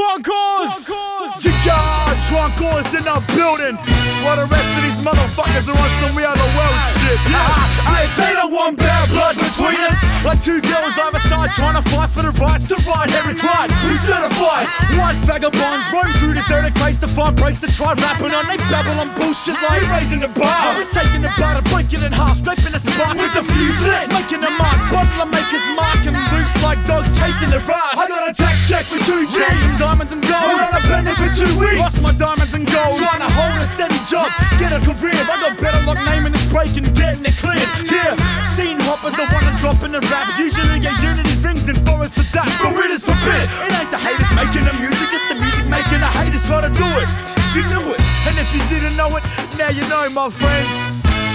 Funkoars! 0.00 1.44
Yeah, 1.66 2.28
drunk 2.28 2.58
ones 2.58 2.86
in 2.94 3.04
the 3.04 3.22
building. 3.36 3.99
While 4.20 4.36
the 4.36 4.44
rest 4.52 4.68
of 4.76 4.82
these 4.84 5.00
motherfuckers 5.00 5.64
are 5.64 5.78
on 5.80 5.90
some 6.04 6.12
real 6.12 6.28
world 6.28 6.80
shit. 7.00 7.16
Yeah, 7.32 7.56
hey, 7.88 8.04
they 8.20 8.32
don't 8.36 8.52
want 8.52 8.76
bad 8.76 9.08
blood 9.08 9.36
between 9.40 9.80
us. 9.80 9.96
Like 10.20 10.36
two 10.44 10.60
girls 10.60 10.92
either 11.00 11.22
side 11.24 11.50
trying 11.56 11.80
to 11.80 11.84
fight 11.88 12.12
for 12.12 12.20
the 12.20 12.34
rights 12.36 12.68
to 12.68 12.76
ride 12.84 13.08
every 13.16 13.32
pride. 13.32 13.72
We 13.88 13.96
certified. 13.96 14.68
White 15.00 15.16
vagabonds 15.24 15.88
roam 15.88 16.12
through 16.20 16.36
deserted 16.36 16.76
place 16.76 17.00
to 17.00 17.08
find 17.08 17.32
breaks 17.32 17.64
to 17.64 17.68
try 17.72 17.96
rapping 17.96 18.36
on. 18.36 18.44
They 18.44 18.60
babble 18.68 19.00
on 19.00 19.08
bullshit 19.16 19.56
like 19.64 19.80
raising 19.88 20.20
the 20.20 20.28
bar. 20.28 20.76
We're 20.76 20.84
taking 20.92 21.24
the 21.24 21.32
butter, 21.40 21.64
breaking 21.72 22.04
it 22.04 22.12
in 22.12 22.12
half, 22.12 22.36
scraping 22.44 22.76
the 22.76 22.82
spark 22.82 23.16
with 23.16 23.32
the 23.32 23.40
fuse 23.40 23.80
lit. 23.88 24.12
Making 24.12 24.44
a 24.44 24.52
mark, 24.52 24.78
bottle 24.92 25.32
maker's 25.32 25.64
mark 25.72 26.04
and 26.04 26.16
loops 26.28 26.52
like 26.60 26.84
dogs 26.84 27.08
chasing 27.16 27.48
the 27.48 27.64
rush. 27.64 27.96
I 27.96 28.04
got 28.04 28.28
a 28.28 28.36
tax 28.36 28.68
check 28.68 28.84
for 28.84 29.00
two 29.08 29.24
G's. 29.24 29.40
Some 29.64 29.80
diamonds 29.80 30.12
and 30.12 30.20
gold. 30.20 30.44
We're 30.44 30.68
on 30.68 30.76
a 30.76 30.82
bending 30.84 31.16
for 31.16 31.32
two 31.32 31.52
weeks. 31.56 31.80
Lost 31.80 32.04
my 32.04 32.12
diamonds 32.12 32.52
and 32.52 32.68
gold. 32.68 33.00
Trying 33.00 33.24
to 33.24 33.32
hold 33.32 33.56
a 33.56 33.64
steady 33.64 33.96
job, 34.10 34.26
get 34.58 34.74
a 34.74 34.82
career. 34.82 35.14
I 35.14 35.38
got 35.38 35.54
better 35.62 35.78
luck 35.86 36.02
naming 36.10 36.34
this 36.34 36.42
break 36.50 36.74
and 36.74 36.84
getting 36.98 37.22
it 37.22 37.38
clear. 37.38 37.62
Yeah, 37.86 38.18
scene 38.50 38.82
hoppers, 38.82 39.14
the 39.14 39.22
one 39.30 39.46
drop 39.62 39.78
in 39.86 39.94
the 39.94 40.02
rap. 40.10 40.34
Usually 40.34 40.82
get 40.82 40.98
unity 40.98 41.38
rings 41.38 41.70
in 41.70 41.78
forest 41.86 42.18
for 42.18 42.26
that. 42.34 42.50
For 42.58 42.74
it 42.82 42.90
is 42.90 43.06
forbid. 43.06 43.46
It 43.62 43.70
ain't 43.70 43.90
the 43.94 44.02
haters 44.02 44.30
making 44.34 44.66
the 44.66 44.74
music, 44.82 45.08
it's 45.14 45.28
the 45.30 45.38
music 45.38 45.66
making 45.70 46.02
the 46.02 46.10
haters 46.10 46.42
to 46.42 46.70
do 46.74 46.88
it. 46.98 47.08
You 47.54 47.62
knew 47.70 47.94
it, 47.94 48.02
and 48.26 48.34
if 48.34 48.50
you 48.50 48.62
didn't 48.66 48.98
know 48.98 49.14
it, 49.14 49.22
now 49.54 49.70
you 49.70 49.86
know, 49.86 50.10
my 50.10 50.28
friends. 50.28 50.70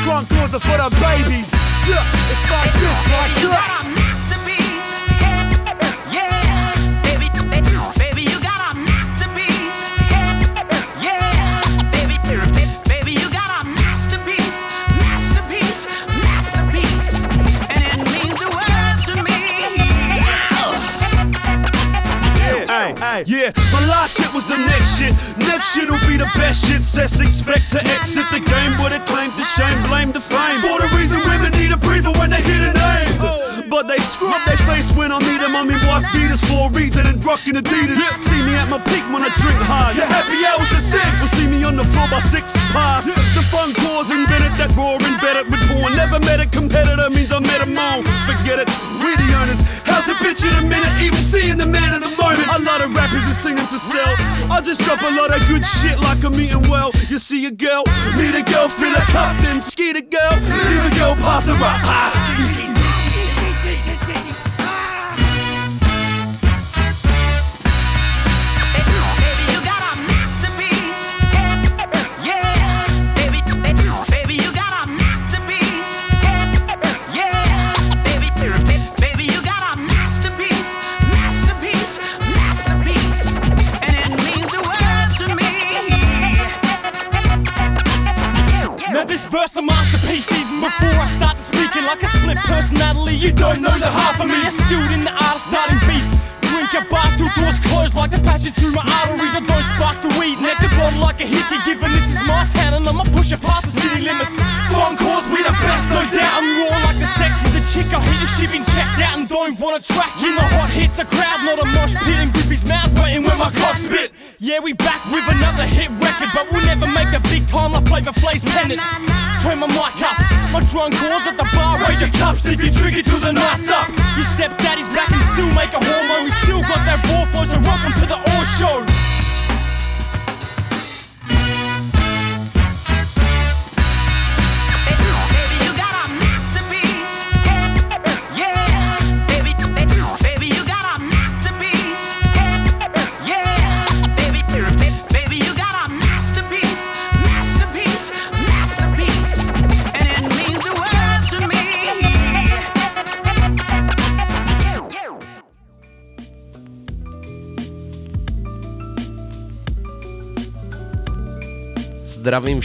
Calls 0.06 0.54
are 0.54 0.60
for 0.60 0.78
the 0.78 0.90
babies. 1.02 1.50
Yeah, 1.90 2.04
it's 2.30 2.46
like 2.52 2.74
this, 2.78 3.00
like 3.10 3.36
that. 3.50 4.05
Yeah, 23.24 23.52
my 23.72 23.80
last 23.88 24.18
shit 24.18 24.34
was 24.34 24.46
the 24.46 24.58
next 24.58 25.00
shit. 25.00 25.14
Next 25.48 25.74
shit'll 25.74 26.00
be 26.08 26.18
the 26.18 26.30
best 26.36 26.66
shit. 26.66 26.84
Says 26.84 27.20
expect 27.22 27.72
to 27.72 27.80
exit 27.80 28.26
the 28.32 28.40
game, 28.40 28.74
but 28.78 28.92
it 28.92 29.06
claimed 29.06 29.34
the 29.34 29.44
shame, 29.56 29.88
blame 29.88 30.12
the 30.12 30.20
fame. 30.20 30.60
For 30.60 30.82
the 30.82 30.90
reason 30.98 31.20
women 31.22 31.52
need 31.54 31.72
a 31.72 31.78
breather 31.78 32.12
when 32.20 32.30
they 32.30 32.42
hit 32.42 32.62
a 32.62 32.74
name. 32.74 33.35
But 33.76 33.92
they 33.92 34.00
scrub 34.08 34.40
their 34.48 34.56
face 34.64 34.88
when 34.96 35.12
I 35.12 35.20
meet 35.20 35.44
them. 35.44 35.52
I'm 35.52 35.68
in 35.68 35.76
wife 35.84 36.08
beaters 36.16 36.40
for 36.48 36.72
a 36.72 36.80
reason 36.80 37.04
and 37.12 37.20
rocking 37.20 37.60
Adidas. 37.60 38.00
See 38.24 38.40
me 38.40 38.56
at 38.56 38.72
my 38.72 38.80
peak 38.80 39.04
when 39.12 39.20
I 39.20 39.28
drink 39.36 39.60
hard. 39.68 40.00
Your 40.00 40.08
happy 40.08 40.40
hours 40.48 40.72
at 40.72 40.80
six. 40.80 41.04
Will 41.20 41.28
see 41.36 41.44
me 41.44 41.60
on 41.68 41.76
the 41.76 41.84
floor 41.92 42.08
by 42.08 42.24
six 42.24 42.56
past. 42.72 43.12
The 43.12 43.44
Funkoars 43.52 44.16
invented 44.16 44.56
that 44.56 44.72
raw 44.80 44.96
embedded 44.96 45.52
with 45.52 45.60
porn. 45.68 45.92
Never 45.92 46.24
met 46.24 46.40
a 46.40 46.48
competitor 46.48 47.12
means 47.12 47.36
I 47.36 47.44
met 47.44 47.60
a 47.60 47.68
mom. 47.68 48.08
Forget 48.24 48.64
it, 48.64 48.72
we 49.04 49.12
the 49.20 49.28
owners. 49.44 49.60
How's 49.84 50.08
the 50.08 50.16
bitch 50.24 50.48
in 50.48 50.56
a 50.56 50.64
minute? 50.64 50.96
Even 51.04 51.20
seeing 51.20 51.60
the 51.60 51.68
man 51.68 52.00
in 52.00 52.00
the 52.00 52.16
moment. 52.16 52.48
A 52.56 52.64
lot 52.64 52.80
of 52.80 52.96
rappers 52.96 53.28
are 53.28 53.40
singing 53.44 53.68
to 53.76 53.80
sell. 53.92 54.16
I 54.56 54.64
just 54.64 54.88
drop 54.88 55.04
a 55.04 55.12
lot 55.20 55.36
of 55.36 55.44
good 55.52 55.68
shit 55.84 56.00
like 56.00 56.24
I'm 56.24 56.32
eating 56.40 56.64
well. 56.72 56.96
You 57.12 57.20
see 57.20 57.44
a 57.44 57.52
girl, 57.52 57.84
meet 58.16 58.40
a 58.40 58.44
girl, 58.48 58.72
fill 58.72 58.96
a 58.96 59.04
cup, 59.12 59.36
then 59.44 59.60
ski 59.60 59.92
the 59.92 60.00
girl. 60.00 60.32
Leave 60.64 60.86
a 60.88 60.96
girl, 60.96 61.20
pass 61.20 61.52
her 61.52 61.60
up. 61.60 61.84
Ah, 61.84 62.65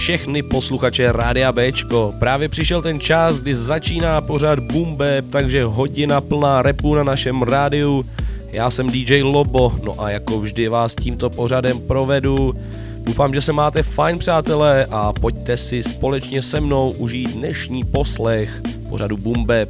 všechny 0.01 0.43
posluchače 0.43 1.13
Rádia 1.13 1.53
Bčko. 1.53 2.15
Právě 2.19 2.49
přišel 2.49 2.83
ten 2.83 3.01
čas, 3.01 3.41
kdy 3.41 3.55
začíná 3.55 4.21
pořád 4.21 4.59
Bumbe, 4.59 5.23
takže 5.31 5.65
hodina 5.65 6.21
plná 6.21 6.63
repu 6.63 6.95
na 6.95 7.03
našem 7.03 7.43
rádiu. 7.43 8.07
Já 8.53 8.71
jsem 8.71 8.91
DJ 8.91 9.23
Lobo, 9.23 9.73
no 9.83 10.01
a 10.01 10.11
jako 10.11 10.39
vždy 10.41 10.69
vás 10.69 10.95
tímto 10.95 11.31
pořadem 11.31 11.81
provedu. 11.81 12.55
Doufám, 12.97 13.35
že 13.35 13.41
se 13.41 13.53
máte 13.53 13.83
fajn 13.83 14.19
přátelé 14.19 14.87
a 14.91 15.13
pojďte 15.13 15.57
si 15.57 15.83
společně 15.83 16.43
se 16.43 16.61
mnou 16.61 16.91
užít 16.91 17.31
dnešní 17.31 17.85
poslech 17.85 18.63
pořadu 18.89 19.17
Bumbe. 19.17 19.67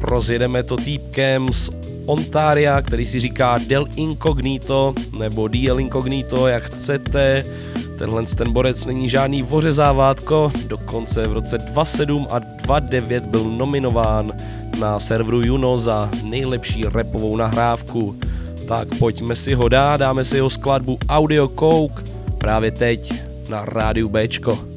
Rozjedeme 0.00 0.62
to 0.62 0.76
týpkem 0.76 1.52
z 1.52 1.70
Ontaria, 2.06 2.82
který 2.82 3.06
si 3.06 3.20
říká 3.20 3.58
Del 3.66 3.86
Incognito, 3.96 4.94
nebo 5.18 5.48
DL 5.48 5.80
Incognito, 5.80 6.46
jak 6.46 6.62
chcete. 6.62 7.44
Tenhle 7.98 8.22
ten 8.26 8.52
borec 8.52 8.84
není 8.84 9.08
žádný 9.08 9.42
vořezávátko, 9.42 10.52
dokonce 10.66 11.26
v 11.26 11.32
roce 11.32 11.58
27 11.58 12.26
a 12.30 12.38
29 12.38 13.26
byl 13.26 13.44
nominován 13.44 14.32
na 14.80 15.00
serveru 15.00 15.42
Juno 15.42 15.78
za 15.78 16.10
nejlepší 16.22 16.84
repovou 16.94 17.36
nahrávku. 17.36 18.16
Tak 18.68 18.88
pojďme 18.98 19.36
si 19.36 19.54
ho 19.54 19.68
dát, 19.68 19.96
dáme 19.96 20.24
si 20.24 20.36
jeho 20.36 20.50
skladbu 20.50 20.98
Audio 21.08 21.48
Coke 21.48 22.02
právě 22.38 22.70
teď 22.70 23.14
na 23.48 23.64
rádiu 23.64 24.08
Bčko. 24.08 24.73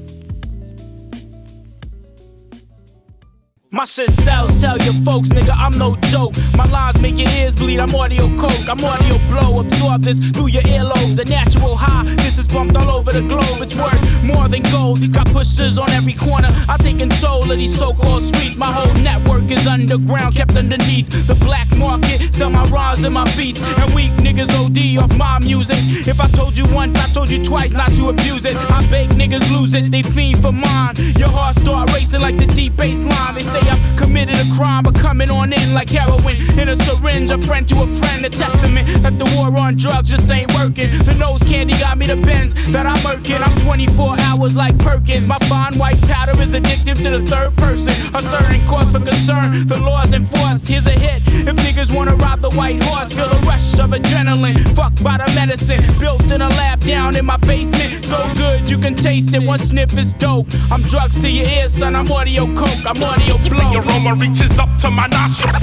My 3.70 3.84
shit 3.84 4.10
sells, 4.10 4.62
tell 4.62 4.78
your 4.78 4.94
folks, 5.04 5.28
nigga, 5.28 5.54
I'm 5.54 5.78
no 5.78 5.98
joke. 6.08 6.32
My 6.56 6.64
lines 6.68 7.02
make 7.02 7.18
your 7.18 7.30
ears 7.32 7.54
bleed, 7.54 7.82
I'm 7.82 7.94
audio 7.94 8.34
coke, 8.38 8.70
I'm 8.70 8.82
audio 8.82 9.18
blow. 9.28 9.60
Absorb 9.60 10.04
this 10.04 10.20
through 10.20 10.48
your 10.48 10.62
earlobes, 10.64 11.20
a 11.20 11.26
natural 11.26 11.76
high. 11.76 12.06
This 12.16 12.38
is 12.38 12.48
pumped 12.48 12.78
all 12.78 12.90
over 12.90 13.12
the 13.12 13.22
globe, 13.28 13.60
it's 13.60 13.76
worth 13.76 14.24
more 14.24 14.48
than 14.48 14.62
gold. 14.72 15.00
Got 15.12 15.28
pushers 15.34 15.78
on 15.78 15.90
every 15.90 16.14
corner, 16.14 16.48
I 16.70 16.78
take 16.78 17.00
control 17.00 17.44
of 17.44 17.58
these 17.58 17.78
so 17.78 17.94
called 17.94 18.24
streets. 18.24 18.56
My 18.56 18.68
whole 18.68 18.94
network 19.04 19.52
is 19.52 19.68
underground, 19.68 20.34
kept 20.36 20.56
underneath 20.56 21.10
the 21.28 21.36
black 21.44 21.68
market. 21.78 22.34
Sell 22.34 22.50
my 22.50 22.64
rhymes 22.70 23.04
and 23.04 23.14
my 23.14 23.26
beats, 23.36 23.62
and 23.80 23.94
weak 23.94 24.12
niggas 24.24 24.50
OD 24.56 25.04
off 25.04 25.18
my 25.18 25.40
music. 25.40 25.78
If 26.08 26.22
I 26.22 26.28
told 26.30 26.58
you 26.58 26.66
once, 26.74 26.96
I 26.96 27.08
told 27.10 27.30
you 27.30 27.44
twice 27.44 27.74
not 27.74 27.90
to 27.92 28.10
abuse 28.10 28.46
it. 28.46 28.56
I 28.72 28.88
beg 28.90 29.10
niggas 29.10 29.52
lose 29.52 29.76
it, 29.76 29.92
they 29.92 30.04
fiend 30.04 30.42
for 30.42 30.54
mine. 30.54 30.96
Your 31.18 31.30
heart 31.30 31.58
start 31.58 31.92
racing 31.94 32.22
like 32.22 32.38
the 32.38 32.46
deep 32.46 32.78
bass 32.78 33.06
line. 33.06 33.36
Say 33.60 33.70
I've 33.70 33.98
committed 33.98 34.38
a 34.38 34.54
crime, 34.54 34.84
but 34.84 34.96
coming 34.96 35.30
on 35.30 35.54
in 35.54 35.74
like 35.74 35.90
heroin 35.90 36.36
in 36.60 36.70
a 36.70 36.76
syringe. 36.76 37.32
A 37.32 37.38
friend 37.38 37.68
to 37.70 37.82
a 37.82 37.88
friend, 37.88 38.26
a 38.26 38.30
testament 38.30 38.88
that 39.02 39.18
the 39.18 39.26
war 39.36 39.48
on 39.60 39.76
drugs 39.76 40.10
just 40.10 40.30
ain't 40.32 40.54
working. 40.54 40.90
The 41.06 41.16
nose 41.20 41.44
candy 41.44 41.74
got 41.74 41.98
me 41.98 42.08
the 42.08 42.16
bends 42.16 42.54
that 42.72 42.86
I'm 42.86 43.02
working. 43.04 43.38
I'm 43.38 43.56
24 43.62 44.20
hours 44.22 44.56
like 44.56 44.78
Perkins. 44.80 45.28
My 45.28 45.38
fine 45.50 45.74
white 45.76 46.02
powder 46.04 46.40
is 46.42 46.54
addictive 46.54 46.98
to 47.04 47.10
the 47.18 47.26
third 47.26 47.56
person. 47.58 47.94
A 48.16 48.22
certain 48.22 48.62
cause 48.68 48.92
for 48.92 49.00
concern, 49.00 49.68
the 49.68 49.80
law's 49.80 50.14
enforced. 50.14 50.68
Here's 50.68 50.88
a 50.88 50.92
hit. 50.92 51.22
If 51.48 51.56
niggas 51.58 51.96
wanna 51.96 52.16
ride 52.16 52.42
the 52.42 52.52
white 52.52 52.84
horse, 52.84 53.12
feel 53.12 53.28
the 53.28 53.40
rush 53.46 53.80
of 53.80 53.92
adrenaline. 53.92 54.58
Fucked 54.76 55.04
by 55.04 55.18
the 55.18 55.28
medicine, 55.36 55.82
built 56.00 56.30
in 56.32 56.42
a 56.42 56.50
lab 56.50 56.80
down 56.82 57.16
in 57.16 57.26
my 57.26 57.38
basement. 57.38 58.06
So 58.06 58.18
good 58.36 58.70
you 58.70 58.78
can 58.78 58.96
taste 58.96 59.34
it. 59.34 59.42
One 59.42 59.58
sniff 59.58 59.98
is 59.98 60.14
dope. 60.14 60.48
I'm 60.72 60.82
drugs 60.84 61.20
to 61.22 61.30
your 61.30 61.48
ears, 61.48 61.74
son. 61.74 61.96
I'm 61.96 62.12
audio 62.12 62.46
coke. 62.56 62.86
I'm 62.86 63.02
audio 63.02 63.38
blow. 63.50 63.72
The 63.72 63.80
aroma 63.80 64.16
reaches 64.16 64.58
up 64.60 64.70
to 64.82 64.90
my 64.90 65.08
nostril. 65.08 65.54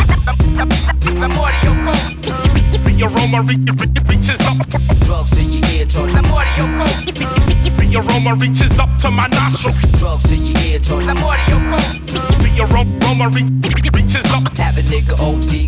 I'm 0.59 1.33
audio 1.39 1.73
coke. 1.85 2.17
The 2.85 3.03
aroma 3.05 3.43
re- 3.43 3.59
re- 3.59 4.03
reaches 4.09 4.41
up. 4.47 4.57
Drugs 5.05 5.31
to 5.33 5.43
your 5.43 5.65
eardrum. 5.73 6.15
I'm 6.17 6.25
audio 6.33 6.67
coke. 6.79 7.15
The 7.15 8.01
aroma 8.01 8.35
reaches 8.37 8.79
up 8.79 8.91
to 9.01 9.11
my 9.11 9.27
nostril. 9.29 9.75
Drugs 9.99 10.25
to 10.29 10.37
your 10.37 10.59
eardrum. 10.59 11.09
I'm 11.09 11.19
audio 11.25 11.59
coke. 11.71 12.01
The 12.55 12.63
aroma 12.63 13.29
re- 13.31 13.49
reaches 13.95 14.25
up. 14.31 14.45
Have 14.59 14.79
a 14.79 14.83
nigga 14.83 15.19
OD. 15.21 15.65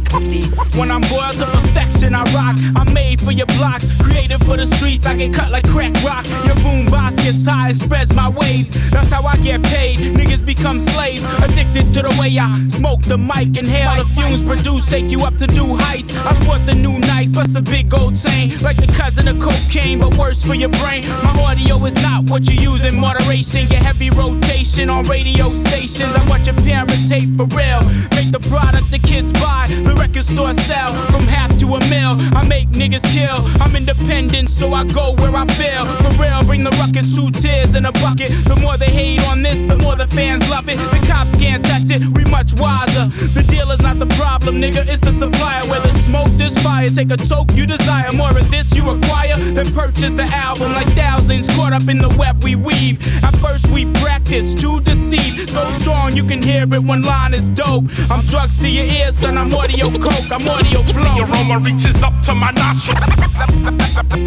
When 0.77 0.91
I'm 0.91 1.01
boiled 1.03 1.35
to 1.37 1.47
perfection, 1.47 2.15
I 2.15 2.23
rock. 2.35 2.57
I'm 2.77 2.93
made 2.93 3.21
for 3.21 3.33
your 3.33 3.47
blocks, 3.47 4.01
created 4.01 4.45
for 4.45 4.57
the 4.57 4.67
streets. 4.67 5.07
I 5.07 5.15
get 5.15 5.33
cut 5.35 5.51
like 5.51 5.67
crack 5.69 5.93
rock. 6.05 6.27
Your 6.45 6.55
boom 6.57 6.87
box 6.87 7.17
gets 7.17 7.45
high, 7.47 7.71
it 7.71 7.77
spreads 7.77 8.15
my 8.15 8.29
waves. 8.29 8.71
That's 8.91 9.11
how 9.11 9.25
I 9.25 9.37
get 9.39 9.63
paid. 9.65 9.99
Niggas 9.99 10.45
become 10.45 10.79
slaves, 10.79 11.25
addicted 11.39 11.93
to 11.95 12.03
the 12.03 12.06
way 12.21 12.39
I 12.39 12.69
smoke 12.69 13.03
the 13.03 13.19
mic. 13.19 13.57
Inhale 13.57 13.97
the 13.97 14.05
fumes 14.05 14.43
produced, 14.43 14.91
take 14.91 15.07
you 15.07 15.25
up 15.25 15.37
to 15.39 15.47
new 15.47 15.75
heights. 15.75 16.17
I 16.27 16.33
sport 16.35 16.65
the 16.67 16.75
new 16.75 16.99
nights, 16.99 17.33
plus 17.33 17.55
a 17.55 17.63
big 17.63 17.89
gold 17.89 18.17
chain, 18.17 18.57
like 18.63 18.77
the 18.77 18.93
cousin 18.97 19.29
of 19.29 19.39
cocaine, 19.41 20.01
but 20.01 20.17
worse 20.17 20.45
for 20.45 20.55
your 20.55 20.71
brain. 20.81 21.05
My 21.23 21.43
audio 21.43 21.85
is 21.85 21.95
not 21.95 22.31
what 22.31 22.49
you 22.49 22.57
use 22.57 22.85
in 22.85 22.99
moderation. 22.99 23.67
Get 23.69 23.83
heavy 23.83 24.11
rotation 24.11 24.91
on 24.91 25.05
radio 25.05 25.53
stations. 25.53 26.15
I 26.15 26.23
watch 26.29 26.47
your 26.47 26.57
parents 26.63 27.09
hate 27.09 27.31
for 27.37 27.47
real. 27.57 27.81
Make 28.17 28.31
the 28.31 28.41
product 28.51 28.91
the 28.91 28.99
kids 28.99 29.33
buy, 29.33 29.67
the 29.69 29.95
record 29.99 30.25
store 30.25 30.53
sell 30.53 30.91
from 31.11 31.23
half 31.27 31.57
to 31.59 31.67
a 31.75 31.81
mil. 31.89 32.13
I 32.37 32.47
make 32.47 32.69
niggas 32.71 33.05
kill. 33.13 33.37
I'm 33.63 33.75
independent, 33.75 34.51
so 34.51 34.73
I 34.73 34.85
go 34.85 35.15
where 35.15 35.35
I 35.35 35.47
feel. 35.59 35.85
For 36.03 36.23
real, 36.23 36.43
bring 36.45 36.65
the 36.65 36.71
ruckus, 36.83 37.15
two 37.15 37.31
tears 37.31 37.75
in 37.75 37.87
a 37.87 37.93
bucket. 37.93 38.31
The 38.49 38.57
more 38.63 38.77
they 38.77 38.91
hate 38.91 39.23
on 39.29 39.43
this, 39.43 39.63
the 39.63 39.77
more 39.79 39.97
the 39.97 40.07
fans 40.07 40.49
love 40.51 40.69
it. 40.69 40.77
The 40.77 41.05
cops 41.07 41.37
can't 41.37 41.65
touch 41.65 41.91
it, 41.91 41.96
we 42.13 42.25
much 42.31 42.53
wiser. 42.61 43.07
The 43.37 43.45
dealer's 43.49 43.81
not 43.81 43.99
the 43.99 44.07
problem, 44.17 44.61
nigga, 44.61 44.87
it's 44.89 45.01
the 45.01 45.13
supplier. 45.13 45.63
Where 45.69 45.81
the 45.81 45.93
smoke, 45.93 46.29
there's 46.39 46.57
fire. 46.63 46.89
Take 46.89 47.11
a 47.11 47.17
toke 47.17 47.53
you 47.55 47.67
desire. 47.67 48.09
More 48.17 48.31
of 48.31 48.51
this 48.51 48.75
you 48.77 48.89
acquire, 48.91 49.37
then 49.37 49.67
purchase 49.75 50.13
the 50.13 50.25
album 50.33 50.73
like 50.73 50.87
thousands 50.89 51.49
caught 51.57 51.73
up 51.73 51.89
in 51.89 51.99
the 51.99 52.15
web 52.19 52.43
we 52.45 52.55
weave. 52.55 52.99
At 53.25 53.35
first 53.37 53.69
we 53.71 53.87
practice 54.03 54.55
to 54.57 54.81
deceive. 54.81 55.51
So 55.51 55.63
strong 55.81 56.13
you 56.15 56.25
can 56.25 56.43
hear 56.43 56.63
it, 56.63 56.83
when 56.83 57.03
line 57.03 57.35
is 57.35 57.49
dope. 57.51 57.85
I'm 58.11 58.25
drugs 58.27 58.59
to 58.59 58.69
your 58.69 58.85
ears, 58.85 59.17
son, 59.17 59.39
I'm 59.39 59.53
audio 59.55 59.91
coke, 59.91 60.31
I'm 60.31 60.47
audio 60.49 60.83
The 60.83 60.93
blow. 60.93 61.25
aroma 61.25 61.59
reaches 61.65 62.03
up 62.03 62.15
to 62.25 62.35
my 62.35 62.51
nostril. 62.53 62.97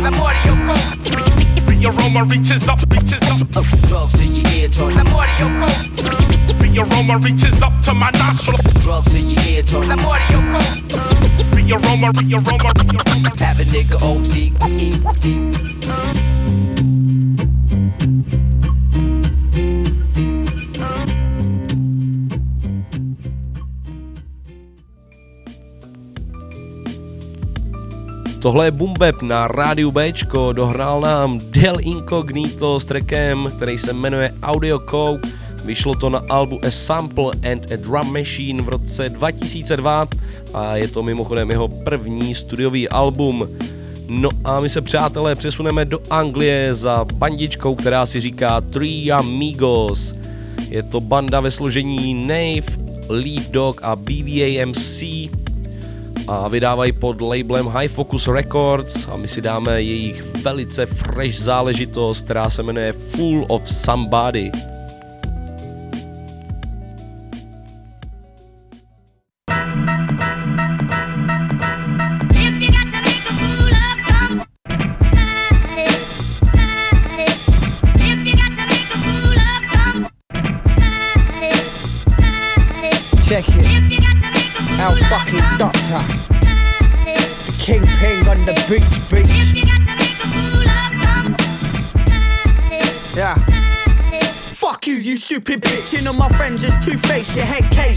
I'm 0.05 0.21
audio 0.21 0.55
coke, 0.65 1.03
The 1.03 1.85
aroma 1.85 2.25
reaches 2.25 2.67
up, 2.67 2.79
reaches 2.91 3.23
up. 3.29 3.47
Drugs 3.87 4.13
to 4.19 4.25
your 4.25 4.47
eardrum. 4.53 4.97
I'm 4.97 5.07
audio 5.15 5.47
coke, 5.59 6.48
The 6.69 6.85
aroma 6.85 7.17
reaches 7.17 7.61
up 7.63 7.73
to 7.83 7.93
my 7.95 8.11
nostril. 8.11 8.57
Drugs 8.83 9.11
to 9.11 9.19
your 9.19 9.41
eardrum. 9.49 9.89
I'm 9.89 9.99
audio 10.05 10.39
coke. 10.53 10.85
The 11.57 11.73
aroma, 11.73 12.13
the 12.13 12.21
aroma, 12.37 12.73
the 12.77 12.83
aroma. 12.93 13.29
Have 13.39 13.59
a 13.59 13.65
nigga 13.65 13.97
OD. 14.05 14.49
Tohle 28.39 28.65
je 28.65 28.71
Bumbeb 28.71 29.21
na 29.21 29.47
rádiu 29.47 29.91
Bčko, 29.91 30.53
dohrál 30.53 31.01
nám 31.01 31.39
Del 31.51 31.77
Incognito 31.79 32.79
s 32.79 32.85
trackem, 32.85 33.51
který 33.55 33.77
se 33.77 33.93
jmenuje 33.93 34.31
Audio 34.43 34.79
Coke. 34.79 35.29
Vyšlo 35.65 35.95
to 35.95 36.09
na 36.09 36.21
albu 36.29 36.59
A 36.65 36.71
Sample 36.71 37.31
and 37.51 37.71
a 37.71 37.75
Drum 37.75 38.13
Machine 38.13 38.61
v 38.61 38.69
roce 38.69 39.09
2002 39.09 40.07
a 40.53 40.75
je 40.75 40.87
to 40.87 41.03
mimochodem 41.03 41.51
jeho 41.51 41.67
první 41.67 42.35
studiový 42.35 42.89
album. 42.89 43.49
No 44.09 44.29
a 44.43 44.59
my 44.59 44.69
se 44.69 44.81
přátelé 44.81 45.35
přesuneme 45.35 45.85
do 45.85 45.99
Anglie 46.09 46.73
za 46.73 47.05
bandičkou, 47.13 47.75
která 47.75 48.05
si 48.05 48.19
říká 48.19 48.61
Three 48.61 49.11
Amigos. 49.11 50.15
Je 50.69 50.83
to 50.83 51.01
banda 51.01 51.39
ve 51.39 51.51
složení 51.51 52.27
Nave, 52.27 52.77
Leaf 53.09 53.49
Dog 53.49 53.81
a 53.83 53.95
BBAMC 53.95 55.03
a 56.27 56.47
vydávají 56.47 56.91
pod 56.91 57.21
labelem 57.21 57.67
High 57.67 57.87
Focus 57.87 58.27
Records 58.27 59.07
a 59.07 59.17
my 59.17 59.27
si 59.27 59.41
dáme 59.41 59.81
jejich 59.81 60.23
velice 60.43 60.85
fresh 60.85 61.39
záležitost, 61.39 62.23
která 62.23 62.49
se 62.49 62.63
jmenuje 62.63 62.93
Full 62.93 63.45
of 63.47 63.73
Somebody. 63.73 64.51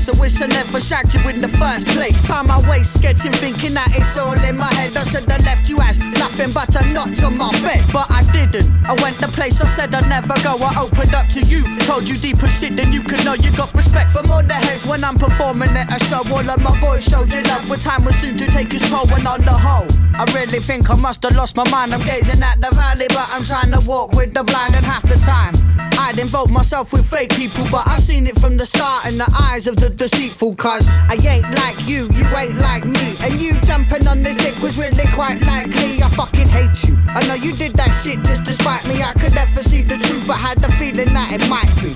Case. 0.03 0.17
I 0.17 0.21
wish 0.21 0.41
I 0.41 0.47
never 0.47 0.81
shagged 0.81 1.15
you 1.15 1.21
in 1.29 1.41
the 1.41 1.49
first 1.49 1.87
place. 1.89 2.21
Time 2.27 2.51
I 2.51 2.59
waste 2.69 2.95
sketching, 2.95 3.33
thinking 3.33 3.75
that 3.75 3.91
it's 3.95 4.17
all 4.17 4.39
in 4.49 4.57
my 4.57 4.73
head. 4.75 4.97
I 4.97 5.05
said 5.05 5.31
I 5.31 5.37
left 5.45 5.69
you 5.69 5.79
as 5.81 5.99
nothing 5.99 6.51
but 6.53 6.75
a 6.75 6.93
notch 6.93 7.23
on 7.23 7.37
my 7.37 7.51
bed. 7.63 7.85
But 7.93 8.11
I 8.11 8.23
didn't. 8.33 8.69
I 8.85 8.95
went 9.03 9.17
the 9.19 9.29
place 9.29 9.61
I 9.61 9.67
said 9.67 9.95
I'd 9.95 10.09
never 10.09 10.35
go. 10.43 10.57
I 10.59 10.75
opened 10.81 11.15
up 11.15 11.29
to 11.31 11.41
you, 11.41 11.63
told 11.81 12.09
you 12.09 12.17
deeper 12.17 12.49
shit 12.49 12.77
than 12.77 12.93
you 12.93 13.03
could 13.03 13.25
know. 13.25 13.35
You 13.35 13.55
got 13.57 13.73
respect 13.75 14.11
from 14.11 14.31
all 14.31 14.43
the 14.43 14.55
heads 14.55 14.87
when 14.87 15.05
I'm 15.05 15.17
performing 15.17 15.71
at 15.71 15.89
a 15.91 16.05
show. 16.07 16.23
All 16.33 16.49
of 16.49 16.61
my 16.63 16.75
boys 16.81 17.05
showed 17.05 17.33
you 17.33 17.43
love, 17.43 17.67
but 17.69 17.81
time 17.81 18.05
was 18.05 18.17
soon 18.17 18.37
to 18.39 18.47
take 18.47 18.73
its 18.75 18.89
toll. 18.91 19.09
And 19.13 19.27
on 19.27 19.41
the 19.43 19.53
whole, 19.53 19.87
I 20.15 20.25
really 20.35 20.61
think 20.61 20.91
I 20.91 20.97
must 20.97 21.23
have 21.23 21.37
lost 21.37 21.57
my 21.57 21.69
mind. 21.71 21.95
I'm 21.95 22.01
gazing 22.01 22.43
at 22.43 22.61
the 22.61 22.71
valley, 22.75 23.07
but 23.09 23.29
I'm 23.33 23.45
trying 23.45 23.73
to 23.73 23.81
walk 23.89 24.15
with 24.15 24.35
the 24.35 24.45
blind, 24.45 24.75
and 24.75 24.85
half 24.85 25.03
the 25.03 25.17
time. 25.17 25.55
I'd 25.99 26.19
involve 26.19 26.51
myself 26.51 26.93
with 26.93 27.09
fake 27.09 27.31
people, 27.31 27.65
but 27.71 27.87
I've 27.89 28.01
seen 28.01 28.27
it 28.27 28.39
from 28.39 28.57
the 28.57 28.67
start 28.67 29.07
in 29.11 29.19
the 29.19 29.29
eyes 29.51 29.67
of 29.67 29.77
the 29.77 29.89
deceitful. 29.89 30.55
Cause 30.57 30.87
I 31.09 31.15
ain't 31.15 31.51
like 31.55 31.77
you, 31.87 32.09
you 32.13 32.27
ain't 32.37 32.59
like 32.61 32.85
me. 32.85 33.15
And 33.23 33.35
you 33.41 33.59
jumping 33.63 34.07
on 34.07 34.23
this 34.23 34.37
dick 34.37 34.61
was 34.63 34.79
really 34.79 35.07
quite 35.13 35.41
likely. 35.47 36.03
I 36.03 36.09
fucking 36.11 36.49
hate 36.49 36.85
you. 36.85 36.99
I 37.09 37.27
know 37.29 37.35
you 37.35 37.55
did 37.55 37.73
that 37.77 37.93
shit 37.93 38.23
just 38.25 38.45
to 38.45 38.53
spite 38.53 38.85
me. 38.87 39.03
I 39.03 39.13
could 39.15 39.35
never 39.35 39.63
see 39.63 39.83
the 39.83 39.97
truth, 39.97 40.27
but 40.27 40.37
had 40.37 40.59
the 40.59 40.71
feeling 40.73 41.13
that 41.15 41.33
it 41.33 41.49
might 41.49 41.73
be. 41.81 41.95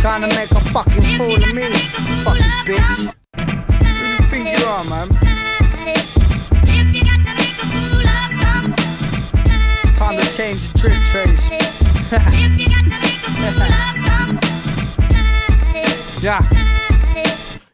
Trying 0.00 0.22
to 0.22 0.28
make 0.36 0.50
a 0.52 0.60
fucking 0.60 1.18
fool 1.18 1.34
of 1.34 1.54
me, 1.54 1.72
fucking 2.22 2.52
bitch. 2.64 3.25
Who 4.66 4.72
do 4.72 4.78
you 4.78 4.82
think 4.82 4.90
you 4.90 4.90
are, 4.90 4.90
man? 4.90 5.08
if 6.64 6.90
you 6.92 7.02
got 7.04 7.18
to 7.22 7.30
make 7.36 7.54
a 7.54 7.66
fool 7.70 8.02
of 8.02 8.30
somebody, 8.42 8.82
Time 9.94 10.16
to 10.18 10.24
change 10.36 10.60
the 10.68 10.78
drip 10.78 10.98
trays. 11.06 11.42
if 11.50 12.52
you 12.58 12.66
got 12.66 12.82
to 12.82 12.90
make 12.90 13.22
a 13.22 13.30
fool 13.30 13.62
of 13.62 13.70
somebody. 14.08 14.50
Yeah. 16.20 16.40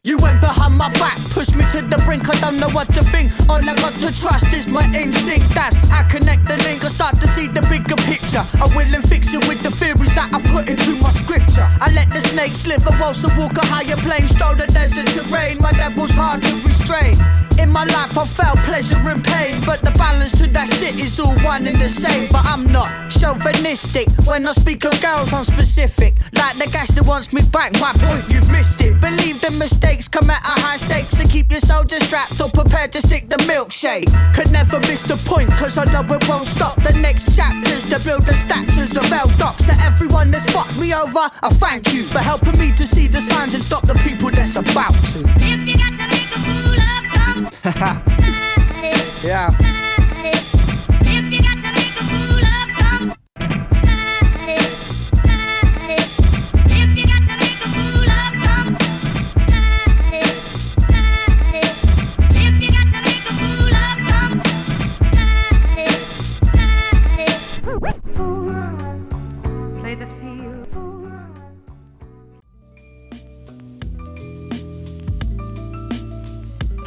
You 0.04 0.16
went 0.18 0.40
behind 0.40 0.76
my 0.76 0.88
back, 0.94 1.16
pushed 1.30 1.54
me 1.54 1.62
to 1.70 1.80
the 1.80 1.94
brink. 2.04 2.28
I 2.28 2.34
don't 2.40 2.58
know 2.58 2.68
what 2.70 2.92
to 2.94 3.02
think. 3.02 3.30
All 3.48 3.62
I 3.62 3.72
got 3.76 3.94
to 4.02 4.10
trust 4.10 4.52
is 4.52 4.66
my 4.66 4.82
instinct. 4.98 5.54
That's 5.54 5.76
I 5.92 6.02
connect 6.02 6.48
the 6.48 6.56
link. 6.66 6.82
I 6.82 6.88
start 6.88 7.20
to 7.20 7.28
see 7.28 7.46
the 7.46 7.62
bigger 7.70 7.94
picture. 8.02 8.42
I 8.58 8.66
will 8.74 8.92
and 8.92 9.08
fix 9.08 9.32
it 9.32 9.46
with 9.46 9.62
the 9.62 9.70
theories 9.70 10.12
that 10.16 10.34
I 10.34 10.42
put 10.42 10.68
into 10.68 11.00
my 11.00 11.10
scripture. 11.10 11.68
I 11.78 11.92
let 11.94 12.10
the 12.10 12.20
snake 12.20 12.50
whilst 12.98 13.24
I 13.24 13.38
walk 13.38 13.56
a 13.58 13.64
higher 13.64 13.96
plane. 13.98 14.26
Stroll 14.26 14.56
the 14.56 14.66
desert 14.66 15.06
terrain. 15.06 15.58
My 15.60 15.70
devil's 15.70 16.10
hard 16.10 16.42
to 16.42 16.52
restrain. 16.66 17.14
In 17.58 17.70
my 17.70 17.84
life, 17.84 18.16
I 18.16 18.24
felt 18.24 18.58
pleasure 18.60 18.96
and 19.08 19.22
pain, 19.24 19.60
but 19.66 19.80
the 19.80 19.90
balance 19.92 20.32
to 20.38 20.46
that 20.48 20.68
shit 20.68 20.98
is 21.00 21.18
all 21.20 21.34
one 21.40 21.66
and 21.66 21.76
the 21.76 21.88
same. 21.88 22.28
But 22.30 22.44
I'm 22.46 22.64
not 22.70 23.10
chauvinistic 23.10 24.08
when 24.26 24.46
I 24.46 24.52
speak 24.52 24.84
of 24.84 25.00
girls, 25.00 25.32
I'm 25.32 25.44
specific. 25.44 26.16
Like 26.34 26.56
the 26.58 26.68
gas 26.70 26.90
that 26.92 27.06
wants 27.06 27.32
me 27.32 27.42
back, 27.52 27.72
my 27.80 27.92
point, 27.96 28.28
you've 28.28 28.50
missed 28.50 28.80
it. 28.80 29.00
Believe 29.00 29.40
the 29.40 29.50
mistakes 29.58 30.08
come 30.08 30.28
at 30.30 30.42
a 30.42 30.60
high 30.60 30.76
stakes, 30.76 31.18
and 31.20 31.30
keep 31.30 31.50
your 31.50 31.60
soldiers 31.60 32.02
strapped 32.02 32.40
or 32.40 32.48
prepared 32.50 32.92
to 32.92 33.00
stick 33.00 33.28
the 33.28 33.36
milkshake. 33.48 34.10
Could 34.34 34.50
never 34.50 34.80
miss 34.80 35.02
the 35.02 35.16
point, 35.28 35.50
cause 35.52 35.78
I 35.78 35.84
know 35.92 36.02
it 36.14 36.28
won't 36.28 36.48
stop. 36.48 36.76
The 36.82 36.92
next 36.98 37.36
chapters 37.36 37.88
to 37.90 37.98
build 38.04 38.26
the 38.26 38.34
statues 38.34 38.96
of 38.96 39.10
L 39.12 39.30
Docs. 39.38 39.66
To 39.66 39.74
everyone 39.82 40.30
that's 40.30 40.46
fucked 40.52 40.76
me 40.78 40.94
over, 40.94 41.30
I 41.42 41.48
thank 41.50 41.92
you 41.92 42.02
for 42.02 42.18
helping 42.18 42.58
me 42.58 42.72
to 42.76 42.86
see 42.86 43.06
the 43.06 43.20
signs 43.20 43.54
and 43.54 43.62
stop 43.62 43.86
the 43.86 43.94
people 44.06 44.30
that's 44.30 44.56
about 44.56 44.94
to. 45.12 47.01
Yeah. 49.24 49.91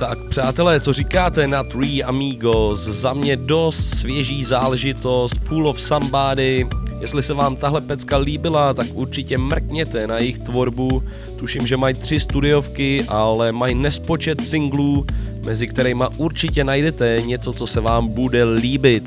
Tak 0.09 0.19
přátelé, 0.23 0.79
co 0.79 0.93
říkáte 0.93 1.47
na 1.47 1.63
Three 1.63 2.03
Amigos? 2.03 2.79
Za 2.79 3.13
mě 3.13 3.35
dost 3.35 3.77
svěží 3.77 4.43
záležitost, 4.43 5.33
Full 5.33 5.67
of 5.67 5.81
Somebody. 5.81 6.67
Jestli 6.99 7.23
se 7.23 7.33
vám 7.33 7.55
tahle 7.55 7.81
pecka 7.81 8.17
líbila, 8.17 8.73
tak 8.73 8.87
určitě 8.93 9.37
mrkněte 9.37 10.07
na 10.07 10.17
jejich 10.17 10.39
tvorbu. 10.39 11.03
Tuším, 11.35 11.67
že 11.67 11.77
mají 11.77 11.95
tři 11.95 12.19
studiovky, 12.19 13.05
ale 13.07 13.51
mají 13.51 13.75
nespočet 13.75 14.45
singlů, 14.45 15.05
mezi 15.45 15.67
kterými 15.67 16.03
určitě 16.17 16.63
najdete 16.63 17.21
něco, 17.25 17.53
co 17.53 17.67
se 17.67 17.81
vám 17.81 18.07
bude 18.07 18.43
líbit. 18.43 19.03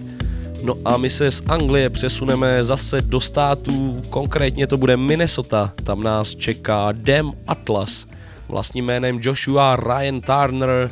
No 0.62 0.74
a 0.84 0.96
my 0.96 1.10
se 1.10 1.30
z 1.30 1.42
Anglie 1.46 1.90
přesuneme 1.90 2.64
zase 2.64 3.02
do 3.02 3.20
států, 3.20 4.02
konkrétně 4.10 4.66
to 4.66 4.76
bude 4.76 4.96
Minnesota, 4.96 5.72
tam 5.84 6.02
nás 6.02 6.34
čeká 6.34 6.92
Dem 6.92 7.32
Atlas, 7.46 8.06
vlastním 8.48 8.84
jménem 8.84 9.18
Joshua 9.22 9.76
Ryan 9.76 10.20
Turner. 10.20 10.90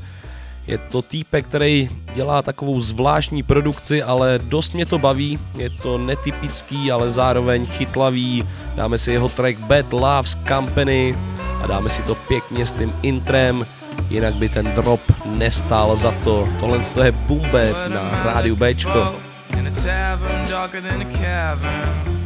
Je 0.67 0.79
to 0.79 1.03
týpek, 1.03 1.47
který 1.47 1.91
dělá 2.15 2.43
takovou 2.43 2.81
zvláštní 2.81 3.43
produkci, 3.43 4.03
ale 4.03 4.39
dost 4.43 4.75
mě 4.75 4.87
to 4.87 4.99
baví. 4.99 5.39
Je 5.57 5.71
to 5.71 5.99
netypický, 5.99 6.93
ale 6.93 7.11
zároveň 7.11 7.67
chytlavý. 7.67 8.49
Dáme 8.75 8.99
si 8.99 9.13
jeho 9.13 9.29
track 9.29 9.59
Bad 9.59 9.93
Loves 9.93 10.39
Company 10.49 11.17
a 11.63 11.67
dáme 11.67 11.91
si 11.91 12.03
to 12.03 12.15
pěkně 12.15 12.67
s 12.67 12.73
tím 12.73 12.93
intrem, 13.03 13.67
jinak 14.11 14.35
by 14.35 14.49
ten 14.49 14.73
drop 14.75 15.01
nestál 15.25 15.97
za 15.97 16.13
to. 16.25 16.49
Tohle 16.61 16.81
je 17.05 17.13
Boom 17.13 17.41
Bap 17.41 17.89
na 17.89 18.23
rádiu 18.25 18.57
cavern. 21.05 22.17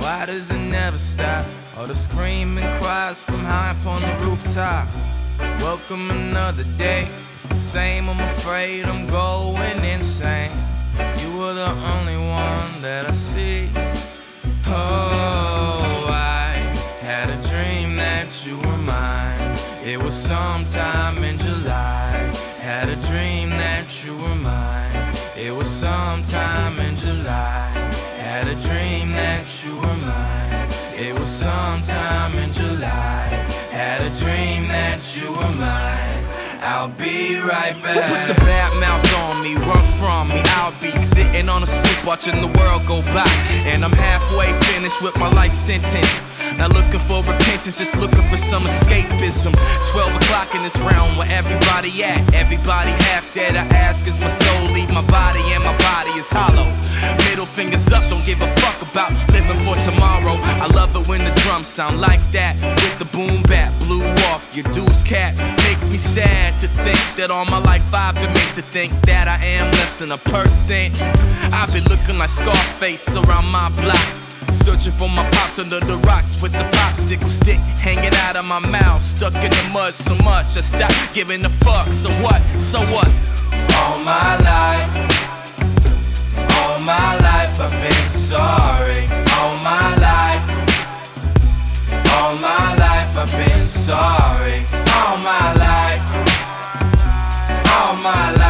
Why 0.00 0.26
does 0.26 0.50
it 0.50 0.70
never 0.70 0.98
stop? 0.98 1.63
All 1.76 1.88
the 1.88 1.94
screaming 1.96 2.64
cries 2.78 3.20
from 3.20 3.40
high 3.40 3.70
up 3.70 3.84
on 3.84 4.00
the 4.00 4.24
rooftop. 4.24 4.86
Welcome 5.58 6.08
another 6.08 6.62
day. 6.78 7.08
It's 7.34 7.46
the 7.46 7.56
same, 7.56 8.08
I'm 8.08 8.20
afraid 8.20 8.84
I'm 8.84 9.06
going 9.06 9.84
insane. 9.84 10.52
You 11.18 11.36
were 11.36 11.52
the 11.52 11.70
only 11.94 12.16
one 12.16 12.80
that 12.80 13.06
I 13.06 13.12
see. 13.12 13.68
Oh, 14.68 16.06
I 16.08 16.52
had 17.00 17.28
a 17.28 17.48
dream 17.48 17.96
that 17.96 18.28
you 18.46 18.56
were 18.58 18.78
mine. 18.78 19.58
It 19.84 20.00
was 20.00 20.14
sometime 20.14 21.24
in 21.24 21.38
July. 21.38 22.32
Had 22.60 22.88
a 22.88 22.96
dream 23.08 23.50
that 23.50 24.04
you 24.04 24.16
were 24.16 24.36
mine. 24.36 25.16
It 25.36 25.52
was 25.52 25.68
sometime 25.68 26.78
in 26.78 26.94
July. 26.94 27.66
Had 28.16 28.46
a 28.46 28.54
dream 28.54 29.10
that 29.10 29.64
you 29.64 29.74
were 29.74 29.96
mine. 29.96 30.33
It 30.96 31.12
was 31.12 31.28
sometime 31.28 32.38
in 32.38 32.52
July. 32.52 33.26
Had 33.74 34.00
a 34.00 34.10
dream 34.16 34.68
that 34.68 35.02
you 35.16 35.28
were 35.28 35.54
mine. 35.58 36.24
I'll 36.62 36.88
be 36.88 37.34
right 37.40 37.74
back. 37.82 37.98
Put 38.06 38.32
the 38.32 38.40
bad 38.46 38.72
mouth 38.78 39.02
on 39.26 39.42
me, 39.42 39.56
run 39.56 39.82
from 39.98 40.28
me. 40.28 40.40
I'll 40.54 40.70
be 40.80 40.96
sitting 40.96 41.48
on 41.48 41.64
a 41.64 41.66
stoop 41.66 42.06
watching 42.06 42.40
the 42.40 42.46
world 42.58 42.86
go 42.86 43.02
by. 43.10 43.26
And 43.66 43.84
I'm 43.84 43.92
halfway 43.92 44.54
finished 44.70 45.02
with 45.02 45.16
my 45.16 45.28
life 45.32 45.52
sentence. 45.52 46.26
Not 46.58 46.72
looking 46.72 47.00
for 47.00 47.22
repentance, 47.22 47.78
just 47.78 47.96
looking 47.96 48.22
for 48.30 48.36
some 48.36 48.62
escapism. 48.64 49.52
12 49.90 50.16
o'clock 50.16 50.54
in 50.54 50.62
this 50.62 50.76
realm 50.80 51.16
where 51.16 51.30
everybody 51.30 51.92
at. 52.04 52.20
Everybody 52.34 52.92
half 53.08 53.24
dead. 53.32 53.56
I 53.56 53.64
ask, 53.74 54.06
is 54.06 54.18
my 54.18 54.28
soul 54.28 54.70
leave 54.72 54.90
my 54.90 55.04
body 55.06 55.40
and 55.52 55.62
my 55.64 55.76
body 55.78 56.10
is 56.18 56.30
hollow. 56.30 56.68
Middle 57.28 57.46
fingers 57.46 57.92
up, 57.92 58.08
don't 58.08 58.24
give 58.24 58.40
a 58.40 58.50
fuck 58.56 58.80
about 58.82 59.12
living 59.32 59.60
for 59.64 59.76
tomorrow. 59.84 60.34
I 60.62 60.66
love 60.74 60.94
it 60.96 61.06
when 61.08 61.24
the 61.24 61.32
drums 61.42 61.66
sound 61.66 62.00
like 62.00 62.22
that. 62.32 62.54
With 62.80 62.98
the 62.98 63.06
boom 63.06 63.42
bap, 63.42 63.72
blew 63.82 64.04
off 64.30 64.44
your 64.54 64.64
deuce 64.72 65.02
cap. 65.02 65.36
Make 65.66 65.80
me 65.90 65.96
sad 65.96 66.58
to 66.60 66.68
think 66.84 67.02
that 67.16 67.30
all 67.30 67.44
my 67.44 67.58
life 67.58 67.82
I've 67.92 68.14
been 68.14 68.32
made 68.32 68.54
to 68.54 68.62
think 68.62 68.92
that 69.06 69.28
I 69.28 69.44
am 69.44 69.70
less 69.72 69.96
than 69.96 70.12
a 70.12 70.18
person. 70.18 70.92
I've 71.52 71.72
been 71.72 71.84
looking 71.84 72.18
like 72.18 72.30
Scarface 72.30 73.16
around 73.16 73.46
my 73.46 73.68
block. 73.80 74.23
Searching 74.52 74.92
for 74.92 75.08
my 75.08 75.28
pops 75.30 75.58
under 75.58 75.80
the 75.80 75.98
rocks 75.98 76.40
with 76.42 76.52
the 76.52 76.64
popsicle 76.76 77.28
stick 77.28 77.58
hanging 77.80 78.14
out 78.26 78.36
of 78.36 78.44
my 78.44 78.58
mouth. 78.58 79.02
Stuck 79.02 79.34
in 79.34 79.50
the 79.50 79.70
mud 79.72 79.94
so 79.94 80.14
much 80.24 80.56
I 80.56 80.60
stopped 80.60 81.14
giving 81.14 81.44
a 81.44 81.50
fuck. 81.50 81.88
So 81.92 82.10
what? 82.22 82.40
So 82.60 82.80
what? 82.92 83.08
All 83.78 83.98
my 83.98 84.36
life, 84.50 84.90
all 86.58 86.78
my 86.80 87.16
life 87.18 87.60
I've 87.60 87.72
been 87.82 88.10
sorry. 88.10 89.06
All 89.36 89.56
my 89.58 89.96
life, 90.08 90.44
all 92.14 92.34
my 92.36 92.74
life 92.76 93.16
I've 93.16 93.30
been 93.32 93.66
sorry. 93.66 94.66
All 94.96 95.16
my 95.18 95.54
life, 95.66 96.04
all 97.74 97.96
my 97.96 98.32
life 98.32 98.43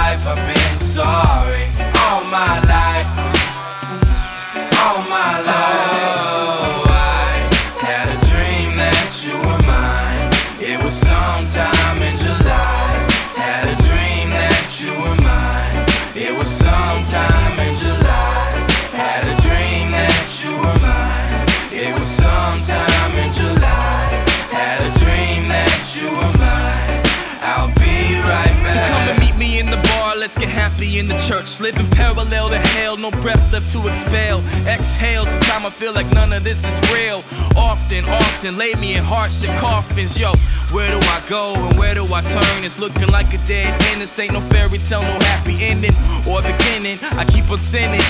Happy 30.84 30.98
in 30.98 31.08
the 31.08 31.16
church. 31.16 31.60
Living 31.60 31.88
parallel 31.92 32.50
to 32.50 32.58
hell. 32.58 32.96
No 32.98 33.10
breath 33.10 33.52
left 33.52 33.72
to 33.72 33.86
expel. 33.88 34.40
Exhale. 34.66 35.24
Sometimes 35.24 35.64
I 35.64 35.70
feel 35.70 35.94
like 35.94 36.10
none 36.12 36.30
of 36.34 36.44
this 36.44 36.62
is 36.62 36.92
real. 36.92 37.22
Often, 37.56 38.04
often 38.04 38.58
lay 38.58 38.74
me 38.74 38.94
in 38.94 39.02
hardship 39.02 39.48
coffins. 39.56 40.18
Yo, 40.20 40.32
where 40.72 40.90
do 40.90 40.98
I 40.98 41.22
go 41.26 41.54
and 41.56 41.78
where 41.78 41.94
do 41.94 42.04
I 42.12 42.20
turn? 42.20 42.64
It's 42.64 42.78
looking 42.78 43.08
like 43.08 43.32
a 43.32 43.38
dead 43.46 43.80
end. 43.92 44.02
This 44.02 44.18
ain't 44.18 44.34
no 44.34 44.42
fairy 44.52 44.76
tale, 44.76 45.00
no 45.02 45.16
happy 45.32 45.56
ending 45.60 45.94
or 46.28 46.42
beginning. 46.42 46.98
I 47.16 47.24
keep 47.24 47.50
on 47.50 47.58
sinning. 47.58 48.04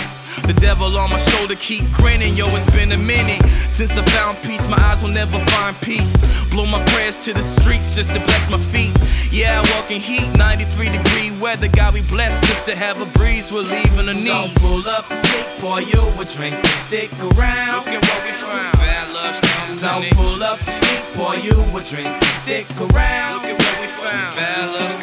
The 0.46 0.54
devil 0.60 0.96
on 0.98 1.10
my 1.10 1.16
shoulder 1.16 1.54
keep 1.54 1.90
grinning, 1.92 2.34
yo, 2.34 2.48
it's 2.54 2.66
been 2.66 2.92
a 2.92 2.98
minute 2.98 3.42
since 3.70 3.96
I 3.96 4.04
found 4.16 4.42
peace. 4.42 4.66
My 4.68 4.78
eyes 4.78 5.02
will 5.02 5.10
never 5.10 5.38
find 5.46 5.74
peace. 5.80 6.14
Blow 6.50 6.66
my 6.66 6.84
prayers 6.92 7.16
to 7.24 7.32
the 7.32 7.40
streets 7.40 7.96
just 7.96 8.12
to 8.12 8.20
bless 8.20 8.50
my 8.50 8.58
feet. 8.58 8.92
Yeah, 9.30 9.60
I 9.60 9.76
walk 9.76 9.90
in 9.90 10.00
heat, 10.00 10.28
93 10.36 10.90
degree 10.90 11.30
weather. 11.40 11.68
God, 11.68 11.94
we 11.94 12.02
blessed 12.02 12.42
just 12.44 12.66
to 12.66 12.76
have 12.76 13.00
a 13.00 13.06
breeze 13.18 13.50
relieving 13.52 14.06
the 14.06 14.14
knees. 14.14 14.52
So 14.54 14.60
pull 14.60 14.88
up 14.88 15.10
a 15.10 15.16
seat 15.16 15.46
for 15.58 15.80
you 15.80 16.00
a 16.20 16.24
drink 16.24 16.54
and 16.54 16.66
stick 16.84 17.10
around. 17.20 17.86
Look 17.86 17.96
at 17.96 18.04
what 18.04 18.20
we 18.24 18.32
found. 18.40 18.72
Bad 18.78 19.12
love's 19.12 19.40
company. 19.40 20.10
So 20.10 20.14
pull 20.14 20.42
up 20.42 20.60
a 20.60 20.72
seat 20.72 21.02
for 21.16 21.34
you 21.36 21.56
a 21.76 21.80
drink 21.82 22.06
and 22.06 22.34
stick 22.44 22.66
around. 22.78 23.42
Look 23.42 23.50
at 23.50 23.58
what 23.64 23.80
we 23.80 23.86
found. 23.96 24.36
Bad 24.36 24.72
love's 24.72 24.93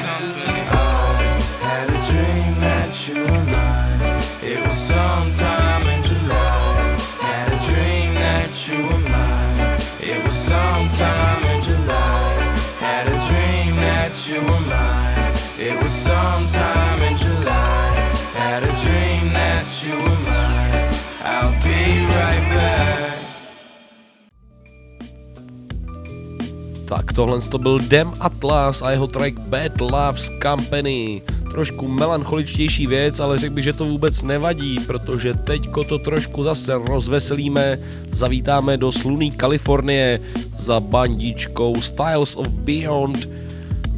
Tak 26.92 27.14
tohle 27.14 27.42
to 27.42 27.58
byl 27.58 27.80
Dem 27.80 28.14
Atlas 28.20 28.82
a 28.82 28.92
jeho 28.92 29.08
track 29.08 29.40
Bad 29.40 29.82
Loves 29.82 30.32
Company. 30.42 31.22
Trošku 31.52 31.88
melancholičtější 31.88 32.88
věc, 32.88 33.20
ale 33.20 33.40
řekl 33.40 33.54
bych, 33.54 33.64
že 33.64 33.74
to 33.74 33.86
vůbec 33.86 34.22
nevadí, 34.24 34.80
protože 34.80 35.34
teďko 35.34 35.84
to 35.84 36.00
trošku 36.00 36.44
zase 36.44 36.74
rozveselíme. 36.74 37.80
Zavítáme 38.12 38.78
do 38.78 38.92
sluný 38.92 39.32
Kalifornie 39.32 40.20
za 40.58 40.80
bandičkou 40.80 41.82
Styles 41.82 42.36
of 42.36 42.48
Beyond 42.48 43.30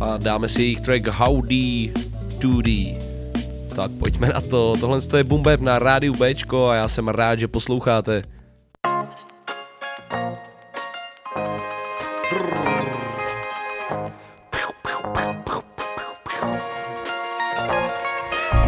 a 0.03 0.17
dáme 0.17 0.49
si 0.49 0.61
jejich 0.61 0.81
track 0.81 1.07
Howdy 1.07 1.91
Doody. 2.39 2.97
Tak 3.75 3.91
pojďme 3.91 4.27
na 4.27 4.41
to, 4.41 4.75
tohle 4.79 4.99
je 5.17 5.23
Bap 5.23 5.61
na 5.61 5.79
rádiu 5.79 6.13
Bčko 6.13 6.67
a 6.67 6.75
já 6.75 6.87
jsem 6.87 7.07
rád, 7.07 7.39
že 7.39 7.47
posloucháte. 7.47 8.23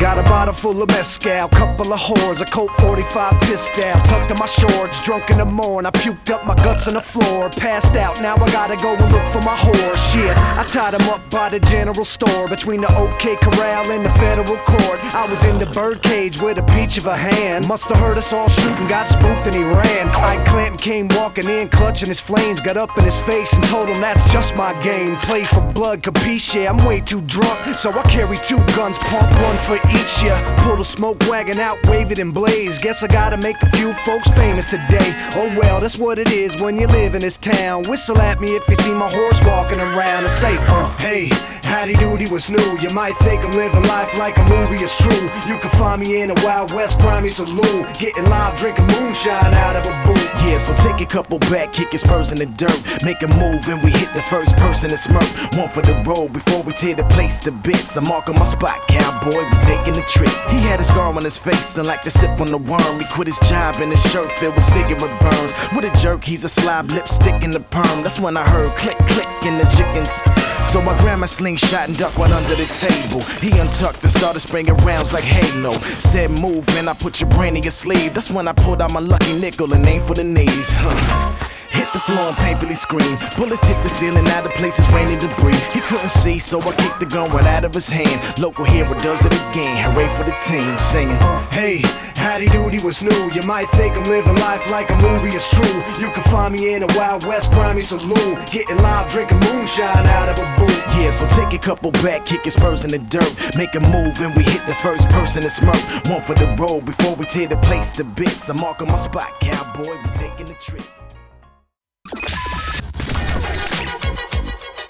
Got 0.05 0.19
a 0.19 0.23
bottle 0.29 0.53
full 0.53 0.83
of 0.83 0.89
mezcal, 0.89 1.49
couple 1.49 1.91
of 1.91 1.99
whores, 1.99 2.39
a 2.39 2.45
Colt 2.45 2.69
45 2.79 3.41
pistol, 3.41 3.83
tucked 4.03 4.29
in 4.29 4.37
my 4.37 4.45
shorts, 4.45 5.03
drunk 5.03 5.31
in 5.31 5.39
the 5.39 5.45
morning. 5.45 5.87
I 5.87 5.89
puked 5.97 6.29
up 6.29 6.45
my 6.45 6.53
guts 6.53 6.87
on 6.87 6.93
the 6.93 7.01
floor, 7.01 7.49
passed 7.49 7.95
out. 7.95 8.21
Now 8.21 8.35
I 8.35 8.45
gotta 8.51 8.75
go 8.75 8.93
and 8.93 9.11
look 9.11 9.27
for 9.29 9.41
my 9.41 9.55
horse. 9.55 10.11
Shit, 10.11 10.37
I 10.37 10.63
tied 10.69 10.93
him 10.93 11.09
up 11.09 11.27
by 11.31 11.49
the 11.49 11.59
general 11.59 12.05
store 12.05 12.47
between 12.47 12.81
the 12.81 12.95
OK 12.95 13.35
Corral 13.37 13.89
and 13.89 14.05
the 14.05 14.11
federal 14.11 14.57
court. 14.57 14.99
I 15.15 15.27
was 15.27 15.43
in 15.43 15.57
the 15.57 15.65
birdcage 15.65 16.39
with 16.39 16.59
a 16.59 16.63
peach 16.75 16.99
of 16.99 17.07
a 17.07 17.17
hand. 17.17 17.67
Must 17.67 17.85
have 17.85 17.97
heard 17.97 18.19
us 18.19 18.31
all 18.31 18.47
shooting, 18.47 18.85
got 18.85 19.07
spooked 19.07 19.47
and 19.47 19.55
he 19.55 19.63
ran. 19.63 20.09
Ike 20.09 20.45
Clanton 20.45 20.77
came 20.77 21.07
walking 21.17 21.49
in, 21.49 21.67
clutching 21.69 22.09
his 22.09 22.19
flames, 22.19 22.61
got 22.61 22.77
up 22.77 22.95
in 22.99 23.05
his 23.05 23.17
face 23.17 23.51
and 23.53 23.63
told 23.63 23.89
him 23.89 23.99
that's 24.01 24.21
just 24.31 24.53
my 24.55 24.79
game. 24.83 25.15
Play 25.15 25.45
for 25.45 25.61
blood, 25.73 26.03
capiche? 26.03 26.69
I'm 26.69 26.77
way 26.85 27.01
too 27.01 27.21
drunk, 27.21 27.73
so 27.73 27.89
I 27.91 28.03
carry 28.03 28.37
two 28.37 28.63
guns, 28.77 28.99
pump 28.99 29.33
one 29.41 29.57
for 29.63 29.77
each 29.89 29.94
ya. 30.23 30.55
Pull 30.63 30.77
the 30.77 30.85
smoke 30.85 31.19
wagon 31.29 31.59
out, 31.59 31.77
wave 31.87 32.11
it 32.11 32.19
and 32.19 32.33
blaze. 32.33 32.77
Guess 32.77 33.03
I 33.03 33.07
gotta 33.07 33.37
make 33.37 33.61
a 33.61 33.69
few 33.71 33.93
folks 34.05 34.29
famous 34.31 34.69
today. 34.69 35.13
Oh 35.35 35.53
well, 35.57 35.79
that's 35.79 35.97
what 35.97 36.19
it 36.19 36.31
is 36.31 36.61
when 36.61 36.79
you 36.79 36.87
live 36.87 37.15
in 37.15 37.21
this 37.21 37.37
town. 37.37 37.83
Whistle 37.83 38.17
at 38.19 38.41
me 38.41 38.55
if 38.55 38.67
you 38.67 38.75
see 38.75 38.93
my 38.93 39.11
horse 39.11 39.39
walking 39.45 39.79
around 39.79 40.23
and 40.23 40.33
say, 40.33 40.55
uh, 40.59 40.89
hey, 40.97 41.29
howdy 41.65 41.93
doody 41.93 42.29
was 42.29 42.49
new. 42.49 42.79
You 42.79 42.89
might 42.89 43.17
think 43.17 43.43
I'm 43.43 43.51
living 43.51 43.83
life 43.83 44.17
like 44.17 44.37
a 44.37 44.45
movie, 44.49 44.83
it's 44.83 44.95
true. 44.97 45.25
You 45.47 45.59
can 45.59 45.69
find 45.71 46.01
me 46.01 46.21
in 46.21 46.31
a 46.31 46.35
Wild 46.45 46.71
West 46.71 46.99
grimy 46.99 47.29
saloon, 47.29 47.87
getting 47.93 48.25
live, 48.25 48.57
drinking 48.57 48.87
moonshine 48.87 49.53
out 49.53 49.75
of 49.75 49.85
a 49.85 49.95
boot. 50.05 50.25
Yeah, 50.45 50.57
so 50.57 50.73
take 50.75 51.01
a 51.01 51.05
couple 51.05 51.39
back, 51.39 51.73
kick 51.73 51.91
his 51.91 52.01
spurs 52.01 52.31
in 52.31 52.37
the 52.37 52.45
dirt. 52.45 53.03
Make 53.03 53.21
a 53.23 53.27
move 53.27 53.67
and 53.67 53.83
we 53.83 53.91
hit 53.91 54.13
the 54.13 54.21
first 54.23 54.55
person 54.57 54.89
to 54.91 54.97
smirk. 54.97 55.27
One 55.55 55.69
for 55.69 55.81
the 55.81 55.95
road 56.05 56.33
before 56.33 56.61
we 56.61 56.73
tear 56.73 56.95
the 56.95 57.03
place 57.05 57.39
to 57.39 57.51
bits. 57.51 57.97
I'm 57.97 58.03
marking 58.03 58.35
my 58.35 58.45
spot, 58.45 58.79
cowboy, 58.87 59.43
we 59.49 59.57
taking 59.61 59.93
the 59.93 60.05
trip. 60.07 60.29
He 60.49 60.59
had 60.59 60.79
a 60.79 60.83
scar 60.83 61.11
on 61.13 61.23
his 61.23 61.37
face 61.37 61.77
and 61.77 61.87
like 61.87 62.01
to 62.03 62.11
sip 62.11 62.39
on 62.39 62.47
the 62.47 62.57
worm. 62.57 62.99
He 62.99 63.05
quit 63.07 63.27
his 63.27 63.39
job 63.49 63.75
and 63.79 63.91
his 63.91 64.01
shirt 64.11 64.31
filled 64.33 64.55
with 64.55 64.63
cigarette 64.63 65.19
burns. 65.19 65.53
With 65.75 65.85
a 65.85 65.97
jerk, 65.99 66.23
he's 66.23 66.43
a 66.43 66.49
slob, 66.49 66.91
lipstick 66.91 67.43
in 67.43 67.51
the 67.51 67.59
perm. 67.59 68.03
That's 68.03 68.19
when 68.19 68.37
I 68.37 68.47
heard 68.47 68.75
click, 68.77 68.97
click 69.07 69.45
in 69.45 69.57
the 69.57 69.65
chickens. 69.75 70.44
So 70.75 70.81
I 70.81 70.99
grabbed 70.99 71.21
my 71.21 71.25
slingshot 71.25 71.87
and 71.87 71.97
ducked 71.97 72.17
right 72.17 72.29
under 72.29 72.53
the 72.53 72.65
table. 72.65 73.21
He 73.39 73.57
untucked 73.57 74.03
and 74.03 74.11
started 74.11 74.41
spraying 74.41 74.65
rounds 74.83 75.13
like 75.13 75.23
Halo. 75.23 75.71
Said 75.99 76.31
move 76.31 76.67
and 76.75 76.89
I 76.89 76.93
put 76.93 77.21
your 77.21 77.29
brain 77.29 77.55
in 77.55 77.63
your 77.63 77.71
sleeve. 77.71 78.13
That's 78.13 78.29
when 78.29 78.45
I 78.49 78.51
pulled 78.51 78.81
out 78.81 78.91
my 78.91 78.99
lucky 78.99 79.39
nickel 79.39 79.73
and 79.73 79.85
aimed 79.85 80.05
for 80.05 80.15
the 80.15 80.25
knees. 80.25 80.67
Huh. 80.71 81.54
Hit 81.75 81.91
the 81.91 81.99
floor 81.99 82.29
and 82.31 82.37
painfully 82.37 82.75
scream. 82.75 83.17
Bullets 83.35 83.63
hit 83.63 83.81
the 83.83 83.89
ceiling, 83.89 84.23
now 84.23 84.41
the 84.41 84.49
place 84.51 84.79
is 84.79 84.87
raining 84.93 85.19
debris. 85.19 85.59
He 85.73 85.81
couldn't 85.81 86.09
see, 86.09 86.39
so 86.39 86.61
I 86.61 86.73
kicked 86.75 87.01
the 87.01 87.05
gun 87.05 87.29
right 87.31 87.45
out 87.45 87.65
of 87.65 87.73
his 87.73 87.89
hand. 87.89 88.39
Local 88.39 88.63
hero 88.63 88.97
does 88.99 89.25
it 89.25 89.33
again. 89.33 89.83
Hooray 89.83 90.07
for 90.15 90.23
the 90.23 90.35
team, 90.47 90.79
singing. 90.79 91.19
Hey, 91.51 91.81
howdy 92.15 92.47
doody 92.47 92.81
was 92.81 93.01
new. 93.01 93.31
You 93.31 93.41
might 93.41 93.69
think 93.71 93.93
I'm 93.95 94.05
living 94.05 94.35
life 94.35 94.71
like 94.71 94.89
a 94.89 94.95
movie, 95.01 95.35
it's 95.35 95.49
true. 95.49 95.77
You 95.99 96.09
can 96.11 96.23
find 96.31 96.53
me 96.53 96.73
in 96.75 96.83
a 96.83 96.87
Wild 96.95 97.25
West 97.25 97.51
grimy 97.51 97.81
saloon, 97.81 98.35
getting 98.45 98.77
live, 98.77 99.11
drinking 99.11 99.39
moonshine 99.39 100.07
out 100.07 100.29
of 100.29 100.39
a 100.39 100.47
boot. 100.57 100.81
Yeah, 100.97 101.09
so 101.09 101.27
take 101.27 101.53
a 101.53 101.59
couple 101.59 101.91
back, 101.91 102.25
kick 102.25 102.45
his 102.45 102.53
spurs 102.53 102.85
in 102.85 102.91
the 102.91 102.99
dirt. 102.99 103.33
Make 103.57 103.75
a 103.75 103.81
move 103.81 104.19
and 104.21 104.33
we 104.33 104.43
hit 104.43 104.65
the 104.65 104.75
first 104.75 105.09
person 105.09 105.41
to 105.41 105.49
smirk. 105.49 105.81
One 106.07 106.21
for 106.21 106.35
the 106.35 106.47
road 106.57 106.85
before 106.85 107.15
we 107.15 107.25
tear 107.25 107.47
the 107.47 107.57
place 107.57 107.91
to 107.91 108.05
bits. 108.05 108.49
I'm 108.49 108.61
marking 108.61 108.87
my 108.87 108.97
spot, 108.97 109.39
cowboy, 109.41 110.01
we 110.01 110.09
taking 110.11 110.45
the 110.45 110.53
trip. 110.53 110.94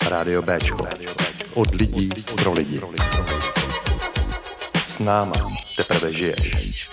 Rádio 0.09 0.41
Bčko. 0.41 0.87
Od 1.53 1.75
lidí 1.75 2.09
pro 2.35 2.53
lidi. 2.53 2.81
S 4.87 4.99
náma 4.99 5.35
teprve 5.75 6.13
žiješ. 6.13 6.89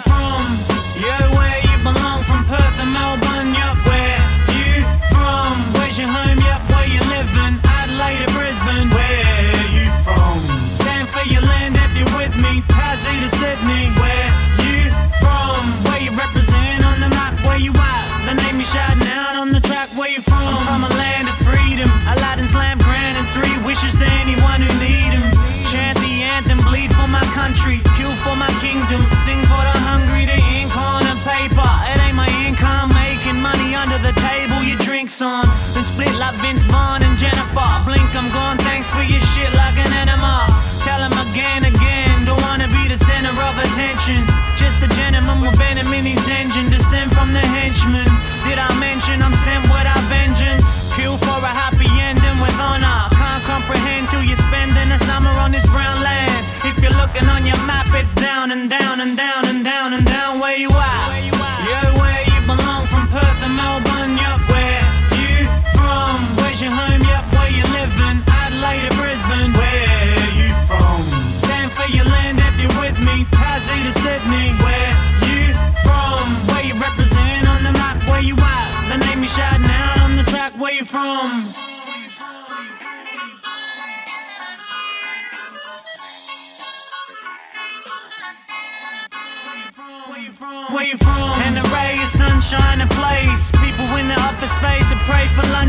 on, 35.21 35.45
then 35.73 35.83
split 35.83 36.13
like 36.19 36.35
Vince 36.39 36.65
Vaughn 36.65 37.03
and 37.03 37.17
Jennifer. 37.17 37.69
Blink, 37.83 38.07
I'm 38.15 38.29
gone. 38.31 38.57
Thanks 38.67 38.87
for 38.89 39.03
your 39.03 39.19
shit 39.33 39.51
like 39.53 39.75
an 39.75 39.91
enema. 39.99 40.47
Tell 40.83 41.01
him 41.01 41.15
again, 41.27 41.65
again. 41.65 42.25
Don't 42.25 42.41
wanna 42.47 42.67
be 42.67 42.87
the 42.87 42.97
center 42.97 43.33
of 43.33 43.55
attention. 43.57 44.23
Just 44.55 44.79
a 44.83 44.89
gentleman 44.95 45.41
with 45.41 45.57
venom 45.57 45.91
in 45.93 46.05
his 46.05 46.23
engine, 46.29 46.69
descend 46.69 47.11
from 47.11 47.33
the 47.33 47.43
henchman. 47.55 48.07
Did 48.47 48.59
I 48.59 48.69
mention 48.79 49.21
I'm 49.21 49.35
sent 49.43 49.63
without 49.67 50.03
vengeance? 50.07 50.65
Kill 50.95 51.17
for 51.17 51.39
a 51.43 51.51
happy 51.51 51.89
ending 51.99 52.39
with 52.39 52.55
honor. 52.59 53.09
Can't 53.11 53.43
comprehend 53.43 54.07
till 54.07 54.23
you're 54.23 54.39
spending 54.39 54.89
a 54.91 54.99
summer 55.09 55.31
on 55.43 55.51
this 55.51 55.67
brown 55.67 55.99
land. 56.01 56.45
If 56.63 56.77
you're 56.79 56.95
looking 56.95 57.27
on 57.27 57.45
your 57.45 57.59
map, 57.67 57.87
it's 57.91 58.13
down 58.15 58.51
and 58.51 58.69
down 58.69 59.01
and 59.01 59.17
down 59.17 59.45
and 59.47 59.63
down 59.63 59.93
and 59.93 60.05
down. 60.05 60.39
Where 60.39 60.57
you 60.57 60.69
at? 60.71 60.88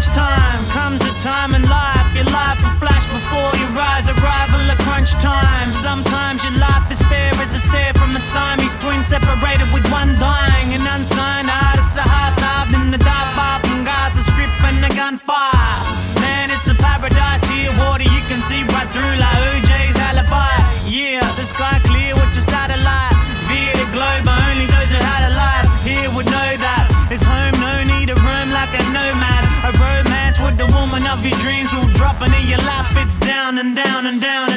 Lunchtime. 0.00 0.39
Lap. 32.66 32.86
It's 32.96 33.16
down 33.16 33.58
and 33.58 33.74
down 33.74 34.06
and 34.06 34.20
down 34.20 34.49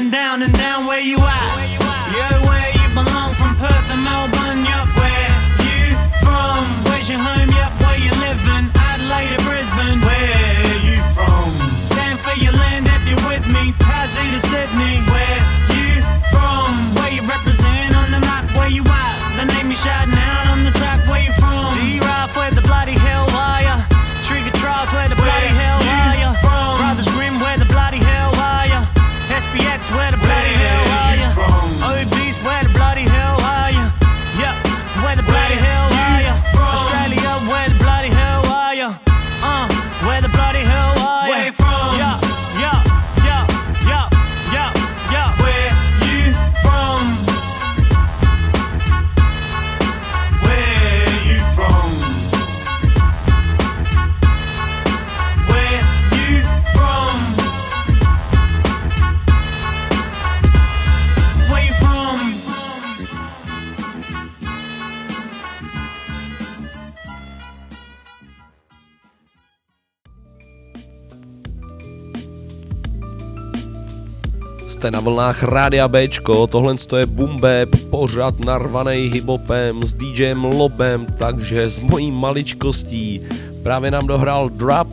vlnách 75.04 75.44
Rádia 75.44 75.88
Bčko, 75.88 76.48
tohle 76.48 76.76
je 76.98 77.06
Bumbeb, 77.06 77.70
pořád 77.90 78.40
narvaný 78.40 78.96
hipopem 78.96 79.84
s 79.84 79.94
DJem 79.94 80.44
Lobem, 80.44 81.06
takže 81.18 81.70
s 81.70 81.80
mojí 81.80 82.12
maličkostí 82.12 83.22
právě 83.64 83.92
nám 83.92 84.08
dohrál 84.08 84.50
Drop, 84.50 84.88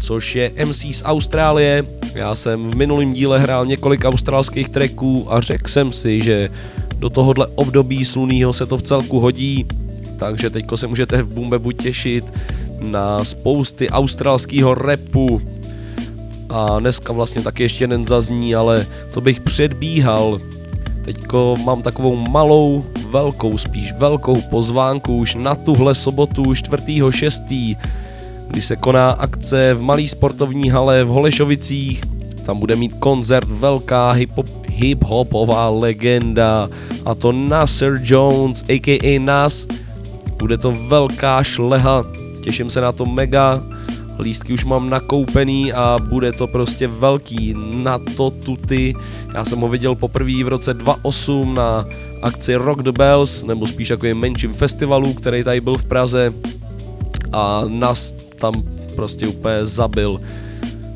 což 0.00 0.34
je 0.34 0.52
MC 0.64 0.84
z 0.84 1.02
Austrálie. 1.04 1.86
Já 2.14 2.34
jsem 2.34 2.70
v 2.70 2.74
minulém 2.74 3.12
díle 3.12 3.38
hrál 3.38 3.66
několik 3.66 4.04
australských 4.04 4.68
tracků 4.68 5.32
a 5.32 5.40
řekl 5.40 5.68
jsem 5.68 5.92
si, 5.92 6.22
že 6.22 6.50
do 6.98 7.10
tohohle 7.10 7.46
období 7.54 8.04
slunýho 8.04 8.52
se 8.52 8.66
to 8.66 8.78
v 8.78 8.82
celku 8.82 9.20
hodí, 9.20 9.66
takže 10.18 10.50
teďko 10.50 10.76
se 10.76 10.86
můžete 10.86 11.22
v 11.22 11.28
Bumbebu 11.28 11.72
těšit 11.72 12.32
na 12.80 13.24
spousty 13.24 13.90
australského 13.90 14.74
repu, 14.74 15.40
a 16.50 16.78
dneska 16.78 17.12
vlastně 17.12 17.42
taky 17.42 17.62
ještě 17.62 17.84
jeden 17.84 18.06
zazní, 18.06 18.54
ale 18.54 18.86
to 19.14 19.20
bych 19.20 19.40
předbíhal. 19.40 20.40
Teďko 21.04 21.56
mám 21.64 21.82
takovou 21.82 22.16
malou, 22.16 22.84
velkou, 23.10 23.58
spíš 23.58 23.92
velkou 23.92 24.40
pozvánku 24.40 25.16
už 25.16 25.34
na 25.34 25.54
tuhle 25.54 25.94
sobotu 25.94 26.42
4.6., 26.42 27.76
kdy 28.48 28.62
se 28.62 28.76
koná 28.76 29.10
akce 29.10 29.74
v 29.74 29.82
malý 29.82 30.08
sportovní 30.08 30.70
hale 30.70 31.04
v 31.04 31.08
Holešovicích. 31.08 32.02
Tam 32.46 32.58
bude 32.58 32.76
mít 32.76 32.92
koncert 32.98 33.48
velká 33.48 34.12
hip-hop, 34.12 34.46
hip-hopová 34.68 35.80
legenda 35.80 36.68
a 37.04 37.14
to 37.14 37.32
Nasser 37.32 38.00
Jones, 38.02 38.64
a.k.a. 38.68 39.18
Nas. 39.18 39.66
Bude 40.38 40.58
to 40.58 40.72
velká 40.72 41.42
šleha, 41.42 42.04
těším 42.42 42.70
se 42.70 42.80
na 42.80 42.92
to 42.92 43.06
mega. 43.06 43.62
Lístky 44.18 44.52
už 44.52 44.64
mám 44.64 44.90
nakoupený 44.90 45.72
a 45.72 45.98
bude 46.08 46.32
to 46.32 46.46
prostě 46.46 46.86
velký 46.86 47.54
na 47.74 47.98
to 47.98 48.30
tuty. 48.30 48.94
Já 49.34 49.44
jsem 49.44 49.60
ho 49.60 49.68
viděl 49.68 49.94
poprvé 49.94 50.44
v 50.44 50.48
roce 50.48 50.74
2008 50.74 51.54
na 51.54 51.86
akci 52.22 52.54
Rock 52.54 52.82
the 52.82 52.92
Bells, 52.92 53.42
nebo 53.42 53.66
spíš 53.66 53.90
jako 53.90 54.06
menším 54.14 54.54
festivalu, 54.54 55.14
který 55.14 55.44
tady 55.44 55.60
byl 55.60 55.78
v 55.78 55.84
Praze 55.84 56.32
a 57.32 57.64
nás 57.68 58.14
tam 58.38 58.62
prostě 58.94 59.26
úplně 59.26 59.66
zabil. 59.66 60.20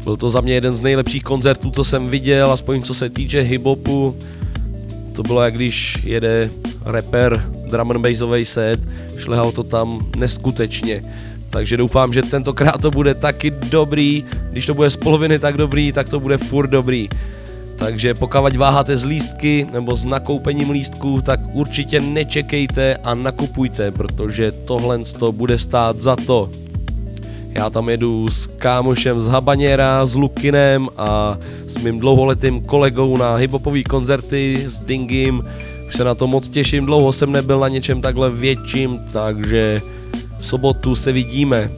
Byl 0.04 0.16
to 0.16 0.30
za 0.30 0.40
mě 0.40 0.54
jeden 0.54 0.74
z 0.74 0.80
nejlepších 0.80 1.24
koncertů, 1.24 1.70
co 1.70 1.84
jsem 1.84 2.08
viděl, 2.08 2.52
aspoň 2.52 2.82
co 2.82 2.94
se 2.94 3.10
týče 3.10 3.40
hiphopu. 3.40 4.16
To 5.12 5.22
bylo 5.22 5.42
jak 5.42 5.54
když 5.54 5.98
jede 6.04 6.50
rapper 6.84 7.44
drum 7.70 7.90
and 7.90 8.02
bassový 8.02 8.44
set, 8.44 8.80
šlehal 9.16 9.52
to 9.52 9.62
tam 9.62 10.06
neskutečně. 10.16 11.04
Takže 11.50 11.76
doufám, 11.76 12.12
že 12.12 12.22
tentokrát 12.22 12.80
to 12.80 12.90
bude 12.90 13.14
taky 13.14 13.50
dobrý. 13.50 14.24
Když 14.50 14.66
to 14.66 14.74
bude 14.74 14.90
z 14.90 14.96
poloviny 14.96 15.38
tak 15.38 15.56
dobrý, 15.56 15.92
tak 15.92 16.08
to 16.08 16.20
bude 16.20 16.38
furt 16.38 16.66
dobrý. 16.66 17.08
Takže 17.76 18.14
pokud 18.14 18.56
váháte 18.56 18.96
z 18.96 19.04
lístky 19.04 19.66
nebo 19.72 19.96
s 19.96 20.04
nakoupením 20.04 20.70
lístků, 20.70 21.20
tak 21.22 21.40
určitě 21.52 22.00
nečekejte 22.00 22.96
a 22.96 23.14
nakupujte, 23.14 23.90
protože 23.90 24.52
tohle 24.52 24.98
to 25.18 25.32
bude 25.32 25.58
stát 25.58 26.00
za 26.00 26.16
to. 26.16 26.50
Já 27.50 27.70
tam 27.70 27.88
jedu 27.88 28.28
s 28.28 28.46
kámošem 28.46 29.20
z 29.20 29.28
Habaněra, 29.28 30.06
s 30.06 30.14
Lukinem 30.14 30.88
a 30.96 31.38
s 31.66 31.76
mým 31.76 32.00
dlouholetým 32.00 32.60
kolegou 32.60 33.16
na 33.16 33.34
hiphopový 33.34 33.84
koncerty 33.84 34.64
s 34.66 34.78
Dingim. 34.78 35.44
Už 35.88 35.96
se 35.96 36.04
na 36.04 36.14
to 36.14 36.26
moc 36.26 36.48
těším, 36.48 36.86
dlouho 36.86 37.12
jsem 37.12 37.32
nebyl 37.32 37.60
na 37.60 37.68
něčem 37.68 38.00
takhle 38.00 38.30
větším, 38.30 39.00
takže 39.12 39.80
v 40.40 40.46
sobotu 40.46 40.94
se 40.94 41.12
vidíme. 41.12 41.70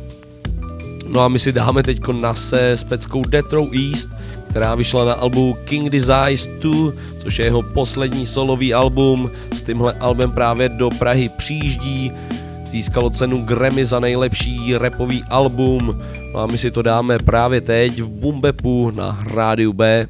No 1.07 1.21
a 1.21 1.29
my 1.29 1.39
si 1.39 1.53
dáme 1.53 1.83
teď 1.83 2.01
na 2.21 2.35
se 2.35 2.71
s 2.71 2.85
peckou 2.85 3.25
Detro 3.25 3.67
East, 3.75 4.09
která 4.51 4.75
vyšla 4.75 5.05
na 5.05 5.13
albu 5.13 5.57
King 5.65 5.91
Desires 5.91 6.47
2, 6.47 6.93
což 7.19 7.39
je 7.39 7.45
jeho 7.45 7.63
poslední 7.63 8.27
solový 8.27 8.75
album. 8.75 9.31
S 9.55 9.63
tímhle 9.63 9.93
albem 9.93 10.31
právě 10.31 10.69
do 10.69 10.91
Prahy 10.91 11.29
přijíždí. 11.29 12.13
Získalo 12.67 13.11
cenu 13.11 13.45
Grammy 13.45 13.85
za 13.85 14.01
nejlepší 14.01 14.79
repový 14.79 15.25
album. 15.31 16.01
No 16.35 16.41
a 16.41 16.47
my 16.47 16.59
si 16.59 16.71
to 16.71 16.83
dáme 16.83 17.19
právě 17.19 17.61
teď 17.61 18.01
v 18.01 18.09
Bumbepu 18.09 18.91
na 18.91 19.19
rádiu 19.35 19.73
B. 19.73 20.09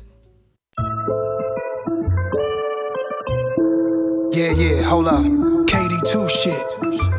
Yeah, 4.34 4.58
yeah, 4.58 4.86
hold 4.86 5.06
up. 5.06 5.26
KD2 5.66 6.28
shit. 6.28 7.11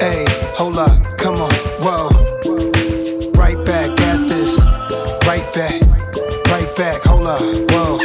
Hey, 0.00 0.24
hold 0.56 0.78
up, 0.78 1.18
come 1.18 1.34
on, 1.34 1.52
whoa. 1.82 2.08
Right 3.38 3.62
back 3.66 3.90
at 4.00 4.26
this. 4.26 4.58
Right 5.26 5.44
back, 5.52 5.78
right 6.46 6.74
back, 6.74 7.02
hold 7.04 7.26
up, 7.26 7.40
whoa. 7.70 7.98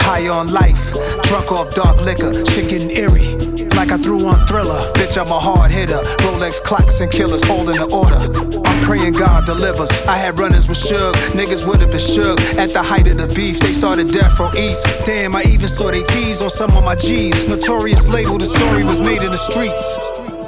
High 0.00 0.26
on 0.28 0.50
life, 0.54 0.92
drunk 1.24 1.52
off 1.52 1.74
dark 1.74 2.00
liquor, 2.02 2.32
chicken 2.44 2.90
eerie. 2.92 3.43
Like 3.74 3.90
I 3.90 3.98
threw 3.98 4.24
on 4.26 4.38
thriller, 4.46 4.78
bitch, 4.94 5.18
I'm 5.18 5.26
a 5.26 5.38
hard 5.38 5.70
hitter. 5.70 5.98
Rolex 6.22 6.62
clocks 6.62 7.00
and 7.00 7.10
killers 7.10 7.42
holding 7.42 7.76
the 7.76 7.90
order. 7.90 8.22
I'm 8.66 8.80
praying 8.80 9.14
God 9.14 9.46
delivers. 9.46 9.90
I 10.06 10.16
had 10.16 10.38
runners 10.38 10.68
with 10.68 10.78
Suge, 10.78 11.14
niggas 11.34 11.66
would 11.66 11.80
have 11.80 11.90
been 11.90 11.98
shook. 11.98 12.40
At 12.56 12.70
the 12.70 12.82
height 12.82 13.08
of 13.08 13.18
the 13.18 13.26
beef, 13.34 13.58
they 13.58 13.72
started 13.72 14.12
death 14.12 14.38
row 14.38 14.50
east. 14.56 14.86
Damn, 15.04 15.34
I 15.34 15.42
even 15.50 15.68
saw 15.68 15.90
they 15.90 16.02
tease 16.04 16.40
on 16.40 16.50
some 16.50 16.70
of 16.76 16.84
my 16.84 16.94
G's. 16.94 17.48
Notorious 17.48 18.08
label, 18.08 18.38
the 18.38 18.46
story 18.46 18.84
was 18.84 19.00
made 19.00 19.22
in 19.22 19.32
the 19.32 19.42
streets. 19.42 19.98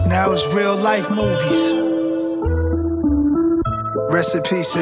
Now 0.06 0.30
it's 0.30 0.46
real 0.54 0.76
life 0.76 1.10
movies. 1.10 1.74
Rest 4.08 4.36
in 4.36 4.42
peace. 4.42 4.74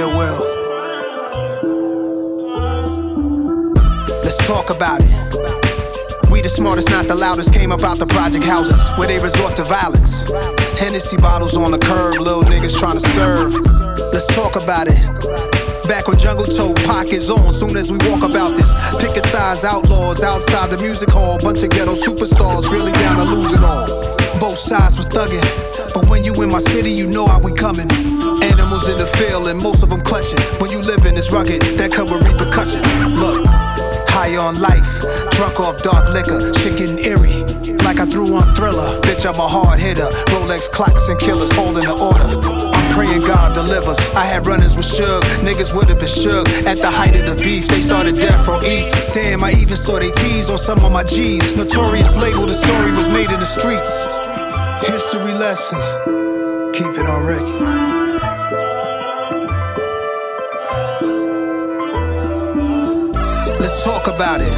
Let's 4.23 4.37
talk 4.47 4.71
about 4.71 5.01
it. 5.01 5.24
The 6.45 6.53
smartest, 6.53 6.93
not 6.93 7.09
the 7.09 7.17
loudest. 7.17 7.57
Came 7.57 7.73
about 7.73 7.97
the 7.97 8.05
project 8.05 8.45
houses 8.45 8.77
where 9.01 9.09
they 9.09 9.17
resort 9.17 9.57
to 9.57 9.65
violence. 9.65 10.29
Hennessy 10.77 11.17
bottles 11.17 11.57
on 11.57 11.73
the 11.73 11.81
curb, 11.81 12.21
little 12.21 12.45
niggas 12.45 12.77
trying 12.77 13.01
to 13.01 13.05
serve. 13.17 13.57
Let's 14.13 14.29
talk 14.37 14.53
about 14.53 14.85
it. 14.85 15.01
Back 15.89 16.05
when 16.05 16.21
Jungle 16.21 16.45
Toe 16.45 16.77
pockets 16.85 17.33
on, 17.33 17.49
soon 17.57 17.73
as 17.81 17.89
we 17.89 17.97
walk 18.13 18.29
about 18.29 18.61
this. 18.61 18.69
Picket 19.01 19.25
size 19.33 19.65
outlaws 19.65 20.21
outside 20.21 20.69
the 20.69 20.77
music 20.85 21.09
hall. 21.09 21.41
Bunch 21.41 21.65
of 21.65 21.73
ghetto 21.73 21.97
superstars 21.97 22.69
really 22.69 22.93
down 23.01 23.25
to 23.25 23.27
lose 23.33 23.57
it 23.57 23.65
all. 23.65 23.89
Both 24.37 24.61
sides 24.61 25.01
was 25.01 25.09
thugging. 25.09 25.41
But 25.97 26.13
when 26.13 26.29
you 26.29 26.37
in 26.45 26.53
my 26.53 26.61
city, 26.61 26.93
you 26.93 27.09
know 27.09 27.25
how 27.25 27.41
we 27.41 27.57
coming. 27.57 27.89
Animals 28.45 28.93
in 28.93 29.01
the 29.01 29.09
field, 29.17 29.49
and 29.49 29.57
most 29.57 29.81
of 29.81 29.89
them 29.89 30.05
clutching. 30.05 30.45
When 30.61 30.69
you 30.69 30.85
living, 30.85 31.17
it's 31.17 31.33
rugged, 31.33 31.65
that 31.81 31.97
with 31.97 32.21
repercussions. 32.21 32.85
Look, 33.17 33.49
high 34.15 34.39
on 34.39 34.55
life, 34.63 35.03
drunk 35.35 35.59
off 35.59 35.83
dark 35.83 36.15
liquor, 36.15 36.39
chicken 36.63 37.03
eerie. 37.03 37.43
Like 37.83 37.99
I 37.99 38.07
threw 38.07 38.31
on 38.39 38.47
Thriller. 38.55 39.03
Bitch, 39.03 39.27
I'm 39.27 39.35
a 39.35 39.49
hard 39.49 39.81
hitter. 39.81 40.07
Rolex 40.31 40.71
clocks 40.71 41.09
and 41.09 41.19
killers 41.19 41.51
holding 41.51 41.83
the 41.83 41.99
order. 41.99 42.31
I'm 42.47 42.87
praying 42.95 43.27
God 43.27 43.55
delivers. 43.55 43.99
I 44.15 44.25
had 44.25 44.47
runners 44.47 44.77
with 44.77 44.87
Suge. 44.87 45.27
Niggas 45.43 45.75
would 45.75 45.89
have 45.91 45.99
been 45.99 46.09
shook. 46.09 46.49
At 46.65 46.79
the 46.79 46.89
height 46.89 47.19
of 47.19 47.27
the 47.27 47.37
beef, 47.43 47.67
they 47.67 47.83
started 47.83 48.15
death 48.15 48.47
row 48.47 48.63
east. 48.63 48.95
Damn, 49.13 49.43
I 49.43 49.51
even 49.59 49.77
saw 49.77 49.99
they 49.99 50.13
tease 50.13 50.49
on 50.49 50.59
some 50.59 50.79
of 50.87 50.93
my 50.93 51.03
G's. 51.03 51.57
Notorious 51.57 52.17
label, 52.17 52.47
the 52.47 52.55
story 52.55 52.95
was 52.95 53.09
made 53.11 53.35
in 53.35 53.41
the 53.43 53.51
streets. 53.51 54.07
History 54.89 55.35
lessons. 55.35 55.85
Keep 56.73 56.95
it 57.03 57.07
on 57.07 57.27
record. 57.27 57.94
Talk 64.05 64.15
about 64.15 64.41
it. 64.41 64.53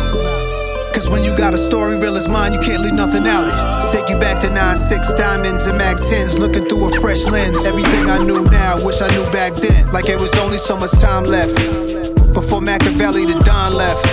Cause 0.94 1.10
when 1.10 1.22
you 1.22 1.36
got 1.36 1.52
a 1.52 1.58
story 1.58 1.98
real 1.98 2.16
as 2.16 2.28
mine, 2.28 2.52
you 2.52 2.60
can't 2.60 2.82
leave 2.82 2.94
nothing 2.94 3.26
out 3.26 3.46
it. 3.48 3.92
Take 3.92 4.08
you 4.08 4.18
back 4.18 4.40
to 4.40 4.46
9-6 4.48 5.16
diamonds 5.16 5.66
and 5.66 5.76
Mac 5.76 5.96
10s, 5.96 6.38
looking 6.38 6.64
through 6.64 6.86
a 6.88 7.00
fresh 7.00 7.24
lens. 7.26 7.66
Everything 7.66 8.08
I 8.08 8.18
knew 8.18 8.42
now, 8.44 8.74
wish 8.84 9.00
I 9.00 9.08
knew 9.08 9.24
back 9.30 9.52
then. 9.54 9.92
Like 9.92 10.08
it 10.08 10.20
was 10.20 10.34
only 10.38 10.58
so 10.58 10.76
much 10.76 10.92
time 10.92 11.24
left. 11.24 11.54
Before 12.34 12.60
Machiavelli 12.60 13.26
the 13.26 13.38
Don 13.44 13.72
left. 13.74 14.04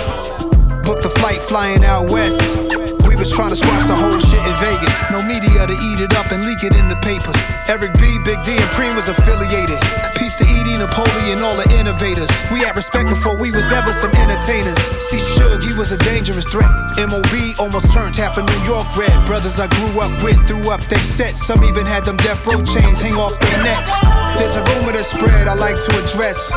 Booked 0.84 1.02
the 1.02 1.10
flight 1.10 1.40
flying 1.40 1.82
out 1.84 2.10
west. 2.10 2.93
Was 3.24 3.32
trying 3.32 3.48
to 3.48 3.56
squash 3.56 3.88
the 3.88 3.96
whole 3.96 4.20
shit 4.20 4.44
in 4.44 4.52
Vegas. 4.60 5.00
No 5.08 5.24
media 5.24 5.64
to 5.64 5.72
eat 5.72 6.04
it 6.04 6.12
up 6.12 6.28
and 6.28 6.44
leak 6.44 6.60
it 6.60 6.76
in 6.76 6.92
the 6.92 7.00
papers. 7.00 7.32
Eric 7.72 7.96
B, 7.96 8.20
Big 8.20 8.36
D, 8.44 8.52
and 8.52 8.68
Preem 8.76 8.92
was 8.92 9.08
affiliated. 9.08 9.80
Peace 10.12 10.36
to 10.36 10.44
Edie, 10.44 10.76
Napoleon, 10.76 11.40
all 11.40 11.56
the 11.56 11.64
innovators. 11.80 12.28
We 12.52 12.60
had 12.60 12.76
respect 12.76 13.08
before 13.08 13.32
we 13.40 13.48
was 13.48 13.64
ever 13.72 13.96
some 13.96 14.12
entertainers. 14.20 14.76
See, 15.00 15.16
Suge, 15.16 15.64
he 15.64 15.72
was 15.72 15.96
a 15.96 16.00
dangerous 16.04 16.44
threat. 16.44 16.68
MOB 17.00 17.32
almost 17.56 17.96
turned 17.96 18.12
half 18.12 18.36
of 18.36 18.44
New 18.44 18.60
York 18.68 18.84
red. 18.92 19.08
Brothers 19.24 19.56
I 19.56 19.72
grew 19.72 20.04
up 20.04 20.12
with 20.20 20.36
threw 20.44 20.60
up 20.68 20.84
their 20.92 21.00
sets. 21.00 21.48
Some 21.48 21.64
even 21.64 21.88
had 21.88 22.04
them 22.04 22.20
death 22.20 22.44
row 22.44 22.60
chains 22.60 23.00
hang 23.00 23.16
off 23.16 23.32
their 23.40 23.56
necks. 23.64 23.96
There's 24.36 24.60
a 24.60 24.64
rumor 24.76 24.92
that 24.92 25.08
spread 25.08 25.48
I 25.48 25.56
like 25.56 25.80
to 25.80 25.92
address. 25.96 26.52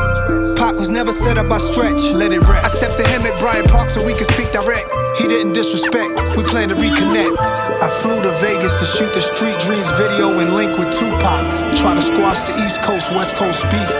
Pac 0.60 0.76
was 0.76 0.92
never 0.92 1.16
set 1.16 1.40
up 1.40 1.48
by 1.48 1.64
stretch. 1.64 2.12
Let 2.12 2.28
it 2.36 2.44
rest. 2.44 2.60
I 2.60 2.68
stepped 2.68 3.00
to 3.00 3.08
him 3.08 3.24
at 3.24 3.32
Bryant 3.40 3.72
Park 3.72 3.88
so 3.88 4.04
we 4.04 4.12
could 4.12 4.28
speak 4.28 4.52
direct. 4.52 4.84
He 5.18 5.26
didn't 5.26 5.52
disrespect. 5.52 6.14
We 6.36 6.44
plan 6.44 6.68
to 6.68 6.76
reconnect. 6.76 7.34
I 7.82 7.88
flew 8.00 8.22
to 8.22 8.30
Vegas 8.40 8.78
to 8.80 8.86
shoot 8.86 9.12
the 9.12 9.20
Street 9.20 9.58
Dreams 9.66 9.90
video 9.98 10.38
and 10.38 10.54
link 10.54 10.78
with 10.78 10.90
Tupac. 10.98 11.42
Try 11.76 11.94
to 11.94 12.02
squash 12.02 12.40
the 12.48 12.54
East 12.64 12.80
Coast 12.82 13.10
West 13.10 13.34
Coast 13.34 13.62
beef. 13.70 13.90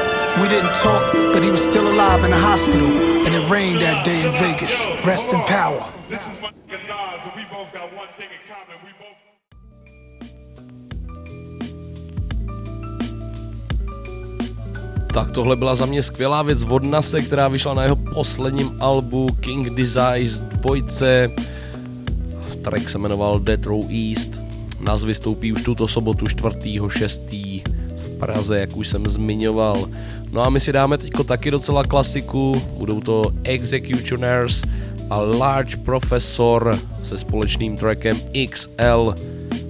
We 0.40 0.46
didn't 0.48 0.74
talk, 0.74 1.02
but 1.34 1.42
he 1.42 1.50
was 1.50 1.62
still 1.62 1.86
alive 1.94 2.22
in 2.24 2.30
the 2.30 2.38
hospital. 2.38 2.86
And 3.26 3.34
it 3.34 3.50
rained 3.50 3.82
that 3.82 4.04
day 4.04 4.22
in 4.26 4.32
Vegas. 4.38 4.86
Rest 5.04 5.32
in 5.32 5.40
power. 5.42 5.82
This 6.08 6.22
is 6.30 6.40
my 6.40 6.50
nigga 6.70 6.78
Nas, 6.86 7.24
and 7.26 7.34
we 7.34 7.42
both 7.50 7.72
got 7.74 7.90
one 7.96 8.08
thing 8.16 8.30
in 8.30 8.40
common. 8.46 8.78
We 8.86 8.92
both. 9.02 9.18
Tak 15.12 15.30
tohle 15.30 15.56
byla 15.56 15.74
za 15.74 15.86
mě 15.86 16.02
skvělá 16.02 16.42
věc 16.42 16.62
od 16.62 16.84
Nase, 16.84 17.22
která 17.22 17.48
vyšla 17.48 17.74
na 17.74 17.82
jeho 17.82 17.96
posledním 18.18 18.76
albu 18.80 19.28
King 19.40 19.70
Desires 19.70 20.38
2. 20.38 20.74
Track 22.62 22.88
se 22.88 22.98
jmenoval 22.98 23.38
Death 23.38 23.66
Row 23.66 23.86
East. 23.90 24.40
Nás 24.80 25.04
vystoupí 25.04 25.52
už 25.52 25.62
tuto 25.62 25.88
sobotu 25.88 26.26
4.6. 26.26 27.62
v 27.96 28.18
Praze, 28.18 28.60
jak 28.60 28.76
už 28.76 28.88
jsem 28.88 29.08
zmiňoval. 29.08 29.88
No 30.32 30.42
a 30.42 30.50
my 30.50 30.60
si 30.60 30.72
dáme 30.72 30.98
teďko 30.98 31.24
taky 31.24 31.50
docela 31.50 31.84
klasiku, 31.84 32.62
budou 32.78 33.00
to 33.00 33.30
Executioners 33.44 34.64
a 35.10 35.20
Large 35.20 35.76
Professor 35.76 36.78
se 37.02 37.18
společným 37.18 37.76
trackem 37.76 38.20
XL. 38.50 39.14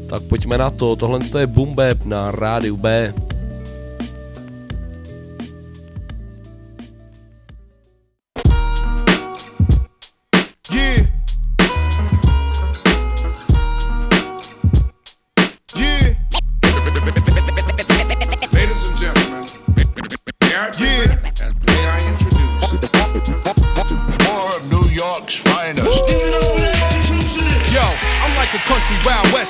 Tak 0.06 0.22
pojďme 0.22 0.58
na 0.58 0.70
to, 0.70 0.96
tohle 0.96 1.20
je 1.38 1.46
Boom 1.46 1.74
Bap 1.74 2.04
na 2.04 2.30
rádiu 2.30 2.76
B. 2.76 3.14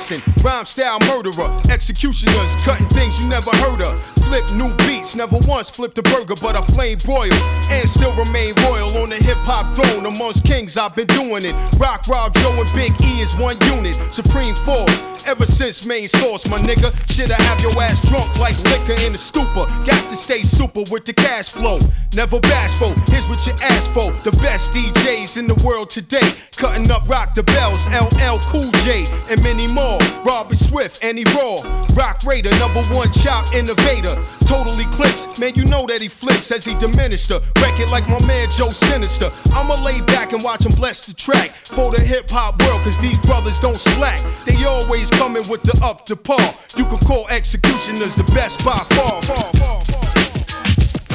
western, 0.09 0.38
rhyme 0.43 0.65
style 0.65 0.99
murderer, 1.07 1.49
executioners 1.69 2.55
cutting 2.63 2.87
things 2.87 3.19
you 3.19 3.29
never 3.29 3.51
heard 3.57 3.81
of. 3.81 4.01
Flip 4.29 4.45
new 4.55 4.73
beats, 4.85 5.15
never 5.15 5.37
once 5.47 5.69
flipped 5.69 5.97
a 5.97 6.03
burger, 6.03 6.35
but 6.41 6.55
I 6.55 6.61
flame 6.61 6.97
broil 7.03 7.33
and 7.71 7.89
still 7.89 8.13
remain 8.13 8.53
royal 8.65 8.89
on 9.01 9.09
the 9.09 9.17
hip 9.17 9.37
hop 9.41 9.75
throne. 9.75 10.05
Amongst 10.05 10.45
kings, 10.45 10.77
I've 10.77 10.95
been 10.95 11.07
doing 11.07 11.45
it. 11.45 11.55
Rock, 11.79 12.07
Rob, 12.07 12.35
Joe, 12.35 12.53
and 12.53 12.69
Big 12.75 12.93
E 13.01 13.21
is 13.21 13.35
one 13.37 13.57
unit, 13.73 13.95
supreme 14.13 14.53
force. 14.55 15.01
Ever 15.25 15.45
since 15.45 15.85
main 15.85 16.07
source, 16.07 16.49
my 16.49 16.59
nigga, 16.59 16.93
shit 17.11 17.31
I 17.31 17.41
have 17.43 17.59
your 17.59 17.73
ass 17.81 18.07
drunk 18.07 18.39
like 18.39 18.57
liquor 18.69 19.01
in 19.01 19.13
a 19.13 19.17
stupor. 19.17 19.65
Got 19.85 20.09
to 20.09 20.15
stay 20.15 20.43
super 20.43 20.83
with 20.91 21.05
the 21.05 21.13
cash 21.13 21.49
flow, 21.49 21.77
never 22.15 22.39
bashful. 22.39 22.93
Here's 23.07 23.27
what 23.27 23.45
you 23.45 23.53
asked 23.61 23.91
for: 23.91 24.11
the 24.23 24.31
best 24.41 24.73
DJs 24.73 25.37
in 25.37 25.47
the 25.47 25.61
world 25.65 25.89
today, 25.89 26.33
cutting 26.55 26.89
up 26.91 27.07
rock 27.09 27.33
the 27.33 27.43
bells, 27.43 27.87
LL 27.87 28.39
Cool 28.49 28.71
J, 28.85 29.05
and 29.29 29.41
many 29.43 29.67
more. 29.73 29.99
Robert 30.29 30.57
Swift, 30.57 31.03
Annie 31.03 31.23
Raw, 31.33 31.55
Roc 31.97 32.19
Raida, 32.21 32.51
number 32.59 32.83
one 32.93 33.11
chop 33.11 33.51
innovator. 33.51 34.13
Total 34.45 34.79
eclipse, 34.79 35.25
man, 35.39 35.55
you 35.55 35.65
know 35.65 35.87
that 35.87 36.01
he 36.01 36.07
flips 36.07 36.51
as 36.51 36.63
he 36.63 36.75
diminished 36.75 37.29
her. 37.29 37.39
Wreck 37.59 37.79
it 37.79 37.89
like 37.91 38.07
my 38.07 38.23
man 38.27 38.47
Joe 38.55 38.71
Sinister. 38.71 39.31
I'ma 39.53 39.73
lay 39.83 40.01
back 40.01 40.31
and 40.31 40.43
watch 40.43 40.65
him 40.65 40.71
bless 40.75 41.07
the 41.07 41.15
track 41.15 41.55
for 41.55 41.89
the 41.89 41.99
hip 41.99 42.29
hop 42.29 42.61
world, 42.61 42.79
cause 42.83 42.99
these 42.99 43.17
brothers 43.19 43.59
don't 43.59 43.79
slack. 43.79 44.19
They 44.45 44.63
always 44.65 45.09
coming 45.09 45.41
with 45.49 45.63
the 45.63 45.73
up 45.83 46.05
to 46.05 46.15
par. 46.15 46.53
You 46.77 46.85
could 46.85 47.01
call 47.01 47.27
executioners 47.29 48.13
the 48.13 48.23
best 48.35 48.63
by 48.63 48.77
far. 48.93 49.21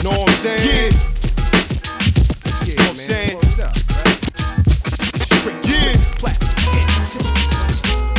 Know 0.02 0.10
what 0.10 0.28
I'm 0.28 0.34
saying? 0.34 0.58
Yeah. 0.66 0.90
Yeah, 2.66 2.74
know 2.74 2.82
what 2.82 2.90
I'm 2.90 2.96
saying? 2.96 3.40
Straight 5.22 5.68
yeah. 5.68 5.94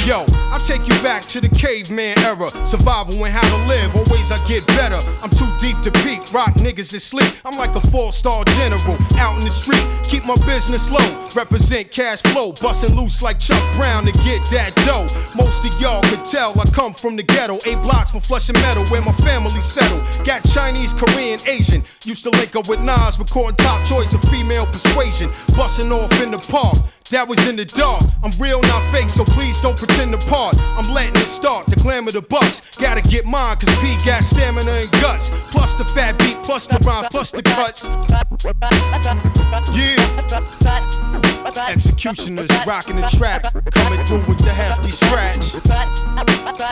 Yo, 0.05 0.23
I 0.55 0.57
take 0.57 0.87
you 0.87 0.95
back 1.03 1.21
to 1.35 1.41
the 1.41 1.49
caveman 1.49 2.17
era. 2.19 2.47
Survival 2.65 3.25
and 3.25 3.33
how 3.33 3.43
to 3.43 3.67
live. 3.67 3.93
Always 3.93 4.31
I 4.31 4.37
get 4.47 4.65
better. 4.67 4.95
I'm 5.21 5.29
too 5.29 5.51
deep 5.59 5.81
to 5.81 5.91
peak. 6.07 6.31
Rock 6.31 6.55
niggas 6.63 6.95
asleep. 6.95 7.27
I'm 7.43 7.59
like 7.59 7.75
a 7.75 7.81
four 7.91 8.13
star 8.13 8.45
general 8.55 8.95
out 9.19 9.35
in 9.35 9.43
the 9.43 9.51
street. 9.51 9.83
Keep 10.07 10.23
my 10.23 10.35
business 10.47 10.89
low. 10.89 11.27
Represent 11.35 11.91
cash 11.91 12.21
flow. 12.31 12.53
Bustin' 12.61 12.95
loose 12.95 13.21
like 13.21 13.37
Chuck 13.37 13.61
Brown 13.75 14.05
to 14.05 14.13
get 14.23 14.47
that 14.55 14.71
dough. 14.87 15.03
Most 15.35 15.65
of 15.65 15.75
y'all 15.81 16.01
could 16.03 16.23
tell 16.23 16.57
I 16.57 16.63
come 16.71 16.93
from 16.93 17.17
the 17.17 17.23
ghetto. 17.23 17.59
Eight 17.67 17.81
blocks 17.81 18.11
from 18.11 18.21
Flushing 18.21 18.55
Meadow 18.63 18.85
where 18.85 19.01
my 19.01 19.11
family 19.27 19.59
settled. 19.59 19.99
Got 20.25 20.45
Chinese, 20.45 20.93
Korean, 20.93 21.37
Asian. 21.49 21.83
Used 22.05 22.23
to 22.23 22.29
link 22.29 22.55
up 22.55 22.69
with 22.69 22.79
Nas, 22.79 23.19
recording 23.19 23.57
top 23.57 23.85
choice 23.85 24.13
of 24.13 24.21
female 24.31 24.67
persuasion. 24.67 25.29
Bustin' 25.57 25.91
off 25.91 26.15
in 26.21 26.31
the 26.31 26.39
park. 26.47 26.77
That 27.11 27.27
was 27.27 27.37
in 27.45 27.55
the 27.55 27.65
dark. 27.65 28.01
I'm 28.23 28.31
real, 28.41 28.61
not 28.63 28.81
fake, 28.91 29.11
so 29.11 29.23
please 29.23 29.61
don't 29.61 29.77
pretend 29.77 30.09
to 30.17 30.27
part. 30.45 30.57
I'm 30.77 30.93
letting 30.93 31.15
it 31.15 31.27
start. 31.27 31.65
The 31.67 31.75
glamour, 31.77 32.11
the 32.11 32.21
bucks. 32.21 32.61
Gotta 32.77 33.01
get 33.01 33.25
mine, 33.25 33.57
cause 33.57 33.73
P 33.79 33.97
got 34.05 34.23
stamina 34.23 34.71
and 34.71 34.91
guts. 35.01 35.29
Plus 35.51 35.73
the 35.75 35.85
fat 35.85 36.17
beat, 36.19 36.37
plus 36.43 36.67
the 36.67 36.77
rhymes, 36.85 37.07
plus 37.11 37.31
the 37.31 37.41
cuts. 37.41 37.89
Yeah. 39.73 39.95
Executioners 41.69 42.49
rocking 42.65 42.97
the 42.97 43.07
track. 43.07 43.43
Coming 43.71 44.05
through 44.05 44.25
with 44.27 44.39
the 44.39 44.53
hefty 44.53 44.91
scratch. 44.91 45.53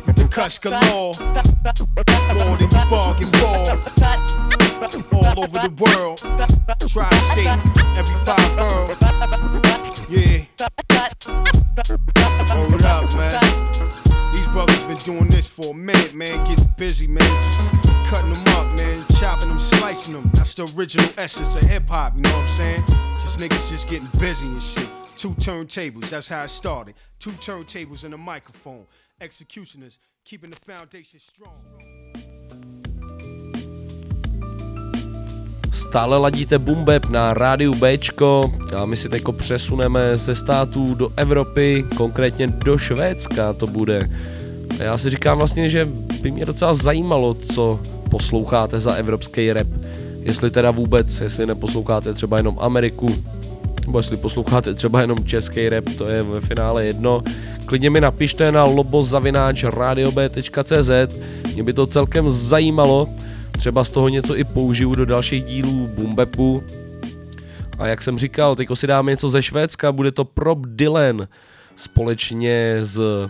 With 0.05 0.15
the 0.17 0.27
cuts 0.29 0.59
galore. 0.59 1.13
More 2.45 2.57
than 2.57 2.69
you 2.69 2.83
bargain 2.89 3.31
for. 3.39 3.63
All 5.13 5.43
over 5.43 5.59
the 5.59 5.71
world. 5.79 6.19
Tri 6.89 7.09
state, 7.31 7.47
every 7.97 8.17
five 8.25 8.49
borough. 8.57 8.95
Yeah. 10.09 10.45
Hold 12.53 12.83
up, 12.83 13.15
man. 13.17 13.42
This 15.43 15.65
for 15.65 15.73
a 15.73 15.77
minute, 15.77 16.13
man. 16.13 16.47
Getting 16.47 16.73
busy, 16.77 17.07
man. 17.07 17.43
Just 17.43 17.71
cutting 18.09 18.31
them 18.31 18.43
up, 18.55 18.67
man. 18.77 19.05
Chopping 19.19 19.49
them, 19.49 19.59
slicing 19.59 20.13
them. 20.13 20.29
That's 20.33 20.53
the 20.53 20.63
original 20.77 21.09
essence 21.17 21.55
of 21.55 21.63
hip 21.63 21.83
hop, 21.89 22.15
you 22.15 22.21
know 22.21 22.29
what 22.29 22.43
I'm 22.43 22.49
saying? 22.49 22.83
This 23.13 23.37
niggas 23.37 23.69
just 23.69 23.89
getting 23.89 24.09
busy 24.19 24.47
and 24.47 24.61
shit. 24.61 24.89
Two 25.15 25.31
turntables, 25.35 26.09
that's 26.09 26.29
how 26.29 26.43
it 26.43 26.49
started. 26.49 26.95
Two 27.19 27.31
turntables 27.31 28.03
and 28.03 28.13
a 28.13 28.17
microphone. 28.17 28.85
Executioners 29.21 29.99
keeping 30.25 30.49
the 30.49 30.59
foundation 30.71 31.19
strong. 31.19 31.59
Stále 35.71 36.17
ladíte 36.17 36.59
Bumbeb 36.59 37.09
na 37.09 37.33
rádiu 37.33 37.75
Bčko 37.75 38.53
a 38.77 38.85
my 38.85 38.97
si 38.97 39.09
teďko 39.09 39.31
přesuneme 39.31 40.17
ze 40.17 40.35
států 40.35 40.95
do 40.95 41.11
Evropy, 41.17 41.85
konkrétně 41.97 42.47
do 42.47 42.77
Švédska 42.77 43.53
to 43.53 43.67
bude. 43.67 44.09
Já 44.79 44.97
si 44.97 45.09
říkám 45.09 45.37
vlastně, 45.37 45.69
že 45.69 45.87
by 46.21 46.31
mě 46.31 46.45
docela 46.45 46.73
zajímalo, 46.73 47.33
co 47.33 47.79
posloucháte 48.09 48.79
za 48.79 48.93
evropský 48.93 49.53
rap. 49.53 49.67
Jestli 50.19 50.51
teda 50.51 50.71
vůbec, 50.71 51.21
jestli 51.21 51.45
neposloucháte 51.45 52.13
třeba 52.13 52.37
jenom 52.37 52.57
Ameriku, 52.59 53.15
nebo 53.85 53.99
jestli 53.99 54.17
posloucháte 54.17 54.73
třeba 54.73 55.01
jenom 55.01 55.25
český 55.25 55.69
rap, 55.69 55.85
to 55.97 56.07
je 56.07 56.23
ve 56.23 56.41
finále 56.41 56.85
jedno. 56.85 57.23
Klidně 57.65 57.89
mi 57.89 58.01
napište 58.01 58.51
na 58.51 58.63
lobozavináč.radiob.cz, 58.63 60.89
mě 61.53 61.63
by 61.63 61.73
to 61.73 61.87
celkem 61.87 62.31
zajímalo, 62.31 63.09
třeba 63.51 63.83
z 63.83 63.91
toho 63.91 64.09
něco 64.09 64.37
i 64.37 64.43
použiju 64.43 64.95
do 64.95 65.05
dalších 65.05 65.43
dílů 65.43 65.89
Bumbepu. 65.95 66.63
A 67.79 67.87
jak 67.87 68.01
jsem 68.01 68.19
říkal, 68.19 68.55
teďko 68.55 68.75
si 68.75 68.87
dáme 68.87 69.11
něco 69.11 69.29
ze 69.29 69.43
Švédska, 69.43 69.91
bude 69.91 70.11
to 70.11 70.25
Prop 70.25 70.59
Dylan 70.65 71.27
společně 71.75 72.79
s 72.81 73.27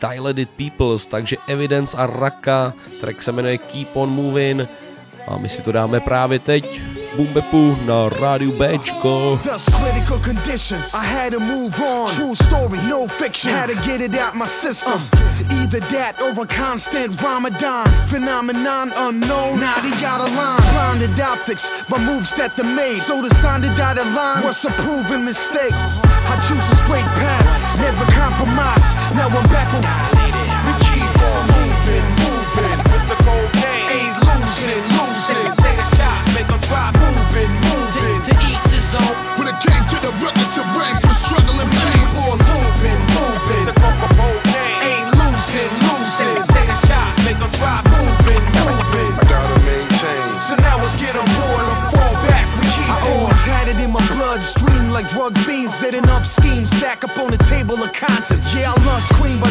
Dilated 0.00 0.48
Peoples, 0.56 1.06
takže 1.06 1.36
Evidence 1.48 1.96
a 1.96 2.06
Rakaa, 2.06 2.72
track 3.00 3.22
se 3.22 3.32
jmenuje 3.32 3.58
Keep 3.58 3.96
On 3.96 4.08
Moving 4.08 4.68
a 5.28 5.38
my 5.38 5.48
si 5.48 5.62
to 5.62 5.72
dáme 5.72 6.00
právě 6.00 6.38
teď 6.38 6.82
Bumbepu 7.16 7.78
na 7.84 8.08
rádiu 8.08 8.52
Bčko. 8.52 9.40
Thus 9.42 9.64
critical 9.64 10.18
conditions. 10.18 10.94
I 10.94 11.06
had 11.06 11.32
to 11.32 11.40
move 11.40 11.80
on. 11.80 12.10
True 12.14 12.36
story, 12.36 12.78
no 12.88 13.06
fiction. 13.06 13.54
Had 13.54 13.70
to 13.70 13.74
get 13.74 14.00
it 14.00 14.14
out 14.14 14.34
my 14.34 14.46
system. 14.46 14.92
Uh. 14.92 15.62
Either 15.62 15.80
that 15.80 16.20
a 16.20 16.46
constant 16.46 17.22
Ramadan. 17.22 17.86
Phenomenon 18.06 18.92
unknown. 18.96 19.60
Now 19.60 19.80
they 19.80 20.06
out 20.06 20.20
of 20.20 20.34
line. 20.36 20.60
Blinded 20.72 21.20
optics 21.20 21.70
by 21.88 21.98
moves 21.98 22.34
that 22.34 22.56
they 22.56 22.62
made. 22.62 22.98
So 22.98 23.22
the 23.22 23.34
sign 23.34 23.60
the 23.60 23.74
dotted 23.74 24.06
line 24.14 24.44
was 24.44 24.64
a 24.64 24.70
proven 24.82 25.24
mistake. 25.24 25.74
I 26.30 26.36
choose 26.46 26.70
a 26.70 26.76
straight 26.76 27.08
path, 27.16 27.46
never 27.80 28.04
compromise. 28.12 28.92
Now 29.14 29.28
I'm 29.28 29.48
back 29.50 29.72
on. 29.74 30.17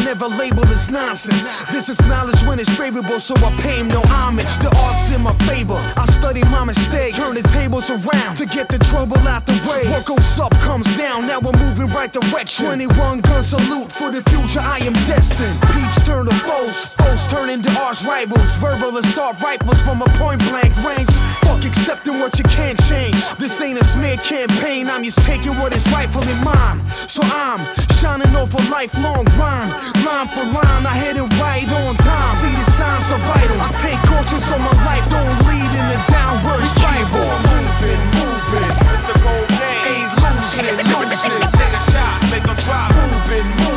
Never 0.08 0.28
label 0.40 0.64
this 0.64 0.88
nonsense. 0.90 1.44
This 1.70 1.90
is 1.90 2.00
knowledge 2.08 2.40
when 2.44 2.58
it's 2.58 2.74
favorable, 2.74 3.20
so 3.20 3.34
I 3.44 3.52
pay 3.60 3.76
him 3.76 3.88
no 3.88 4.00
homage. 4.06 4.48
The 4.64 4.72
art's 4.80 5.12
in 5.12 5.20
my 5.20 5.34
favor. 5.44 5.76
I 6.00 6.06
study 6.06 6.40
my 6.44 6.64
mistakes, 6.64 7.18
turn 7.18 7.34
the 7.34 7.42
tables 7.42 7.90
around 7.90 8.36
to 8.36 8.46
get 8.46 8.68
the 8.68 8.78
trouble 8.78 9.18
out 9.28 9.44
the 9.44 9.52
way. 9.68 9.84
What 9.92 10.06
goes 10.06 10.40
up 10.40 10.52
comes 10.64 10.88
down. 10.96 11.26
Now 11.26 11.40
we're 11.40 11.60
moving 11.60 11.88
right 11.88 12.10
direction. 12.10 12.64
21 12.64 13.20
gun 13.20 13.42
salute 13.42 13.92
for 13.92 14.10
the 14.10 14.22
future. 14.30 14.64
I 14.64 14.78
am 14.78 14.94
destined. 15.04 15.60
Peeps 15.76 16.02
turn 16.06 16.24
to 16.24 16.34
foes, 16.48 16.94
foes 16.96 17.26
turn 17.26 17.50
into 17.50 17.68
arch 17.78 18.02
rivals. 18.04 18.48
Verbal 18.64 18.96
assault 18.96 19.36
rifles 19.42 19.82
from 19.82 20.00
a 20.00 20.08
point 20.16 20.40
blank 20.48 20.72
range. 20.88 21.12
Fuck 21.44 21.66
accepting 21.66 22.18
what 22.18 22.38
you 22.38 22.44
can't 22.44 22.80
change. 22.88 23.18
This 23.36 23.60
ain't 23.60 23.78
a 23.78 23.84
smear 23.84 24.16
campaign. 24.16 24.88
I'm 24.88 25.04
just 25.04 25.20
taking 25.24 25.52
what 25.60 25.76
is 25.76 25.84
rightfully 25.92 26.32
mine. 26.40 26.80
So 26.88 27.20
I'm 27.24 27.60
shining 28.00 28.34
off 28.36 28.54
a 28.54 28.70
lifelong 28.72 29.24
grind. 29.36 29.72
Line 30.04 30.28
for 30.28 30.44
line, 30.44 30.86
I 30.86 30.94
hit 30.94 31.16
it 31.16 31.28
right 31.42 31.68
on 31.82 31.96
time. 31.96 32.36
See 32.36 32.54
the 32.54 32.64
signs 32.70 33.04
so 33.06 33.16
vital. 33.26 33.60
I 33.60 33.70
take 33.82 33.98
caution 34.06 34.40
so 34.40 34.58
my 34.58 34.72
life 34.86 35.04
don't 35.10 35.38
lead 35.48 35.70
in 35.74 35.86
a 35.90 35.98
downward 36.06 36.64
spiral. 36.64 37.28
Moving, 37.44 38.02
moving. 38.16 38.72
It's 38.94 39.08
a 39.08 39.16
cold 39.18 39.48
game. 39.58 39.84
Ain't 39.90 40.12
losing, 40.22 40.76
losing. 40.92 41.40
Take 41.58 41.74
a 41.74 41.82
shot, 41.90 42.18
make 42.30 42.46
'em 42.46 42.56
drop. 42.64 42.90
Moving, 42.94 43.48
moving. 43.58 43.67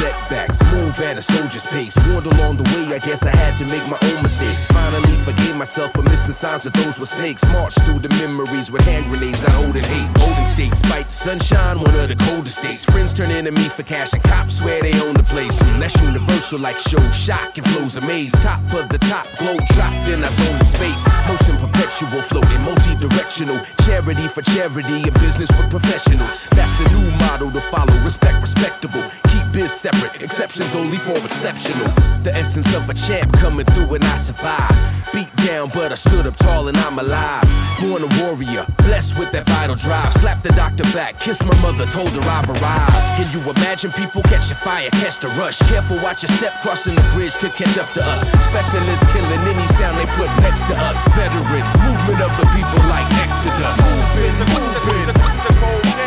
Setbacks, 0.00 0.62
move 0.72 0.98
at 1.00 1.18
a 1.18 1.22
soldier's 1.22 1.66
pace. 1.66 1.96
Warned 2.08 2.26
along 2.26 2.56
the 2.58 2.64
way, 2.74 2.94
I 2.94 2.98
guess 2.98 3.24
I 3.24 3.34
had 3.34 3.56
to 3.58 3.64
make 3.66 3.86
my 3.88 3.98
own 4.10 4.22
mistakes. 4.22 4.66
Finally, 4.66 5.16
forgave 5.24 5.56
myself 5.56 5.92
for 5.92 6.02
missing 6.02 6.32
signs 6.32 6.64
that 6.64 6.72
those 6.74 6.98
were 6.98 7.06
snakes. 7.06 7.42
Marched 7.52 7.80
through 7.82 8.00
the 8.00 8.10
memories 8.20 8.70
with 8.70 8.82
hand 8.82 9.06
grenades, 9.06 9.42
not 9.42 9.52
holding 9.52 9.82
hate. 9.84 10.08
Golden 10.14 10.46
states, 10.46 10.82
bite 10.90 11.10
sunshine, 11.10 11.78
one 11.80 11.94
of 11.94 12.08
the 12.08 12.16
coldest 12.26 12.58
states. 12.58 12.84
Friends 12.84 13.12
turn 13.12 13.30
into 13.30 13.52
me 13.52 13.68
for 13.68 13.82
cash, 13.82 14.12
and 14.14 14.22
cops 14.22 14.58
swear 14.58 14.80
they 14.82 14.94
own 15.06 15.14
the 15.14 15.22
place. 15.24 15.60
Mm, 15.62 15.80
That's 15.80 16.00
universal, 16.02 16.58
like 16.60 16.78
show 16.78 17.02
shock 17.10 17.56
and 17.58 17.66
flows 17.70 17.96
amaze. 17.96 18.32
Top 18.42 18.62
of 18.74 18.88
the 18.88 18.98
top, 18.98 19.26
glow 19.38 19.56
drop, 19.74 19.92
then 20.06 20.24
I 20.24 20.30
zone 20.30 20.58
the 20.58 20.64
space. 20.64 21.04
Motion 21.28 21.56
perpetual, 21.56 22.22
floating 22.22 22.62
multi-directional. 22.62 23.58
Charity 23.84 24.28
for 24.28 24.42
charity, 24.42 25.02
and 25.04 25.14
business 25.20 25.50
with 25.56 25.70
professionals. 25.70 26.48
That's 26.50 26.74
the 26.78 26.86
new 26.96 27.10
model 27.26 27.50
to 27.50 27.60
follow. 27.60 27.94
Respect, 28.04 28.40
respectable. 28.40 29.02
Keep 29.30 29.35
biz 29.52 29.72
separate, 29.72 30.22
exceptions 30.22 30.74
only 30.74 30.96
for 30.96 31.16
exceptional. 31.18 31.88
The 32.22 32.32
essence 32.34 32.74
of 32.74 32.88
a 32.88 32.94
champ 32.94 33.32
coming 33.34 33.66
through 33.66 33.94
and 33.94 34.04
I 34.04 34.16
survive. 34.16 34.70
Beat 35.12 35.30
down, 35.46 35.70
but 35.72 35.92
I 35.92 35.94
stood 35.94 36.26
up 36.26 36.36
tall 36.36 36.68
and 36.68 36.76
I'm 36.78 36.98
alive. 36.98 37.44
Born 37.80 38.02
a 38.02 38.10
warrior, 38.22 38.66
blessed 38.78 39.18
with 39.18 39.30
that 39.32 39.44
vital 39.46 39.76
drive. 39.76 40.12
Slap 40.12 40.42
the 40.42 40.50
doctor 40.52 40.84
back, 40.96 41.18
kiss 41.18 41.42
my 41.44 41.54
mother, 41.60 41.86
told 41.86 42.10
her 42.10 42.24
I've 42.24 42.48
arrived. 42.48 42.96
Can 43.16 43.28
you 43.32 43.40
imagine 43.44 43.92
people 43.92 44.22
catch 44.22 44.50
a 44.50 44.54
fire, 44.54 44.90
catch 45.02 45.18
the 45.18 45.28
rush? 45.36 45.58
Careful, 45.68 45.96
watch 46.02 46.22
your 46.22 46.32
step 46.36 46.52
crossing 46.62 46.94
the 46.94 47.04
bridge 47.12 47.36
to 47.44 47.48
catch 47.50 47.76
up 47.78 47.92
to 47.94 48.00
us. 48.02 48.20
Specialists 48.44 49.04
killing 49.12 49.42
any 49.46 49.66
sound 49.76 49.98
they 49.98 50.06
put 50.16 50.30
next 50.40 50.64
to 50.68 50.74
us. 50.88 50.98
Veteran 51.14 51.64
movement 51.84 52.20
of 52.24 52.32
the 52.40 52.46
people 52.56 52.80
like 52.88 53.06
Exodus. 53.20 53.78
Moving, 54.16 54.34
moving. 54.56 55.16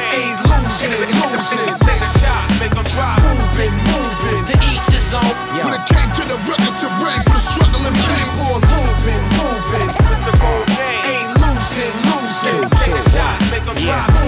Ain't 0.10 0.40
losing, 0.50 1.06
losing. 1.22 1.74
Take 1.86 2.02
a 2.02 2.12
shot, 2.20 2.46
make 2.60 2.76
'em 2.76 2.84
drop. 2.94 3.29
Moving, 5.12 5.22
moving. 5.22 5.50
To 5.50 5.50
each 5.50 5.50
his 5.50 5.58
own. 5.58 5.66
When 5.66 5.74
it 5.74 5.86
came 5.88 6.12
to 6.12 6.24
the 6.24 6.38
record 6.46 6.78
to 6.78 6.88
rank 7.02 7.26
for 7.30 7.40
struggle 7.40 7.82
and 7.82 7.96
pain. 7.96 8.30
Keep 8.30 8.46
on 8.46 8.62
moving, 8.62 9.24
moving. 9.42 9.90
It's 9.90 10.28
a 10.28 10.38
cold 10.38 10.68
game. 10.68 11.02
Ain't 11.10 11.34
losing, 11.42 11.96
losing. 12.06 12.70
Take 12.70 12.94
a 12.94 13.10
shot, 13.10 13.42
make 13.52 13.68
'em 13.68 13.76
drop. 13.76 14.19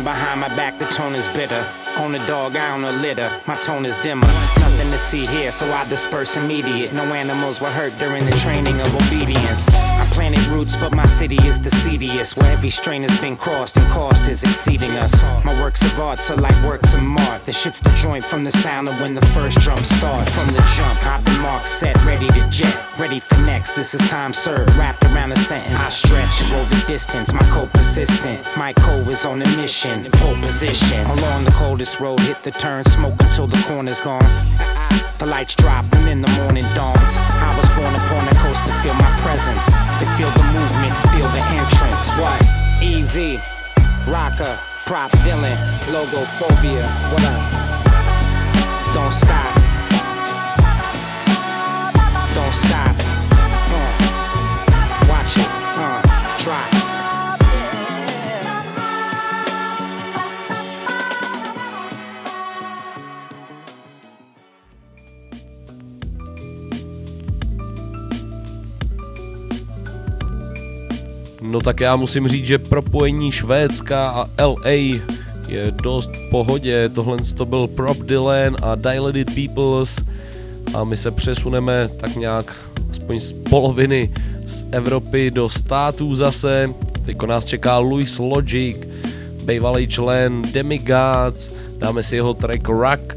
Behind 0.00 0.40
my 0.40 0.48
back 0.56 0.78
the 0.78 0.86
tone 0.86 1.14
is 1.14 1.28
bitter. 1.28 1.66
On 1.98 2.10
the 2.10 2.18
dog, 2.20 2.56
I 2.56 2.74
own 2.74 2.84
a 2.84 2.92
litter. 2.92 3.30
My 3.46 3.56
tone 3.56 3.84
is 3.84 3.98
dimmer. 3.98 4.26
Nothing 4.60 4.90
to 4.90 4.98
see 4.98 5.26
here, 5.26 5.52
so 5.52 5.70
I 5.70 5.86
disperse 5.86 6.38
immediate. 6.38 6.94
No 6.94 7.04
animals 7.12 7.60
were 7.60 7.70
hurt 7.70 7.98
during 7.98 8.24
the 8.24 8.32
training 8.36 8.80
of 8.80 8.94
obedience. 8.94 9.68
I 9.68 10.06
planted 10.12 10.44
roots, 10.46 10.74
but 10.76 10.92
my 10.92 11.04
city 11.04 11.36
is 11.46 11.60
the 11.60 11.68
seediest. 11.68 12.38
Where 12.38 12.50
every 12.50 12.70
strain 12.70 13.02
has 13.02 13.20
been 13.20 13.36
crossed 13.36 13.76
and 13.76 13.86
cost 13.90 14.26
is 14.28 14.42
exceeding 14.42 14.90
us. 14.92 15.22
My 15.44 15.52
works 15.60 15.82
of 15.82 16.00
art 16.00 16.18
are 16.30 16.36
like 16.36 16.56
works 16.64 16.94
of 16.94 17.02
art. 17.28 17.44
The 17.44 17.52
shit's 17.52 17.80
the 17.80 17.90
joint 17.90 18.24
from 18.24 18.42
the 18.44 18.50
sound 18.50 18.88
of 18.88 18.98
when 19.00 19.14
the 19.14 19.26
first 19.26 19.58
drum 19.58 19.82
starts. 19.84 20.38
From 20.38 20.54
the 20.54 20.62
jump, 20.74 21.06
I've 21.06 21.22
been 21.26 21.42
marked, 21.42 21.68
set, 21.68 22.02
ready 22.06 22.28
to 22.28 22.48
jet. 22.48 22.74
Ready 22.98 23.20
for 23.20 23.38
next, 23.42 23.74
this 23.74 23.92
is 23.92 24.00
time 24.08 24.32
served. 24.32 24.74
Wrapped 24.76 25.04
around 25.04 25.32
a 25.32 25.36
sentence. 25.36 25.74
I 25.74 25.90
stretch, 25.90 26.52
roll 26.52 26.64
the 26.64 26.82
distance. 26.86 27.34
My 27.34 27.44
code 27.50 27.70
persistent. 27.72 28.40
My 28.56 28.72
co 28.72 28.92
is 29.10 29.26
on 29.26 29.42
a 29.42 29.56
mission. 29.56 29.81
Pole 29.82 30.36
position. 30.42 31.04
Along 31.06 31.42
the 31.42 31.50
coldest 31.50 31.98
road, 31.98 32.20
hit 32.20 32.40
the 32.44 32.52
turn. 32.52 32.84
Smoke 32.84 33.14
until 33.18 33.48
the 33.48 33.60
corner's 33.66 34.00
gone. 34.00 34.22
The 35.18 35.26
lights 35.26 35.56
drop 35.56 35.84
and 35.94 36.06
then 36.06 36.20
the 36.20 36.30
morning 36.40 36.62
dawns. 36.76 37.16
I 37.18 37.52
was 37.56 37.68
born 37.70 37.92
upon 37.92 38.26
the 38.26 38.34
coast 38.38 38.64
to 38.66 38.72
feel 38.78 38.94
my 38.94 39.10
presence. 39.26 39.66
To 39.66 40.06
feel 40.14 40.30
the 40.30 40.46
movement, 40.54 40.94
feel 41.10 41.26
the 41.34 41.42
entrance. 41.58 42.08
What? 42.14 42.38
EV, 42.78 43.42
rocker, 44.06 44.56
Prop 44.86 45.10
Dylan, 45.26 45.56
logophobia. 45.90 46.86
What 47.10 47.24
up? 47.24 47.42
Don't 48.94 49.12
stop. 49.12 49.52
Don't 52.34 52.54
stop. 52.54 52.91
No 71.52 71.60
tak 71.60 71.80
já 71.80 71.96
musím 71.96 72.28
říct, 72.28 72.46
že 72.46 72.58
propojení 72.58 73.32
Švédska 73.32 74.08
a 74.08 74.44
LA 74.44 74.70
je 75.48 75.70
dost 75.82 76.10
v 76.10 76.30
pohodě. 76.30 76.88
Tohle 76.88 77.18
to 77.36 77.44
byl 77.44 77.66
Prop 77.66 77.96
Dylan 77.96 78.56
a 78.62 78.74
Dilated 78.74 79.34
Peoples 79.34 80.00
a 80.74 80.84
my 80.84 80.96
se 80.96 81.10
přesuneme 81.10 81.90
tak 81.96 82.16
nějak 82.16 82.70
aspoň 82.90 83.20
z 83.20 83.32
poloviny 83.32 84.14
z 84.46 84.64
Evropy 84.70 85.30
do 85.30 85.48
států 85.48 86.14
zase. 86.14 86.74
Teďko 87.04 87.26
nás 87.26 87.44
čeká 87.44 87.78
Louis 87.78 88.18
Logic, 88.18 88.76
bývalý 89.44 89.88
člen 89.88 90.42
Demigods, 90.52 91.50
dáme 91.78 92.02
si 92.02 92.16
jeho 92.16 92.34
track 92.34 92.68
Rock, 92.68 93.16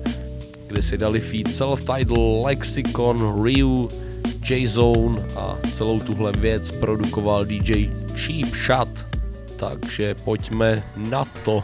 kde 0.67 0.81
si 0.83 0.97
dali 0.97 1.19
feed 1.19 1.47
Self-Title, 1.47 2.43
Lexicon, 2.43 3.43
Ryu, 3.43 3.89
J-Zone 4.49 5.23
a 5.35 5.57
celou 5.71 5.99
tuhle 5.99 6.31
věc 6.31 6.71
produkoval 6.71 7.45
DJ 7.45 8.04
Cheap 8.15 8.55
Shot. 8.55 8.89
Takže 9.55 10.15
pojďme 10.15 10.83
na 10.95 11.25
to. 11.45 11.63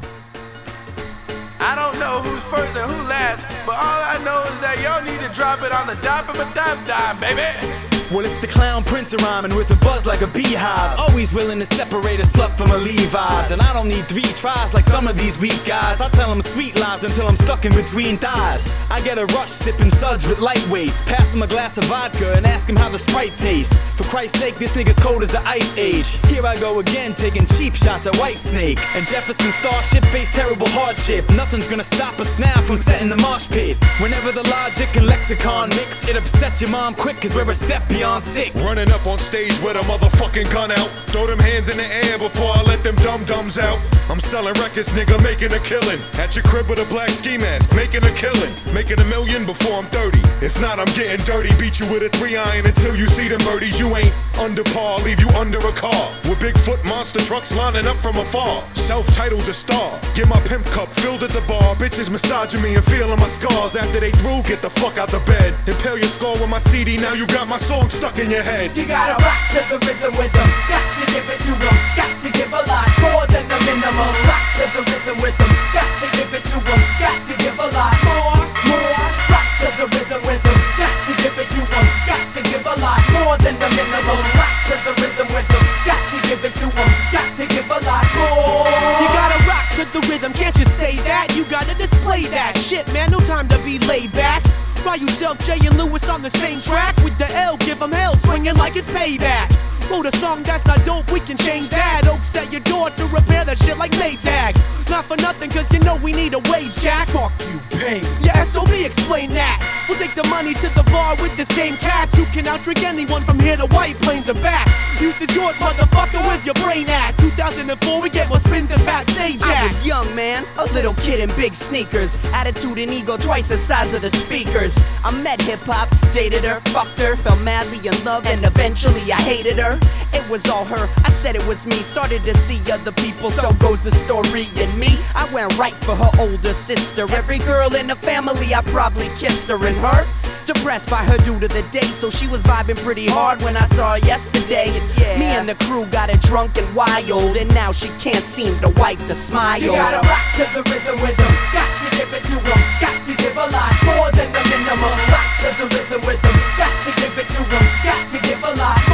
I 1.59 1.75
don't 1.75 1.99
know 1.99 2.19
who's 2.23 2.43
first 2.51 2.75
and 2.75 2.91
who 2.91 3.07
last, 3.07 3.45
but 3.65 3.75
all 3.75 4.01
I 4.03 4.17
know 4.23 4.43
is 4.47 4.59
that 4.61 4.79
y'all 4.83 5.03
need 5.03 5.19
to 5.19 5.31
drop 5.35 5.61
it 5.63 5.71
on 5.71 5.87
the 5.87 5.95
of 6.29 6.39
a 6.39 6.47
dime 6.55 6.79
dime, 6.87 7.19
baby. 7.19 7.90
Well, 8.11 8.25
it's 8.25 8.41
the 8.41 8.47
clown 8.47 8.83
prince 8.83 9.15
rhyming 9.15 9.55
with 9.55 9.71
a 9.71 9.77
buzz 9.77 10.05
like 10.05 10.19
a 10.19 10.27
beehive. 10.27 10.99
Always 10.99 11.31
willing 11.31 11.59
to 11.59 11.65
separate 11.65 12.19
a 12.19 12.23
slut 12.23 12.51
from 12.57 12.69
a 12.71 12.77
Levi's. 12.77 13.51
And 13.51 13.61
I 13.61 13.71
don't 13.71 13.87
need 13.87 14.03
three 14.03 14.27
tries 14.35 14.73
like 14.73 14.83
some 14.83 15.07
of 15.07 15.17
these 15.17 15.37
weak 15.37 15.63
guys. 15.65 16.01
I 16.01 16.09
tell 16.09 16.29
them 16.29 16.41
sweet 16.41 16.77
lies 16.77 17.05
until 17.05 17.25
I'm 17.25 17.35
stuck 17.35 17.63
in 17.63 17.73
between 17.73 18.17
thighs. 18.17 18.75
I 18.89 18.99
get 19.05 19.17
a 19.17 19.27
rush 19.27 19.49
sipping 19.49 19.89
suds 19.89 20.27
with 20.27 20.39
lightweights. 20.39 21.07
Pass 21.07 21.33
him 21.33 21.41
a 21.41 21.47
glass 21.47 21.77
of 21.77 21.85
vodka 21.85 22.33
and 22.35 22.45
ask 22.45 22.67
him 22.67 22.75
how 22.75 22.89
the 22.89 22.99
sprite 22.99 23.37
tastes. 23.37 23.91
For 23.91 24.03
Christ's 24.03 24.41
sake, 24.41 24.55
this 24.55 24.75
nigga's 24.75 24.99
cold 24.99 25.23
as 25.23 25.31
the 25.31 25.41
ice 25.47 25.77
age. 25.77 26.09
Here 26.27 26.45
I 26.45 26.59
go 26.59 26.79
again, 26.79 27.13
taking 27.13 27.45
cheap 27.55 27.75
shots 27.75 28.07
at 28.07 28.13
Whitesnake. 28.15 28.79
And 28.93 29.07
Jefferson 29.07 29.53
Starship 29.53 30.03
face 30.11 30.33
terrible 30.35 30.67
hardship. 30.71 31.29
Nothing's 31.31 31.69
gonna 31.69 31.85
stop 31.85 32.19
us 32.19 32.37
now 32.37 32.59
from 32.59 32.75
setting 32.75 33.07
the 33.07 33.21
marsh 33.23 33.47
pit. 33.47 33.77
Whenever 34.01 34.33
the 34.33 34.43
logic 34.49 34.97
and 34.97 35.07
lexicon 35.07 35.69
mix, 35.69 36.09
it 36.09 36.17
upsets 36.17 36.59
your 36.59 36.71
mom 36.71 36.93
quick, 36.93 37.21
cause 37.21 37.33
we're 37.33 37.49
a 37.49 37.55
step 37.55 37.87
beyond 37.87 38.00
sick. 38.01 38.53
Running 38.55 38.89
up 38.91 39.05
on 39.05 39.19
stage 39.19 39.53
with 39.61 39.77
a 39.77 39.83
motherfucking 39.85 40.51
gun 40.51 40.71
out. 40.71 40.89
Throw 41.13 41.27
them 41.27 41.37
hands 41.37 41.69
in 41.69 41.77
the 41.77 41.85
air 41.85 42.17
before 42.17 42.51
I 42.55 42.63
let 42.63 42.83
them 42.83 42.95
dum 42.95 43.23
dums 43.25 43.59
out. 43.59 43.79
I'm 44.09 44.19
selling 44.19 44.55
records, 44.55 44.89
nigga, 44.89 45.21
making 45.23 45.53
a 45.53 45.59
killing. 45.59 45.99
At 46.17 46.35
your 46.35 46.43
crib 46.43 46.67
with 46.67 46.79
a 46.79 46.87
black 46.89 47.09
ski 47.09 47.37
mask, 47.37 47.75
making 47.75 48.03
a 48.03 48.11
killing. 48.17 48.51
Making 48.73 48.99
a 48.99 49.05
million 49.05 49.45
before 49.45 49.77
I'm 49.77 49.85
30. 49.85 50.17
If 50.43 50.59
not, 50.59 50.79
I'm 50.79 50.91
getting 50.97 51.23
dirty. 51.25 51.53
Beat 51.59 51.79
you 51.79 51.85
with 51.93 52.01
a 52.01 52.09
three 52.09 52.35
iron 52.35 52.65
until 52.65 52.95
you 52.95 53.07
see 53.07 53.27
the 53.27 53.37
birdies. 53.45 53.79
You 53.79 53.95
ain't 53.95 54.13
under 54.39 54.63
par, 54.73 54.99
leave 55.01 55.19
you 55.19 55.29
under 55.37 55.59
a 55.59 55.73
car. 55.77 56.09
With 56.25 56.39
Bigfoot 56.39 56.83
monster 56.85 57.21
trucks 57.21 57.55
lining 57.55 57.85
up 57.85 57.97
from 57.97 58.17
afar. 58.17 58.63
Celph 58.73 59.11
Titled 59.15 59.47
a 59.47 59.53
star. 59.53 59.99
Get 60.15 60.27
my 60.27 60.39
pimp 60.49 60.65
cup 60.67 60.89
filled 60.89 61.21
at 61.21 61.29
the 61.29 61.43
bar. 61.47 61.75
Bitches 61.75 62.09
massaging 62.09 62.61
me 62.61 62.75
and 62.75 62.83
feeling 62.83 63.19
my 63.19 63.27
scars. 63.27 63.75
After 63.75 63.99
they 63.99 64.11
through, 64.11 64.41
get 64.43 64.61
the 64.61 64.69
fuck 64.69 64.97
out 64.97 65.09
the 65.09 65.21
bed. 65.27 65.53
Impale 65.67 65.97
your 65.97 66.07
skull 66.07 66.33
with 66.33 66.49
my 66.49 66.59
CD, 66.59 66.97
now 66.97 67.13
you 67.13 67.27
got 67.27 67.47
my 67.47 67.57
song 67.57 67.90
stuck 67.91 68.17
in 68.19 68.31
your 68.31 68.41
head. 68.41 68.71
You 68.75 68.87
gotta 68.87 69.19
rock 69.19 69.39
to 69.51 69.59
the 69.67 69.77
rhythm 69.83 70.15
with 70.15 70.31
them. 70.31 70.47
Got 70.71 70.79
to 70.79 71.05
give 71.11 71.27
it 71.27 71.39
to 71.43 71.53
them. 71.59 71.75
Got 71.99 72.13
to 72.23 72.29
give 72.31 72.47
a 72.47 72.63
lot 72.63 72.87
more 73.03 73.27
than 73.27 73.43
the 73.51 73.59
minimum. 73.67 74.15
Rock 74.31 74.43
to 74.55 74.65
the 74.71 74.81
rhythm 74.87 75.17
with 75.19 75.35
them. 75.35 75.51
Got 75.75 75.91
to 75.99 76.07
give 76.15 76.31
it 76.31 76.43
to 76.55 76.57
them. 76.63 76.79
Got 77.03 77.19
to 77.27 77.33
give 77.35 77.59
a 77.59 77.67
lot 77.67 77.93
more, 78.07 78.39
more. 78.71 79.03
Rock 79.27 79.47
to 79.59 79.67
the 79.75 79.85
rhythm 79.91 80.21
with 80.23 80.39
them. 80.39 80.57
Got 80.79 80.95
to 81.03 81.11
give 81.19 81.35
it 81.35 81.49
to 81.51 81.61
them. 81.67 81.85
Got 82.07 82.23
to 82.31 82.39
give 82.47 82.63
a 82.63 82.75
lot 82.79 83.01
more 83.11 83.35
than 83.43 83.55
the 83.59 83.69
minimum. 83.75 84.19
Rock 84.39 84.55
to 84.71 84.75
the 84.87 84.93
rhythm 85.03 85.27
with 85.35 85.47
them. 85.51 85.63
Got 85.83 86.01
to 86.15 86.17
give 86.31 86.41
it 86.47 86.55
to 86.63 86.67
them. 86.71 86.89
Got 87.11 87.27
to 87.37 87.43
give 87.43 87.67
a 87.67 87.79
lot 87.83 88.07
more. 88.15 88.71
You 89.03 89.07
gotta 89.11 89.39
rock 89.43 89.67
to 89.75 89.83
the 89.91 90.01
rhythm, 90.07 90.31
can't 90.31 90.55
you 90.55 90.65
say 90.65 90.95
that? 91.03 91.35
You 91.35 91.43
gotta 91.51 91.75
display 91.75 92.23
that 92.31 92.55
shit, 92.55 92.87
man. 92.95 93.11
No 93.11 93.19
time 93.19 93.51
to 93.51 93.59
be 93.67 93.83
laid 93.83 94.15
back. 94.15 94.43
By 94.91 94.97
yourself, 94.97 95.39
Jay 95.45 95.57
and 95.65 95.77
Louis 95.77 96.09
on 96.09 96.21
the 96.21 96.29
same 96.29 96.59
track 96.59 96.97
with 96.97 97.17
the 97.17 97.25
L, 97.33 97.55
give 97.55 97.81
'em 97.81 97.93
hell, 97.93 98.17
swinging 98.17 98.55
like 98.55 98.75
it's 98.75 98.89
payback. 98.89 99.70
Wrote 99.89 100.05
a 100.05 100.17
song 100.17 100.43
that's 100.43 100.65
not 100.65 100.83
dope, 100.85 101.11
we 101.11 101.19
can 101.19 101.37
change 101.37 101.69
that. 101.69 102.07
Oaks 102.07 102.35
at 102.35 102.51
your 102.51 102.61
door 102.61 102.89
to 102.89 103.05
repair 103.07 103.45
that 103.45 103.57
shit 103.57 103.77
like 103.77 103.91
Maytag. 103.91 104.55
Not 104.89 105.05
for 105.05 105.17
nothing, 105.17 105.49
cause 105.49 105.71
you 105.71 105.79
know 105.79 105.95
we 105.97 106.11
need 106.11 106.33
a 106.33 106.39
wage 106.51 106.75
jack. 106.81 107.07
Fuck 107.09 107.31
you, 107.51 107.59
pain. 107.77 108.03
Yeah, 108.21 108.43
SOB 108.43 108.69
explain 108.71 109.31
that. 109.31 109.59
We'll 109.87 109.97
take 109.97 110.15
the 110.15 110.27
money 110.27 110.53
to 110.53 110.69
the 110.75 110.83
bar 110.91 111.15
with 111.21 111.35
the 111.37 111.45
same 111.45 111.77
cats 111.77 112.15
who 112.15 112.25
can 112.25 112.45
outdrink 112.45 112.83
anyone 112.83 113.21
from 113.23 113.39
here 113.39 113.57
to 113.57 113.67
White 113.67 113.95
Plains 114.01 114.29
and 114.29 114.41
back. 114.41 114.67
Youth 114.99 115.21
is 115.21 115.33
yours, 115.35 115.55
motherfucker, 115.57 116.21
where's 116.27 116.45
your 116.45 116.55
brain 116.55 116.89
at? 116.89 117.17
2004, 117.17 118.01
we 118.01 118.09
get 118.09 118.29
more 118.29 118.39
spins 118.39 118.67
than 118.67 118.79
Fat 118.79 119.09
Sage 119.09 119.41
I 119.41 119.65
was 119.65 119.85
young, 119.85 120.13
man, 120.15 120.45
a 120.57 120.65
little 120.73 120.93
kid 120.95 121.19
in 121.19 121.29
big 121.35 121.55
sneakers. 121.55 122.15
Attitude 122.33 122.77
and 122.79 122.91
ego 122.91 123.17
twice 123.17 123.49
the 123.49 123.57
size 123.57 123.93
of 123.93 124.01
the 124.01 124.09
speakers. 124.09 124.77
I 125.03 125.11
met 125.21 125.41
hip 125.41 125.59
hop, 125.61 125.89
dated 126.13 126.43
her, 126.43 126.59
fucked 126.71 126.99
her, 126.99 127.15
fell 127.15 127.37
madly 127.37 127.87
in 127.87 128.03
love, 128.03 128.25
and 128.27 128.43
eventually 128.45 129.11
I 129.11 129.21
hated 129.21 129.57
her. 129.57 129.70
It 130.13 130.29
was 130.29 130.47
all 130.49 130.65
her, 130.65 130.87
I 131.05 131.09
said 131.09 131.35
it 131.35 131.45
was 131.47 131.65
me. 131.65 131.75
Started 131.75 132.23
to 132.25 132.33
see 132.35 132.59
other 132.71 132.91
people, 132.91 133.29
so 133.29 133.51
goes 133.53 133.83
the 133.83 133.91
story. 133.91 134.45
And 134.57 134.77
me, 134.77 134.97
I 135.15 135.27
went 135.33 135.57
right 135.57 135.73
for 135.73 135.95
her 135.95 136.11
older 136.19 136.53
sister. 136.53 137.03
Every 137.13 137.39
girl 137.39 137.75
in 137.75 137.87
the 137.87 137.95
family, 137.95 138.53
I 138.53 138.61
probably 138.61 139.09
kissed 139.17 139.47
her, 139.49 139.65
and 139.65 139.77
her. 139.77 140.05
Depressed 140.45 140.89
by 140.89 141.03
her 141.05 141.17
due 141.19 141.39
to 141.39 141.47
the 141.47 141.61
day, 141.71 141.85
so 141.85 142.09
she 142.09 142.27
was 142.27 142.43
vibing 142.43 142.75
pretty 142.83 143.05
hard 143.05 143.41
when 143.43 143.55
I 143.55 143.65
saw 143.65 143.93
her 143.93 143.99
yesterday. 143.99 144.73
And 144.73 145.19
me 145.19 145.27
and 145.27 145.47
the 145.47 145.55
crew 145.65 145.85
got 145.85 146.09
her 146.09 146.17
drunk 146.17 146.57
and 146.57 146.67
wild, 146.75 147.37
and 147.37 147.53
now 147.53 147.71
she 147.71 147.89
can't 147.99 148.25
seem 148.25 148.57
to 148.59 148.69
wipe 148.81 148.97
the 149.07 149.13
smile. 149.13 149.61
You 149.61 149.71
gotta 149.71 150.01
rock 150.01 150.25
to 150.41 150.45
the 150.57 150.63
rhythm 150.65 150.97
with 150.99 151.15
them. 151.15 151.33
Got 151.53 151.69
to 151.85 151.89
give 151.95 152.11
it 152.11 152.23
to 152.25 152.37
them. 152.41 152.59
Got 152.81 152.97
to 153.05 153.13
give 153.13 153.37
a 153.37 153.47
lot 153.53 153.71
more 153.85 154.09
than 154.17 154.33
the 154.33 154.43
minimum. 154.49 154.95
Rock 155.13 155.29
to 155.45 155.49
the 155.61 155.67
rhythm 155.77 156.01
with 156.09 156.21
them. 156.25 156.35
Got 156.57 156.73
to 156.85 156.91
give 156.99 157.15
it 157.21 157.27
to 157.37 157.41
them. 157.45 157.65
Got 157.85 158.01
to 158.11 158.17
give 158.25 158.41
a 158.41 158.53
lot 158.57 158.90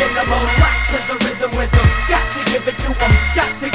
minimum. 0.00 0.44
Rock 0.56 0.76
to 0.92 0.98
the 1.08 1.16
rhythm 1.24 1.52
with 1.56 1.70
them. 1.76 1.88
Got 2.08 2.24
to 2.36 2.40
give 2.50 2.64
it 2.64 2.76
to 2.84 2.90
them. 2.96 3.12
Got 3.36 3.52
to 3.60 3.68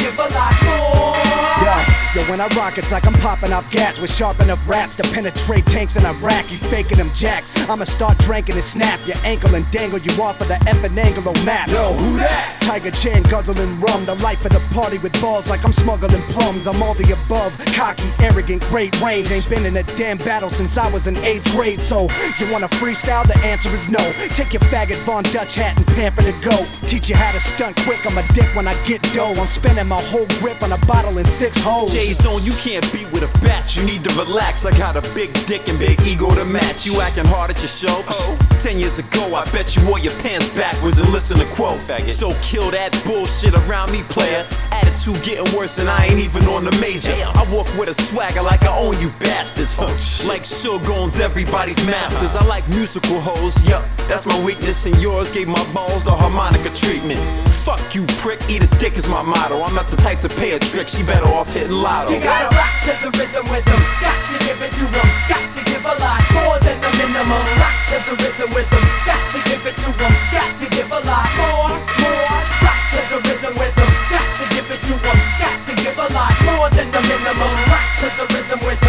Yo, 2.15 2.21
when 2.31 2.39
I 2.39 2.47
rock, 2.55 2.77
it's 2.77 2.93
like 2.93 3.05
I'm 3.05 3.13
popping 3.15 3.51
off 3.51 3.69
gats 3.71 3.99
with 3.99 4.09
sharp 4.09 4.39
enough 4.39 4.65
raps 4.69 4.95
to 4.95 5.03
penetrate 5.11 5.65
tanks 5.65 5.97
in 5.97 6.05
Iraq. 6.05 6.49
You 6.49 6.57
faking 6.71 6.97
them 6.97 7.11
jacks. 7.13 7.51
I'ma 7.69 7.83
start 7.83 8.17
drinking 8.19 8.55
and 8.55 8.63
snap 8.63 9.05
your 9.05 9.17
ankle 9.25 9.53
and 9.53 9.69
dangle 9.69 9.99
you 9.99 10.13
off 10.23 10.39
of 10.39 10.47
the 10.47 10.53
effing 10.63 10.95
Anglo 10.97 11.33
map. 11.43 11.67
Yo, 11.67 11.91
who 11.91 12.15
that? 12.15 12.61
Tiger 12.61 12.91
Chan 12.91 13.23
guzzling 13.23 13.81
rum. 13.81 14.05
The 14.05 14.15
life 14.23 14.45
of 14.45 14.53
the 14.53 14.61
party 14.73 14.97
with 14.97 15.11
balls 15.21 15.49
like 15.49 15.65
I'm 15.65 15.73
smuggling 15.73 16.21
plums. 16.31 16.67
I'm 16.67 16.81
all 16.81 16.93
the 16.93 17.11
above. 17.11 17.51
Cocky, 17.75 18.07
arrogant, 18.19 18.61
great 18.69 18.95
range. 19.01 19.29
Ain't 19.29 19.49
been 19.49 19.65
in 19.65 19.75
a 19.75 19.83
damn 19.97 20.17
battle 20.17 20.49
since 20.49 20.77
I 20.77 20.89
was 20.93 21.07
in 21.07 21.17
eighth 21.17 21.51
grade. 21.51 21.81
So, 21.81 22.07
you 22.39 22.49
wanna 22.49 22.69
freestyle? 22.69 23.27
The 23.27 23.37
answer 23.43 23.67
is 23.71 23.89
no. 23.89 23.99
Take 24.29 24.53
your 24.53 24.61
faggot 24.71 25.03
Von 25.03 25.23
Dutch 25.35 25.55
hat 25.55 25.75
and 25.75 25.85
pamper 25.87 26.21
to 26.21 26.33
go. 26.39 26.65
Teach 26.87 27.09
you 27.09 27.17
how 27.17 27.33
to 27.33 27.41
stunt 27.41 27.75
quick. 27.83 28.05
I'm 28.05 28.17
a 28.17 28.23
dick 28.31 28.47
when 28.55 28.69
I 28.69 28.73
get 28.87 29.01
dough. 29.11 29.35
I'm 29.35 29.47
spending 29.47 29.87
my 29.87 30.01
whole 30.01 30.27
grip 30.39 30.63
on 30.63 30.71
a 30.71 30.77
bottle 30.85 31.17
in 31.17 31.25
six 31.25 31.59
holes. 31.59 32.04
J 32.05 32.13
Zone, 32.13 32.45
you 32.45 32.51
can't 32.51 32.85
beat 32.93 33.11
with 33.11 33.23
a 33.23 33.39
bat. 33.39 33.75
You 33.75 33.83
need 33.83 34.03
to 34.03 34.13
relax. 34.13 34.63
I 34.63 34.77
got 34.77 34.95
a 34.95 35.01
big 35.15 35.33
dick 35.47 35.67
and 35.67 35.79
big 35.79 35.99
ego 36.01 36.29
to 36.35 36.45
match. 36.45 36.85
You 36.85 37.01
acting 37.01 37.25
hard 37.25 37.49
at 37.49 37.57
your 37.57 37.67
show. 37.67 38.54
Ten 38.59 38.79
years 38.79 38.97
ago, 38.97 39.35
I 39.35 39.45
bet 39.51 39.75
you 39.75 39.85
wore 39.87 39.99
your 39.99 40.13
pants 40.21 40.49
backwards 40.49 40.97
and 40.97 41.07
listen 41.09 41.37
to 41.37 41.45
quote. 41.53 41.79
So 42.09 42.33
kill 42.41 42.71
that 42.71 42.89
bullshit 43.05 43.53
around 43.53 43.91
me, 43.91 44.01
player. 44.09 44.45
Attitude 44.71 45.21
getting 45.23 45.45
worse 45.55 45.77
and 45.77 45.87
I 45.87 46.05
ain't 46.05 46.19
even 46.19 46.43
on 46.45 46.63
the 46.63 46.75
major. 46.81 47.13
I 47.13 47.45
walk 47.53 47.67
with 47.77 47.89
a 47.89 47.93
swagger 47.93 48.41
like 48.41 48.63
I 48.63 48.75
own 48.75 48.99
you 48.99 49.09
bastards. 49.19 49.75
Huh. 49.75 49.87
Oh, 49.87 50.27
like 50.27 50.43
Suge 50.43 50.87
owns 50.89 51.19
everybody's 51.19 51.85
masters. 51.85 52.35
I 52.35 52.43
like 52.45 52.67
musical 52.69 53.19
hoes. 53.19 53.61
Yup, 53.69 53.85
that's 54.07 54.25
my 54.25 54.39
weakness 54.43 54.85
and 54.85 54.97
yours 55.01 55.29
gave 55.29 55.47
my 55.47 55.63
balls 55.73 56.03
the 56.03 56.11
harmonica 56.11 56.73
treatment. 56.73 57.19
Fuck 57.49 57.93
you, 57.93 58.05
prick. 58.17 58.39
Eat 58.49 58.63
a 58.63 58.67
dick 58.79 58.97
is 58.97 59.07
my 59.07 59.21
motto. 59.21 59.61
I'm 59.61 59.75
not 59.75 59.91
the 59.91 59.97
type 59.97 60.21
to 60.21 60.29
pay 60.29 60.53
a 60.53 60.59
trick. 60.59 60.87
She 60.87 61.03
better 61.03 61.27
off 61.27 61.53
hitting 61.53 61.71
lotto. 61.71 62.11
You 62.11 62.19
gotta 62.19 62.55
rock 62.55 62.73
to 62.85 62.93
the 63.05 63.11
rhythm 63.17 63.45
with 63.51 63.65
them. 63.65 63.81
Got 64.01 64.17
to 64.31 64.34
give 64.45 64.61
it 64.61 64.71
to 64.77 64.85
them. 64.93 65.07
Got 65.25 65.45
to 65.57 65.61
give 65.65 65.81
a 65.81 65.95
lot 65.97 66.21
more 66.37 66.57
than 66.61 66.77
the 66.77 66.91
minimum. 67.01 67.43
Rock 67.57 67.75
to 67.89 67.97
the 68.05 68.13
rhythm 68.21 68.49
with 68.53 68.69
them. 68.69 68.85
Got 69.09 69.23
to 69.33 69.39
give 69.49 69.65
it 69.65 69.75
to 69.81 69.89
them. 69.97 70.13
Got 70.29 70.51
to 70.61 70.65
give 70.69 70.91
a 70.93 71.01
lot 71.01 71.27
more, 71.33 71.73
more. 71.73 72.37
Rock 72.61 72.81
to 72.93 73.01
the 73.09 73.19
rhythm 73.25 73.53
with 73.57 73.73
them. 73.73 73.91
Got 74.13 74.29
to 74.37 74.45
give 74.53 74.69
it 74.69 74.81
to 74.85 74.93
them. 75.01 75.17
Got 75.41 75.57
to 75.65 75.73
give 75.81 75.97
a 75.97 76.07
lot 76.13 76.33
more 76.45 76.69
than 76.69 76.87
the 76.93 77.01
minimum. 77.09 77.53
Rock 77.73 77.87
to 78.01 78.07
the 78.17 78.25
rhythm 78.33 78.59
with 78.61 78.79
them. 78.79 78.84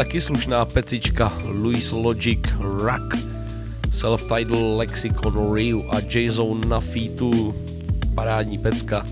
Taky 0.00 0.20
slušná 0.20 0.64
pecička. 0.64 1.32
Louis 1.44 1.92
Logic, 1.92 2.40
Rack, 2.84 3.20
Self-Title, 3.92 4.76
Lexicon, 4.76 5.52
Ryu 5.54 5.84
a 5.92 6.00
J-Zone 6.00 6.66
na 6.66 6.80
featu. 6.80 7.54
Parádní 8.14 8.58
pecka. 8.58 9.06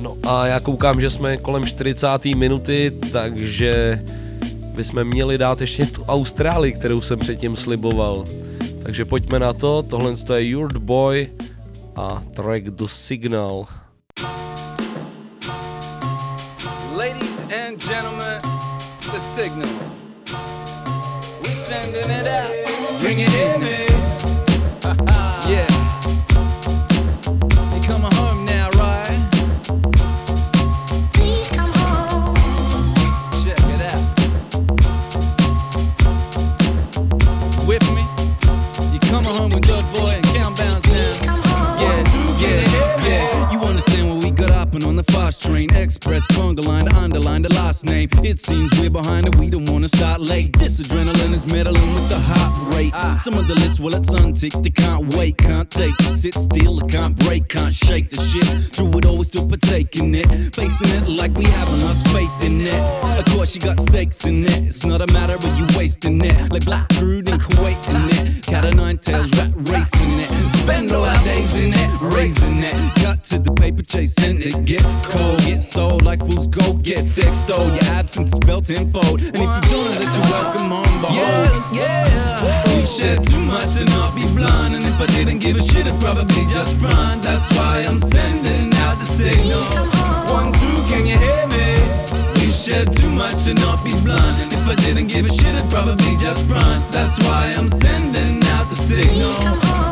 No 0.00 0.16
a 0.22 0.46
já 0.46 0.60
koukám, 0.60 1.00
že 1.00 1.10
jsme 1.10 1.36
kolem 1.36 1.64
40. 1.64 2.24
minuty, 2.24 2.92
takže 3.12 4.04
bychom 4.74 5.04
měli 5.04 5.38
dát 5.38 5.60
ještě 5.60 5.86
tu 5.86 6.04
Austrálii, 6.04 6.72
kterou 6.72 7.00
jsem 7.00 7.18
předtím 7.18 7.56
sliboval. 7.56 8.24
Takže 8.82 9.04
pojďme 9.04 9.38
na 9.38 9.52
to, 9.52 9.82
tohle 9.82 10.12
je 10.34 10.48
Your 10.48 10.78
Boy 10.78 11.28
a 11.96 12.22
track 12.34 12.64
The 12.64 12.86
Signal. 12.86 13.64
Ladies 16.96 17.40
and 17.40 17.80
gentlemen, 17.80 18.40
the 19.12 19.18
signal. 19.18 20.01
Sending 21.72 22.10
it 22.10 22.26
out. 22.26 22.52
Bring 23.00 23.20
it 23.20 23.34
in 23.34 23.62
yeah. 25.48 25.66
You 27.72 27.80
coming 27.80 28.12
home 28.12 28.44
now, 28.44 28.68
right? 28.76 29.18
Please 31.14 31.48
come 31.48 31.72
home. 31.72 32.34
Check 33.42 33.64
it 33.74 33.80
out. 33.90 34.02
With 37.66 37.86
me? 37.96 38.04
You 38.92 39.00
coming 39.08 39.34
home 39.34 39.52
with 39.52 39.66
good 39.66 39.86
boy 39.94 40.10
and 40.18 40.24
count 40.26 40.58
bounds 40.58 40.86
now. 40.88 41.40
Yeah, 41.80 42.04
yeah, 42.38 43.08
yeah. 43.08 43.50
You 43.50 43.60
understand 43.60 44.10
what 44.10 44.22
we 44.22 44.30
got 44.30 44.50
hopping 44.50 44.84
on 44.84 44.96
the 44.96 45.04
fast 45.04 45.40
train. 45.40 45.74
Express, 45.74 46.26
conga 46.26 46.62
line, 46.66 46.84
to 46.84 46.94
underline 46.94 47.40
the. 47.40 47.61
It 48.24 48.38
seems 48.38 48.70
we're 48.80 48.88
behind 48.88 49.26
it, 49.26 49.34
we 49.34 49.50
don't 49.50 49.68
wanna 49.68 49.88
start 49.88 50.20
late. 50.20 50.56
This 50.56 50.78
adrenaline 50.78 51.32
is 51.32 51.46
meddling 51.46 51.94
with 51.94 52.08
the 52.08 52.18
heart 52.18 52.74
rate. 52.74 52.92
Ah. 52.94 53.18
Some 53.22 53.34
of 53.34 53.48
the 53.48 53.54
list, 53.54 53.80
well, 53.80 53.94
it's 53.94 54.12
unticked, 54.12 54.62
they 54.62 54.70
can't 54.70 55.14
wait, 55.16 55.36
can't 55.38 55.68
take 55.68 55.94
it. 55.98 56.16
Sit 56.16 56.34
still, 56.34 56.78
it 56.78 56.88
can't 56.88 57.16
break, 57.26 57.48
can't 57.48 57.74
shake 57.74 58.10
the 58.10 58.18
shit. 58.22 58.46
Through 58.74 58.98
it 58.98 59.06
all, 59.06 59.18
we 59.18 59.24
still 59.24 59.48
partaking 59.48 60.14
it. 60.14 60.28
Facing 60.54 60.88
it 60.90 61.08
like 61.08 61.36
we 61.36 61.44
haven't 61.44 61.80
lost 61.80 62.06
faith 62.08 62.30
in 62.44 62.60
it. 62.60 62.74
Of 63.18 63.24
course, 63.34 63.54
you 63.56 63.60
got 63.60 63.80
stakes 63.80 64.24
in 64.24 64.44
it. 64.44 64.56
It's 64.68 64.86
not 64.86 65.00
a 65.00 65.12
matter 65.12 65.34
of 65.34 65.58
you 65.58 65.66
wasting 65.76 66.24
it. 66.24 66.52
Like 66.52 66.64
Black 66.64 66.88
Crude 66.90 67.28
in 67.28 67.38
Kuwait 67.38 67.82
in 67.88 68.36
it. 68.36 68.46
Cat 68.46 68.64
of 68.64 68.74
nine 68.74 68.98
tails, 68.98 69.32
rat 69.36 69.50
racing 69.68 70.20
it. 70.20 70.30
Spend 70.60 70.92
all 70.92 71.04
our 71.04 71.24
days 71.24 71.56
in 71.56 71.72
it, 71.74 72.14
raising 72.14 72.58
it. 72.58 72.74
Cut 73.02 73.24
to 73.24 73.38
the 73.40 73.52
paper 73.52 73.82
chase 73.82 74.16
and 74.18 74.40
it 74.40 74.64
gets 74.64 75.00
cold. 75.00 75.38
Gets 75.40 75.66
sold 75.72 76.02
like 76.04 76.20
fools 76.20 76.46
go 76.46 76.74
get 76.74 77.02
extolled. 77.18 77.72
Oh, 77.72 77.74
Your 77.74 77.84
absence 78.12 78.32
is 78.34 78.38
felt 78.44 78.64
tenfold. 78.64 79.20
And 79.22 79.36
if 79.36 79.40
you 79.40 79.46
don't 79.46 79.70
know 79.72 79.88
that 79.88 80.10
you're 80.12 80.28
welcome 80.28 80.68
home, 80.68 81.00
behold. 81.00 81.64
Yeah, 81.72 82.44
yeah. 82.44 82.76
We 82.76 82.84
shed 82.84 83.24
too 83.24 83.40
much 83.40 83.76
to 83.76 83.84
not 83.86 84.14
be 84.14 84.26
blind. 84.36 84.74
And 84.74 84.84
if 84.84 85.00
I 85.00 85.06
didn't 85.06 85.38
give 85.38 85.56
a 85.56 85.62
shit, 85.62 85.86
I'd 85.86 85.98
probably 85.98 86.44
just 86.46 86.80
run. 86.80 87.20
That's 87.20 87.48
why 87.56 87.84
I'm 87.88 87.98
sending 87.98 88.74
out 88.84 88.98
the 89.00 89.06
signal. 89.06 89.64
One, 90.28 90.52
two, 90.52 90.78
can 90.92 91.06
you 91.06 91.16
hear 91.16 91.46
me? 91.56 91.68
We 92.36 92.50
shed 92.50 92.92
too 92.92 93.08
much 93.08 93.44
to 93.44 93.54
not 93.54 93.82
be 93.84 93.92
blind. 94.04 94.42
And 94.42 94.52
if 94.52 94.68
I 94.68 94.74
didn't 94.74 95.06
give 95.06 95.24
a 95.24 95.32
shit, 95.32 95.54
I'd 95.54 95.70
probably 95.70 96.16
just 96.18 96.44
run. 96.50 96.84
That's 96.90 97.16
why 97.24 97.54
I'm 97.56 97.68
sending 97.68 98.44
out 98.52 98.68
the 98.68 98.76
signal. 98.76 99.32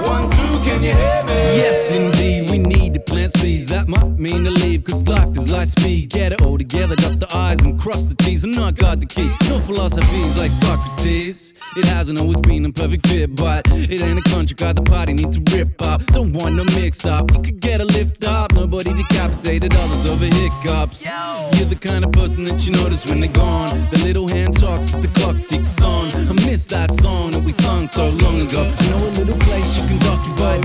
One, 0.05 0.29
two, 0.29 0.40
can 0.65 0.83
you 0.83 0.93
hear 0.93 1.23
me? 1.25 1.41
Yes, 1.61 1.91
indeed, 1.91 2.51
we 2.51 2.59
need 2.59 2.95
to 2.95 3.01
plant 3.01 3.33
seeds. 3.37 3.67
That 3.69 3.89
might 3.89 4.19
mean 4.19 4.45
to 4.45 4.51
leave, 4.51 4.85
cause 4.85 5.07
life 5.07 5.37
is 5.37 5.51
light 5.51 5.69
speed. 5.69 6.11
Get 6.11 6.33
it 6.33 6.43
all 6.43 6.59
together, 6.59 6.97
got 6.97 7.21
the 7.21 7.29
eyes 7.35 7.63
and 7.65 7.79
cross 7.79 8.09
the 8.09 8.15
T's. 8.15 8.45
And 8.45 8.59
I 8.59 8.71
got 8.71 9.01
the 9.01 9.07
key. 9.07 9.31
No 9.49 9.61
philosophies 9.61 10.39
like 10.39 10.51
Socrates. 10.51 11.55
It 11.77 11.85
hasn't 11.85 12.19
always 12.19 12.41
been 12.41 12.65
a 12.65 12.73
perfect 12.73 13.07
fit, 13.07 13.37
but 13.37 13.63
it 13.71 14.03
ain't 14.03 14.19
a 14.19 14.31
contract 14.31 14.63
either 14.63 14.83
party 14.83 15.13
need 15.13 15.33
to 15.33 15.57
rip 15.57 15.81
up. 15.83 16.05
Don't 16.07 16.33
want 16.33 16.57
no 16.57 16.65
mix 16.77 17.05
up. 17.05 17.31
You 17.31 17.41
could 17.41 17.61
get 17.61 17.81
a 17.81 17.85
lift 17.85 18.25
up. 18.25 18.53
Nobody 18.53 18.93
decapitated 18.93 19.75
others 19.75 20.09
over 20.09 20.25
hiccups. 20.25 21.07
You're 21.07 21.69
the 21.69 21.79
kind 21.81 22.05
of 22.05 22.11
person 22.13 22.45
that 22.45 22.67
you 22.67 22.73
notice 22.73 23.07
when 23.07 23.21
they're 23.21 23.31
gone. 23.31 23.69
The 23.91 23.99
little 24.05 24.27
hand 24.27 24.59
talks 24.59 24.95
as 24.95 25.01
the 25.01 25.09
clock 25.21 25.37
ticks 25.47 25.81
on. 25.83 26.11
I 26.11 26.33
miss 26.47 26.67
that 26.67 26.93
song 26.93 27.31
that 27.33 27.43
we 27.45 27.53
sung 27.53 27.87
so 27.87 28.09
long 28.09 28.41
ago. 28.41 28.63
I 28.79 28.91
know 28.91 29.07
a 29.07 29.13
little 29.21 29.39
place 29.39 29.79
you 29.79 29.87
can 29.87 29.99
dock 29.99 30.10
your 30.27 30.37
boat. 30.37 30.65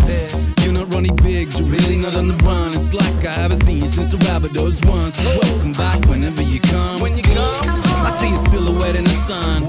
You're 0.63 0.73
not 0.73 0.93
Ronnie 0.93 1.11
Biggs, 1.21 1.59
you're 1.59 1.69
really 1.69 1.97
not 1.97 2.15
on 2.15 2.27
the 2.27 2.35
run. 2.43 2.73
It's 2.73 2.93
like 2.93 3.25
I 3.25 3.31
haven't 3.31 3.63
seen 3.63 3.77
you 3.77 3.85
since 3.85 4.11
the 4.11 4.17
Rabbitohs 4.17 4.83
once. 4.85 5.21
Welcome 5.21 5.73
back 5.73 6.03
whenever 6.05 6.41
you 6.41 6.59
come. 6.59 6.99
When 7.01 7.15
you 7.15 7.23
come, 7.23 7.55
I 7.63 8.11
see 8.19 8.33
a 8.33 8.37
silhouette 8.49 8.95
in 8.95 9.03
the 9.03 9.17
sun. 9.29 9.63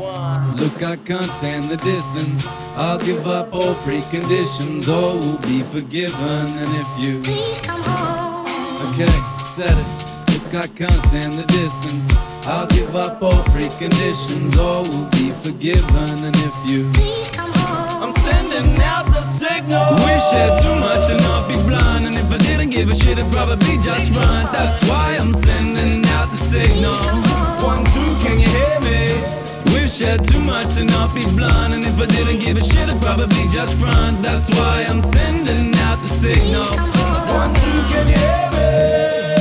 Look, 0.57 0.83
I 0.83 0.97
can't 0.97 1.31
stand 1.31 1.69
the 1.69 1.77
distance. 1.77 2.47
I'll 2.77 2.99
give 2.99 3.27
up 3.27 3.53
all 3.53 3.75
preconditions. 3.85 4.89
All 4.89 5.19
will 5.19 5.39
be 5.39 5.63
forgiven. 5.63 6.49
And 6.61 6.75
if 6.75 6.89
you 6.99 7.21
please 7.23 7.61
come 7.61 7.83
home. 7.83 8.47
Okay, 8.93 9.13
said 9.45 9.77
it. 9.77 10.33
Look, 10.33 10.55
I 10.55 10.67
can't 10.69 11.01
stand 11.09 11.39
the 11.39 11.45
distance. 11.47 12.09
I'll 12.47 12.67
give 12.69 12.97
up 12.97 13.23
all 13.23 13.45
preconditions. 13.53 14.57
All 14.57 14.83
will 14.83 15.11
be 15.11 15.31
forgiven. 15.43 16.25
And 16.25 16.37
if 16.37 16.71
you 16.71 16.91
please 16.95 17.31
come 17.31 17.46
signal. 19.67 19.95
We 20.07 20.19
shared 20.31 20.59
too 20.59 20.75
much 20.77 21.11
and 21.11 21.23
not 21.23 21.49
be 21.49 21.57
blind. 21.63 22.07
And 22.07 22.15
if 22.15 22.31
I 22.31 22.39
didn't 22.39 22.71
give 22.71 22.89
a 22.89 22.95
shit, 22.95 23.19
it'd 23.19 23.33
probably 23.33 23.79
just 23.79 24.13
run. 24.13 24.53
That's 24.53 24.89
why 24.89 25.17
I'm 25.19 25.33
sending 25.33 26.05
out 26.07 26.31
the 26.31 26.37
signal. 26.37 26.95
One, 27.65 27.85
two, 27.87 28.11
can 28.23 28.39
you 28.39 28.49
hear 28.49 28.81
me? 28.81 29.23
We've 29.73 29.91
shed 29.91 30.25
too 30.25 30.41
much 30.41 30.75
to 30.75 30.85
not 30.85 31.15
be 31.15 31.25
blind. 31.33 31.75
And 31.75 31.85
if 31.85 31.99
I 31.99 32.07
didn't 32.07 32.41
give 32.41 32.57
a 32.57 32.63
shit, 32.63 32.89
I'd 32.89 33.01
probably 33.01 33.47
just 33.49 33.77
run. 33.79 34.23
That's 34.23 34.49
why 34.51 34.85
I'm 34.89 35.01
sending 35.01 35.75
out 35.87 36.01
the 36.03 36.09
signal. 36.09 36.71
One, 37.35 37.55
two, 37.55 37.79
can 37.93 38.09
you 38.09 38.19
hear 38.19 38.51
me? 38.53 39.36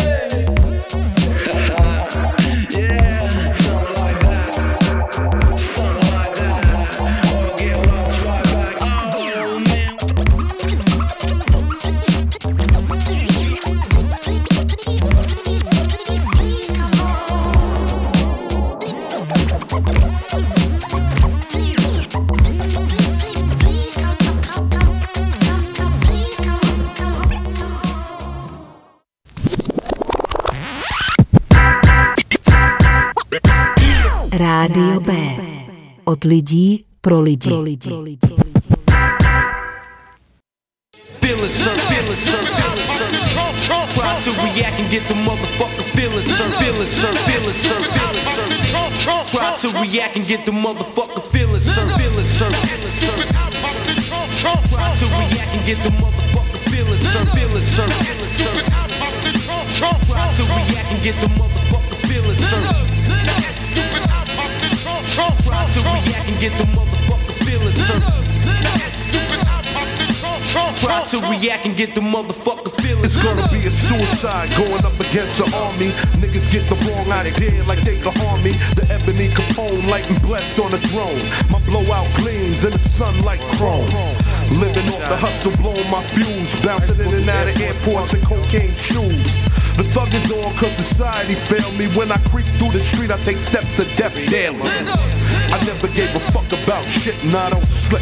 Od 36.15 36.23
lidí 36.23 36.87
pro 37.01 37.19
lidi. 37.19 37.49
Feeling 37.49 37.77
sir, 41.49 41.75
feeling 41.89 42.15
sir, 42.15 42.45
feeling 42.55 42.87
sir. 42.95 43.11
Try 43.59 43.83
to 44.23 44.31
react 44.31 44.79
and 44.79 44.87
get 44.89 45.03
the 45.09 45.13
motherfucker 45.13 45.83
feeling 45.91 46.23
sir, 46.23 46.49
feeling 46.51 46.87
sir, 46.87 47.11
feeling 47.27 47.51
sir, 47.51 47.77
feeling 47.95 48.23
sir. 48.31 48.47
Try 49.27 49.55
to 49.59 49.67
react 49.81 50.15
and 50.15 50.25
get 50.25 50.45
the 50.45 50.53
motherfucker 50.53 51.21
feeling 51.33 51.59
sir, 51.59 51.85
feeling 51.97 52.23
sir, 52.23 52.49
feeling 52.63 52.95
sir. 52.95 53.11
Try 54.39 54.55
to 54.99 55.05
react 55.19 55.51
and 55.51 55.65
get 55.65 55.83
the 55.83 55.89
motherfucker 55.99 56.61
feeling 56.71 56.99
sir, 57.11 57.25
feeling 57.35 57.61
sir, 57.75 57.87
feeling 57.87 58.31
sir. 58.39 58.53
Try 59.75 59.91
to 60.37 60.43
react 60.43 60.91
and 60.93 61.01
get 61.03 61.19
the 61.19 61.27
motherfucker 61.27 61.97
feeling 62.07 62.35
sir. 62.35 62.94
Get 66.49 66.59
the 66.59 66.65
motherfucker 66.77 67.43
feeling 67.43 67.73
sir. 67.73 67.99
Try 70.77 71.03
to 71.05 71.17
react 71.21 71.65
and 71.65 71.75
get 71.75 71.95
the 71.95 72.01
motherfucker 72.01 72.69
feeling 72.81 73.03
It's 73.03 73.17
gonna 73.17 73.47
be 73.49 73.65
a 73.65 73.71
suicide 73.71 74.49
going 74.55 74.85
up 74.85 74.99
against 74.99 75.39
the 75.39 75.51
army. 75.55 75.89
Niggas 76.21 76.51
get 76.51 76.69
the 76.69 76.75
wrong 76.85 77.11
idea 77.11 77.63
like 77.63 77.81
they 77.81 77.97
can 77.97 78.15
harm 78.17 78.43
me. 78.43 78.51
The 78.75 78.85
ebony 78.91 79.29
Capone 79.29 79.87
lighting 79.87 80.17
blessed 80.17 80.59
on 80.59 80.69
the 80.69 80.79
throne. 80.89 81.17
My 81.49 81.59
blowout 81.65 82.13
gleams 82.17 82.63
in 82.63 82.73
the 82.73 82.79
sun 82.79 83.17
like 83.21 83.41
chrome. 83.57 83.89
Living 84.51 84.87
off 84.93 85.09
the 85.09 85.17
hustle, 85.17 85.51
blowing 85.57 85.89
my 85.89 86.03
fuse. 86.13 86.59
Bouncing 86.61 86.99
in 86.99 87.13
and 87.13 87.27
out 87.29 87.47
of 87.47 87.59
airports 87.59 88.13
in 88.13 88.21
cocaine 88.21 88.75
shoes. 88.75 89.33
The 89.75 89.83
thug 89.91 90.13
is 90.13 90.31
on 90.31 90.55
cause 90.55 90.75
society 90.75 91.35
failed 91.35 91.75
me. 91.75 91.87
When 91.97 92.11
I 92.11 92.17
creep 92.29 92.45
through 92.59 92.71
the 92.71 92.79
street, 92.79 93.11
I 93.11 93.17
take 93.23 93.39
steps 93.39 93.77
of 93.79 93.91
death 93.93 94.15
daily. 94.29 94.61
I 94.61 95.61
never 95.65 95.87
gave 95.87 96.15
a 96.15 96.19
fuck 96.31 96.47
about 96.51 96.89
shit 96.89 97.21
and 97.23 97.33
I 97.33 97.49
don't 97.49 97.65
slip. 97.65 98.01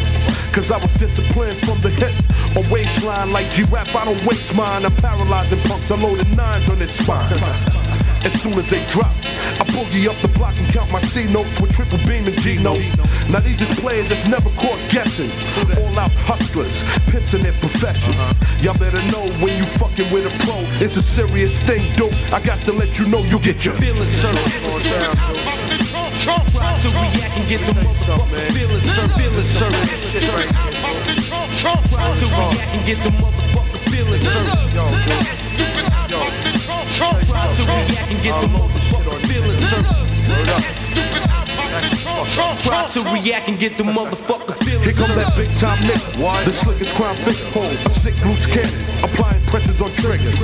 Cause 0.53 0.69
I 0.69 0.77
was 0.77 0.93
disciplined 0.93 1.65
from 1.65 1.81
the 1.81 1.89
hip 1.89 2.13
or 2.55 2.63
waistline 2.71 3.31
like 3.31 3.49
G-Rap. 3.49 3.87
I 3.95 4.05
don't 4.05 4.23
waste 4.25 4.53
mine. 4.53 4.85
I'm 4.85 4.95
paralyzing 4.97 5.61
punks. 5.61 5.89
I 5.89 5.95
loaded 5.95 6.35
nines 6.37 6.69
on 6.69 6.77
his 6.77 6.91
spine. 6.91 7.82
As 8.23 8.33
soon 8.41 8.53
as 8.53 8.69
they 8.69 8.85
drop. 8.87 9.11
I 9.59 9.65
boogie 9.75 10.07
up 10.07 10.19
the 10.21 10.27
block 10.29 10.57
and 10.57 10.67
count 10.71 10.91
my 10.91 10.99
C 11.01 11.25
notes 11.25 11.59
with 11.59 11.75
triple 11.75 11.99
beam 11.99 12.25
and 12.27 12.39
G 12.41 12.57
note. 12.57 12.81
Now 13.29 13.39
these 13.39 13.61
is 13.61 13.69
players 13.79 14.09
that's 14.09 14.27
never 14.27 14.49
caught 14.51 14.79
guessing. 14.89 15.31
All 15.77 15.97
out 15.99 16.11
hustlers, 16.25 16.83
pimps 17.11 17.33
in 17.33 17.41
their 17.41 17.53
profession. 17.59 18.13
Uh-huh. 18.15 18.33
Y'all 18.63 18.77
better 18.77 19.01
know 19.11 19.27
when 19.43 19.57
you 19.57 19.65
fucking 19.77 20.11
with 20.13 20.25
a 20.25 20.33
pro, 20.43 20.55
it's 20.83 20.97
a 20.97 21.01
serious 21.01 21.59
thing, 21.63 21.91
dude. 21.93 22.13
I 22.31 22.39
got 22.41 22.59
to 22.61 22.73
let 22.73 22.99
you 22.99 23.07
know 23.07 23.19
you 23.19 23.39
get 23.39 23.65
your 23.65 23.75
feelings 23.75 24.21
hurt. 24.21 24.35
Try 26.23 26.39
to 26.39 26.89
react 26.89 27.37
and 27.37 27.47
get 27.49 27.61
the 27.65 27.73
motherfucking 27.73 28.51
feelings 28.53 28.87
hurt. 28.87 29.11
Feelings 29.11 29.57
hurt. 29.57 29.73
Try 31.59 31.75
to 32.19 32.25
react 32.25 32.71
and 32.73 32.85
get 32.85 32.97
the 33.03 33.09
motherfucking 33.11 33.83
feelings 33.89 34.23
hurt. 36.97 37.25
Try 37.25 37.53
to 37.55 37.63
react 37.63 38.11
and 38.11 38.23
get 38.23 38.41
the 38.41 38.47
motherfucking 38.47 39.25
feelings 39.27 39.61
hurt. 39.63 39.85
Try 42.61 42.87
to 42.93 43.01
react 43.11 43.49
and 43.49 43.59
get 43.59 43.77
the 43.77 43.83
motherfucking 43.83 44.63
feelings 44.63 44.85
Here 44.85 44.93
come 44.93 45.15
that 45.15 45.33
big 45.35 45.55
time 45.57 45.79
nigga. 45.79 46.45
The 46.45 46.53
slickest 46.53 46.95
crime 46.95 47.15
fit 47.17 47.39
home. 47.53 47.77
A 47.85 47.89
sick 47.89 48.15
loose 48.25 48.47
cannon. 48.47 48.85
Applying 49.03 49.43
pressures 49.47 49.81
on 49.81 49.93
triggers. 49.95 50.39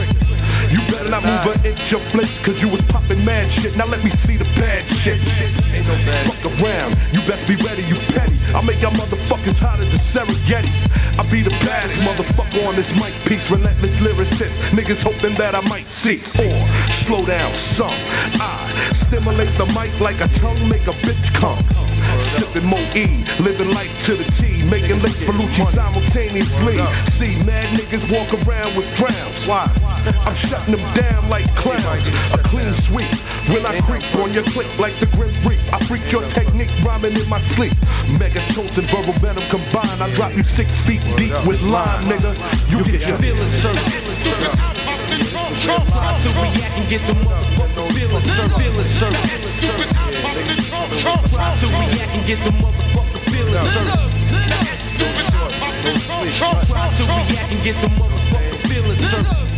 You 0.70 0.80
better 0.92 1.10
not 1.10 1.24
move 1.24 1.56
an 1.56 1.66
inch 1.66 1.94
or 1.94 2.00
flinch, 2.10 2.44
cause 2.44 2.62
you 2.62 2.70
was 2.70 2.82
popping 2.84 3.24
mad 3.24 3.52
shit. 3.52 3.76
Now 3.78 3.86
let 3.86 4.04
me 4.04 4.10
see 4.10 4.38
the 4.38 4.46
bad 4.60 4.88
shit. 4.88 5.20
Fuck 5.22 6.46
around, 6.62 6.98
you 7.14 7.22
best 7.28 7.48
be 7.48 7.56
ready, 7.56 7.84
you 7.84 7.96
petty. 8.14 8.39
I 8.54 8.66
make 8.66 8.82
y'all 8.82 8.92
motherfuckers 8.92 9.60
hot 9.60 9.80
as 9.80 9.94
a 9.94 9.98
Serengeti. 9.98 10.74
I 11.20 11.24
be 11.30 11.42
the 11.42 11.52
baddest 11.66 12.00
motherfucker 12.02 12.66
on 12.68 12.76
this 12.76 12.92
mic 12.94 13.14
piece. 13.26 13.52
Relentless 13.52 14.02
lyricist. 14.02 14.58
Niggas 14.72 15.04
hoping 15.04 15.34
that 15.34 15.54
I 15.54 15.62
might 15.70 15.88
cease. 15.88 16.34
Or 16.40 16.52
slow 16.92 17.26
down 17.26 17.54
some. 17.54 17.94
I 18.42 18.90
stimulate 18.92 19.56
the 19.58 19.66
mic 19.78 19.94
like 20.00 20.22
a 20.22 20.28
tongue, 20.30 20.68
make 20.68 20.88
a 20.88 20.96
bitch 21.06 21.34
come. 21.34 21.62
Sipping 22.20 22.66
Mo 22.66 22.78
E, 22.96 23.24
living 23.44 23.72
life 23.72 23.94
to 24.06 24.16
the 24.16 24.26
T, 24.32 24.64
making 24.64 25.00
licks 25.02 25.22
for 25.24 25.34
Lucci 25.34 25.64
simultaneously. 25.64 26.76
See 27.06 27.36
mad 27.46 27.78
niggas 27.78 28.10
walk 28.12 28.34
around 28.34 28.76
with 28.76 28.88
crowns. 28.98 29.48
Why? 29.48 29.68
I'm 30.26 30.36
shutting 30.36 30.76
them 30.76 30.94
down 30.94 31.30
like 31.30 31.54
clowns. 31.56 32.10
A 32.34 32.38
clean 32.38 32.74
sweep. 32.74 33.10
When 33.50 33.66
I 33.66 33.80
creep 33.82 34.04
on 34.16 34.34
your 34.34 34.44
click 34.44 34.68
like 34.78 35.00
the 35.00 35.08
Grim 35.08 35.34
Reap, 35.46 35.60
I 35.74 35.80
freak 35.86 36.12
your 36.12 36.28
technique 36.28 36.72
rhyming 36.84 37.16
in 37.16 37.28
my 37.30 37.40
sleep. 37.40 37.74
Megatons 38.20 38.78
and 38.78 38.88
verbal 38.88 39.14
venom 39.14 39.44
combined. 39.50 40.02
I 40.02 40.12
drop 40.14 40.36
you 40.36 40.44
six 40.44 40.80
feet 40.82 41.02
deep 41.18 41.34
with 41.46 41.62
lime, 41.62 42.04
nigga. 42.06 42.36
You 42.70 42.84
get 42.84 43.08
your 43.08 43.18
feelings 43.18 43.64
hurt. 43.64 43.76
Try 45.60 45.78
to 46.24 46.30
react 46.40 46.78
and 46.78 46.90
get 46.90 47.02
the 47.08 47.14
motherfucking 47.14 47.92
feelings 47.94 48.28
hurt. 48.28 48.52
Feelings 48.54 49.00
hurt. 49.00 49.14
Try 51.02 51.56
to 51.60 51.68
react 51.68 52.12
and 52.16 52.26
get 52.26 52.40
the 52.44 52.52
motherfucking 52.52 53.24
feelings 53.30 53.74
hurt. 53.74 54.10
Try 56.38 56.88
to 56.98 57.04
react 57.04 57.52
and 57.52 57.64
get 57.64 57.76
the 57.82 57.88
motherfucking 57.88 58.68
feelings 58.68 59.02
hurt. 59.02 59.49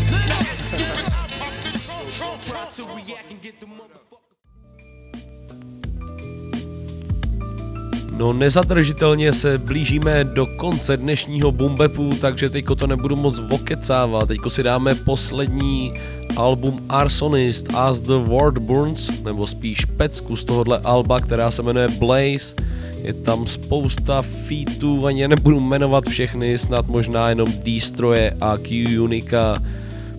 No 8.18 8.34
nezadržitelně 8.34 9.34
se 9.34 9.58
blížíme 9.58 10.24
do 10.24 10.46
konce 10.46 10.98
dnešního 10.98 11.52
Bumbepu, 11.52 12.14
takže 12.22 12.50
teďko 12.50 12.76
to 12.76 12.88
nebudu 12.88 13.16
moc 13.16 13.40
vokecávat. 13.40 14.28
Teďko 14.28 14.50
si 14.50 14.64
dáme 14.64 14.96
poslední 14.96 15.94
album 16.36 16.86
Arsonist 16.90 17.74
As 17.74 18.02
the 18.02 18.14
World 18.14 18.58
Burns, 18.58 19.10
nebo 19.24 19.48
spíš 19.48 19.86
pecku 19.86 20.36
z 20.36 20.44
tohohle 20.44 20.80
alba, 20.80 21.20
která 21.20 21.52
se 21.52 21.62
jmenuje 21.62 21.88
Blaze. 21.88 22.56
Je 23.02 23.14
tam 23.14 23.48
spousta 23.48 24.22
featů, 24.22 25.06
ani 25.08 25.28
nebudu 25.28 25.60
jmenovat 25.60 26.06
všechny, 26.06 26.58
snad 26.58 26.88
možná 26.88 27.30
jenom 27.30 27.54
Destroye 27.64 28.38
a 28.42 28.58
Q 28.58 29.00
Unica. 29.00 29.64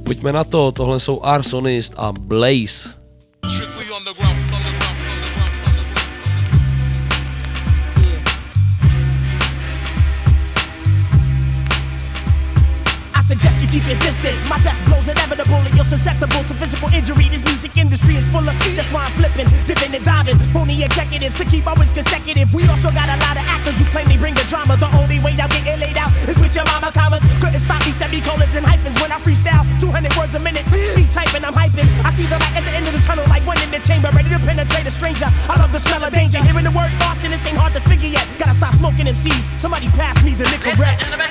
Pojďme 0.05 0.33
na 0.33 0.45
to, 0.45 0.73
tohle 0.73 1.01
jsou 1.01 1.23
Arsonist 1.23 1.95
a 1.97 2.13
Blaze. 2.13 3.02
Keep 13.73 13.89
your 13.89 13.99
distance. 14.05 14.45
My 14.53 14.61
death 14.61 14.77
blows 14.85 15.09
inevitable 15.09 15.65
and 15.65 15.75
you're 15.75 15.89
susceptible 15.89 16.45
to 16.45 16.53
physical 16.53 16.93
injury. 16.93 17.33
This 17.33 17.45
music 17.45 17.75
industry 17.79 18.17
is 18.17 18.29
full 18.29 18.45
of 18.45 18.53
that's 18.77 18.93
why 18.93 19.09
I'm 19.09 19.13
flipping, 19.17 19.49
dipping 19.65 19.95
and 19.97 20.05
diving. 20.05 20.39
Phony 20.53 20.85
executives 20.85 21.39
to 21.39 21.45
keep 21.47 21.67
always 21.67 21.91
consecutive. 21.91 22.53
We 22.53 22.69
also 22.69 22.91
got 22.93 23.09
a 23.09 23.17
lot 23.17 23.41
of 23.41 23.45
actors 23.49 23.79
who 23.81 23.87
claim 23.87 24.09
they 24.09 24.19
bring 24.19 24.35
the 24.35 24.45
drama. 24.45 24.77
The 24.77 24.93
only 25.01 25.19
way 25.25 25.33
y'all 25.33 25.49
getting 25.49 25.81
laid 25.81 25.97
out 25.97 26.13
is 26.29 26.39
with 26.39 26.55
your 26.55 26.67
mama 26.67 26.93
commas. 26.93 27.25
Couldn't 27.41 27.65
stop 27.65 27.81
me 27.87 27.93
semicolons 27.93 28.55
and 28.57 28.67
hyphens 28.67 29.01
when 29.01 29.11
I 29.11 29.19
freestyle. 29.25 29.65
200 29.81 30.17
words 30.17 30.35
a 30.35 30.41
minute, 30.41 30.67
speed 30.93 31.11
typing, 31.11 31.45
I'm 31.45 31.55
hyping. 31.55 31.89
I 32.05 32.13
see 32.13 32.27
the 32.27 32.37
light 32.39 32.53
at 32.53 32.65
the 32.69 32.73
end 32.77 32.87
of 32.89 32.93
the 32.93 33.01
tunnel 33.01 33.25
like 33.29 33.47
one 33.47 33.61
in 33.63 33.71
the 33.71 33.81
chamber, 33.81 34.11
ready 34.13 34.29
to 34.29 34.39
penetrate 34.39 34.87
a 34.87 34.91
stranger. 34.91 35.33
I 35.49 35.57
love 35.57 35.73
the 35.73 35.81
smell 35.81 36.05
of 36.05 36.13
danger. 36.13 36.43
Hearing 36.45 36.65
the 36.65 36.71
word 36.77 36.93
arson, 37.01 37.31
this 37.31 37.47
ain't 37.47 37.57
hard 37.57 37.73
to 37.73 37.81
figure 37.81 38.09
yet. 38.09 38.29
Gotta 38.39 38.55
stop 38.55 38.75
smoking 38.75 39.07
MCs. 39.07 39.49
Somebody 39.59 39.89
pass 39.97 40.23
me 40.23 40.35
the 40.35 40.45
nickel. 40.45 40.73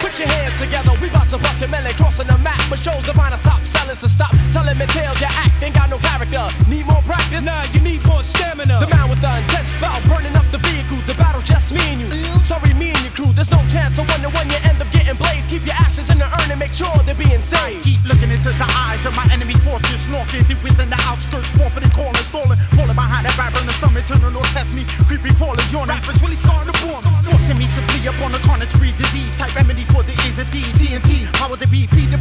Put 0.02 0.18
your 0.18 0.28
hands 0.28 0.60
together, 0.60 0.92
we 1.00 1.08
about 1.08 1.30
to 1.30 1.38
bust 1.38 1.62
your 1.62 1.70
melon 1.70 1.94
crossing 1.94 2.31
the 2.32 2.38
map. 2.40 2.62
But 2.70 2.80
shows 2.80 3.08
of 3.08 3.16
mine, 3.16 3.38
stop 3.38 3.66
selling, 3.66 3.96
so 3.96 4.08
stop 4.08 4.32
telling 4.52 4.78
me 4.78 4.86
tales. 4.88 5.20
Your 5.20 5.30
act 5.32 5.64
ain't 5.64 5.76
got 5.76 5.90
no 5.90 5.98
character. 6.00 6.48
Need 6.68 6.88
more 6.88 7.04
practice? 7.04 7.44
Nah, 7.44 7.64
you 7.74 7.82
need 7.82 8.04
more 8.06 8.24
stamina. 8.24 8.80
The 8.80 8.88
man 8.88 9.10
with 9.10 9.22
the 9.22 9.32
intense 9.38 9.70
spell, 9.76 10.00
burning 10.08 10.36
up 10.36 10.48
the 10.52 10.60
vehicle. 10.60 11.02
The 11.06 11.16
battle's 11.16 11.44
just 11.44 11.74
me 11.74 11.82
and 11.92 12.02
you. 12.02 12.10
Sorry, 12.44 12.74
me 12.74 12.92
and 12.92 13.04
your 13.04 13.14
crew. 13.14 13.34
There's 13.34 13.52
no 13.52 13.62
chance 13.68 13.98
of 14.00 14.08
one 14.08 14.22
to 14.22 14.30
one, 14.30 14.50
you 14.50 14.60
end 14.64 14.82
up 14.82 14.90
getting 14.92 15.16
blazed. 15.16 15.50
Keep 15.50 15.66
your 15.66 15.76
ashes 15.76 16.10
in 16.10 16.18
the 16.18 16.28
urn 16.40 16.50
and 16.52 16.60
make 16.60 16.74
sure 16.74 16.92
they're 17.06 17.16
being 17.16 17.42
saved. 17.42 17.84
Keep 17.84 18.04
looking 18.06 18.32
into 18.32 18.50
the 18.50 18.68
eyes 18.68 19.06
of 19.06 19.14
my 19.14 19.28
enemy's 19.32 19.62
fortress, 19.64 20.08
snorking 20.08 20.44
deep 20.48 20.62
within 20.64 20.90
the 20.90 21.00
outskirts, 21.04 21.52
forfeiting, 21.52 21.92
calling, 21.92 22.24
stalling, 22.24 22.60
falling 22.78 22.96
behind 22.96 23.26
that 23.26 23.36
barrier 23.36 23.60
in 23.60 23.68
the 23.68 23.74
stomach, 23.74 24.06
turning 24.06 24.36
or 24.36 24.48
test 24.56 24.74
me. 24.74 24.86
Creepy 25.08 25.34
crawlers, 25.36 25.72
your 25.72 25.86
rappers 25.86 26.22
really 26.22 26.36
starting 26.36 26.72
to 26.72 26.78
form, 26.80 27.04
forcing 27.24 27.58
me 27.58 27.68
to 27.76 27.82
flee 27.92 28.08
up 28.08 28.20
on 28.22 28.32
the 28.32 28.40
carnage, 28.40 28.74
breed 28.80 28.96
disease 28.98 29.34
type 29.34 29.54
remedy 29.56 29.84
for 29.86 30.04
the 30.04 30.11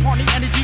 the 0.03 0.33
energy, 0.35 0.60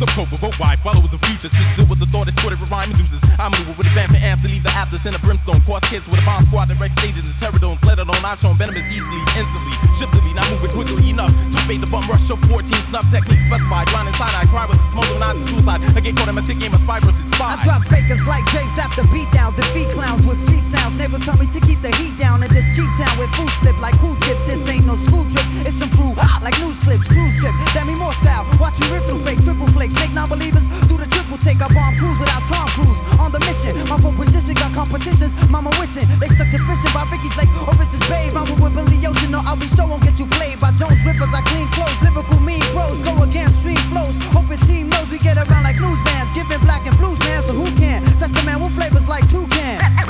the 0.00 0.06
underrated 0.08 0.32
subcope 0.32 0.48
of 0.48 0.54
why 0.58 0.76
followers 0.76 1.12
of 1.12 1.20
future 1.28 1.48
system 1.48 1.88
with 1.88 2.00
the 2.00 2.06
thought 2.06 2.28
it's 2.28 2.40
sort 2.40 2.52
of 2.52 2.60
rhyme 2.70 2.90
induces. 2.90 3.20
I'm 3.38 3.52
maneuver 3.52 3.76
with 3.76 3.86
a 3.86 3.94
band 3.94 4.12
for 4.12 4.20
amps 4.24 4.42
to 4.44 4.48
leave 4.48 4.62
the 4.62 4.70
after 4.70 4.96
in 5.06 5.14
a 5.14 5.18
brimstone. 5.20 5.60
Course 5.62 5.84
kids 5.88 6.08
with 6.08 6.20
a 6.20 6.24
bomb 6.24 6.44
squad 6.46 6.68
that 6.68 6.80
wreck 6.80 6.92
stages 6.96 7.24
and 7.24 7.36
terrordomes. 7.36 7.84
Let 7.84 7.98
alone 7.98 8.24
I've 8.24 8.40
shown 8.40 8.56
venomous 8.56 8.88
easily, 8.88 9.20
instantly, 9.36 9.76
shiftily, 9.96 10.32
not 10.32 10.48
moving 10.50 10.72
quickly 10.72 11.10
enough 11.10 11.32
to 11.52 11.58
fade 11.68 11.80
the 11.80 11.86
bum 11.86 12.08
rush 12.08 12.30
of 12.30 12.40
14 12.48 12.64
snuff 12.88 13.06
techniques 13.12 13.44
specified. 13.44 13.88
Drowning 13.88 14.12
inside, 14.12 14.34
I 14.36 14.44
cry 14.48 14.64
with 14.66 14.80
the 14.80 14.88
smoke 14.90 15.10
of 15.12 15.18
nines 15.20 15.44
suicide. 15.44 15.84
I 15.96 16.00
get 16.00 16.16
caught 16.16 16.28
in 16.28 16.34
my 16.34 16.44
sick 16.44 16.58
game 16.58 16.72
of 16.72 16.80
spy 16.80 16.98
and 16.98 17.12
spy. 17.12 17.56
I 17.56 17.64
drop 17.64 17.84
fakers 17.84 18.24
like 18.24 18.44
James 18.48 18.76
after 18.80 19.04
beatdowns, 19.12 19.56
defeat 19.56 19.90
clowns 19.92 20.24
with 20.26 20.40
street 20.40 20.64
sounds. 20.64 20.96
Neighbors 20.96 21.24
tell 21.24 21.36
me 21.36 21.46
to 21.46 21.60
keep 21.60 21.80
the 21.82 21.92
heat 21.96 22.16
down 22.16 22.42
in 22.42 22.52
this 22.52 22.64
cheap 22.76 22.88
town 22.96 23.18
with 23.18 23.30
food 23.36 23.52
slip 23.60 23.76
like 23.80 23.96
cool 24.00 24.16
tip. 24.24 24.36
This 24.46 24.64
ain't 24.68 24.86
no 24.86 24.96
school 24.96 25.24
trip, 25.28 25.44
it's 25.64 25.76
some 25.76 25.90
brew 25.90 26.16
like 26.40 26.56
news 26.60 26.80
clips, 26.80 27.08
cruise 27.08 27.36
strip. 27.36 27.54
me 27.86 27.94
more 27.94 28.14
style, 28.14 28.46
watch 28.60 28.78
me 28.80 28.90
rip 28.92 29.04
through 29.04 29.20
fakes, 29.24 29.42
cripple 29.42 29.70
flakes, 29.72 29.89
make 29.94 30.12
non-believers 30.12 30.68
do 30.86 30.96
the 30.96 31.06
triple 31.06 31.38
take. 31.38 31.62
I 31.62 31.68
bomb 31.72 31.96
cruise 31.98 32.18
without 32.18 32.44
Tom 32.46 32.68
Cruise 32.76 33.00
on 33.18 33.32
the 33.32 33.40
mission. 33.40 33.76
My 33.88 33.98
proposition 33.98 34.54
got 34.54 34.72
competitions, 34.72 35.34
mama 35.48 35.70
wishing 35.78 36.06
they 36.20 36.28
stuck 36.32 36.50
to 36.50 36.58
fishing 36.68 36.92
by 36.92 37.04
Ricky's 37.10 37.34
Lake 37.36 37.50
or 37.66 37.74
Richards 37.76 38.04
Bay. 38.06 38.30
Rhyming 38.30 38.60
with 38.60 38.74
Billy 38.74 38.98
Ocean, 39.06 39.30
no, 39.30 39.40
I'll 39.44 39.56
be 39.56 39.68
so 39.68 39.86
won't 39.86 40.02
get 40.02 40.18
you 40.18 40.26
played 40.26 40.60
by 40.60 40.70
Jones 40.76 41.00
Rippers. 41.04 41.32
I 41.32 41.40
clean 41.48 41.68
clothes, 41.72 41.98
lyrical 42.02 42.40
mean 42.40 42.62
pros, 42.74 43.02
go 43.02 43.16
against 43.22 43.62
stream 43.62 43.80
flows. 43.90 44.18
Hoping 44.34 44.60
team 44.66 44.88
knows 44.88 45.08
we 45.08 45.18
get 45.18 45.36
around 45.36 45.64
like 45.64 45.78
news 45.80 46.00
vans, 46.02 46.32
giving 46.32 46.60
black 46.60 46.86
and 46.86 46.96
blues 46.98 47.18
man. 47.20 47.42
So 47.42 47.52
who 47.54 47.70
can 47.76 48.02
touch 48.18 48.32
the 48.32 48.42
man 48.42 48.62
with 48.62 48.74
flavors 48.74 49.08
like 49.08 49.28
toucan? 49.28 49.80
Blaze 49.80 50.09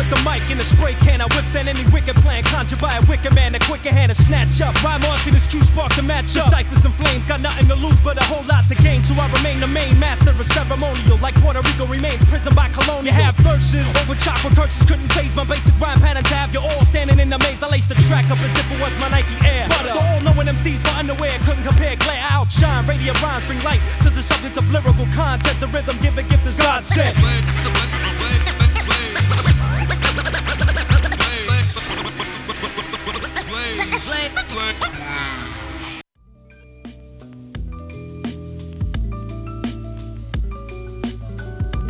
with 0.00 0.08
the 0.08 0.20
mic 0.24 0.40
and 0.48 0.58
a 0.60 0.64
spray 0.64 0.94
can, 0.94 1.20
I 1.20 1.28
withstand 1.36 1.68
any 1.68 1.84
wicked 1.92 2.16
plan. 2.24 2.42
Conjured 2.44 2.80
by 2.80 2.96
a 2.96 3.02
wicked 3.04 3.34
man, 3.34 3.54
a 3.54 3.58
quicker 3.60 3.92
hand 3.92 4.08
to 4.08 4.16
snatch 4.16 4.60
up. 4.62 4.72
Rhyme 4.82 5.04
on, 5.04 5.18
see 5.18 5.30
this 5.30 5.46
true 5.46 5.60
spark 5.60 5.92
to 5.96 6.02
match 6.02 6.36
up. 6.40 6.48
Ciphers 6.48 6.84
and 6.86 6.94
flames, 6.94 7.26
got 7.26 7.40
nothing 7.40 7.68
to 7.68 7.74
lose 7.74 8.00
but 8.00 8.16
a 8.16 8.24
whole 8.24 8.44
lot 8.48 8.66
to 8.70 8.74
gain. 8.76 9.04
So 9.04 9.14
I 9.20 9.30
remain 9.30 9.60
the 9.60 9.68
main 9.68 9.98
master 9.98 10.30
of 10.30 10.46
ceremonial, 10.46 11.18
like 11.18 11.34
Puerto 11.42 11.60
Rico 11.60 11.84
remains 11.84 12.24
prison 12.24 12.54
by 12.54 12.70
colonial. 12.70 13.04
You 13.04 13.12
have 13.12 13.36
thirsts 13.36 13.94
over 14.00 14.14
chopper 14.14 14.54
curses, 14.54 14.84
couldn't 14.86 15.12
phase 15.12 15.36
my 15.36 15.44
basic 15.44 15.78
rhyme 15.78 16.00
pattern 16.00 16.24
to 16.24 16.34
have 16.34 16.54
you 16.54 16.60
all 16.60 16.84
standing 16.86 17.20
in 17.20 17.28
the 17.28 17.38
maze. 17.38 17.62
I 17.62 17.68
lace 17.68 17.86
the 17.86 17.96
track 18.08 18.30
up 18.30 18.40
as 18.40 18.56
if 18.56 18.72
it 18.72 18.80
was 18.80 18.96
my 18.98 19.08
Nike 19.08 19.36
Air. 19.44 19.66
But 19.68 19.82
the 19.84 20.00
all 20.00 20.20
knowing 20.20 20.48
MCs 20.48 20.80
for 20.80 20.96
underwear 20.96 21.36
couldn't 21.44 21.64
compare. 21.64 21.96
Glare 21.96 22.24
outshine, 22.30 22.86
Radio 22.86 23.12
rhymes 23.20 23.44
bring 23.44 23.62
light 23.62 23.80
to 24.02 24.08
the 24.08 24.22
subject 24.22 24.56
of 24.56 24.70
lyrical 24.72 25.06
content. 25.12 25.60
The 25.60 25.68
rhythm 25.68 25.98
give 26.00 26.16
a 26.16 26.22
gift 26.22 26.46
as 26.46 26.56
God 26.56 26.84
said. 26.86 27.14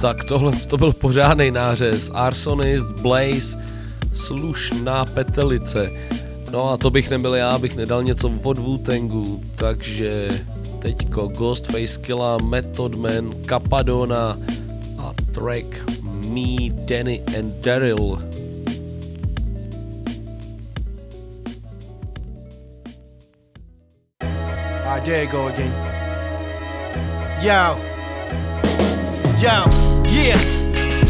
Tak 0.00 0.24
tohle 0.24 0.52
to 0.68 0.76
byl 0.76 0.92
pořádný 0.92 1.50
nářez. 1.50 2.10
Arsonist, 2.14 2.86
Blaze, 2.86 3.58
slušná 4.12 5.04
petelice. 5.04 5.90
No 6.50 6.70
a 6.70 6.76
to 6.76 6.90
bych 6.90 7.10
nebyl 7.10 7.34
já, 7.34 7.58
bych 7.58 7.76
nedal 7.76 8.02
něco 8.02 8.32
od 8.42 8.58
Wu-Tangu, 8.58 9.40
takže 9.54 10.28
teďko 10.78 11.28
Ghostface 11.28 12.00
Killa, 12.00 12.38
Method 12.38 12.94
Man, 12.94 13.34
Capadona 13.48 14.38
a 14.98 15.14
track 15.32 15.90
Me, 16.04 16.70
Danny 16.70 17.22
and 17.38 17.54
Daryl. 17.64 18.29
Ah, 25.00 25.04
there 25.04 25.24
you 25.24 25.30
go 25.30 25.48
again. 25.48 25.72
Yo. 27.42 27.78
Yo. 29.40 29.64
Yeah. 30.06 30.59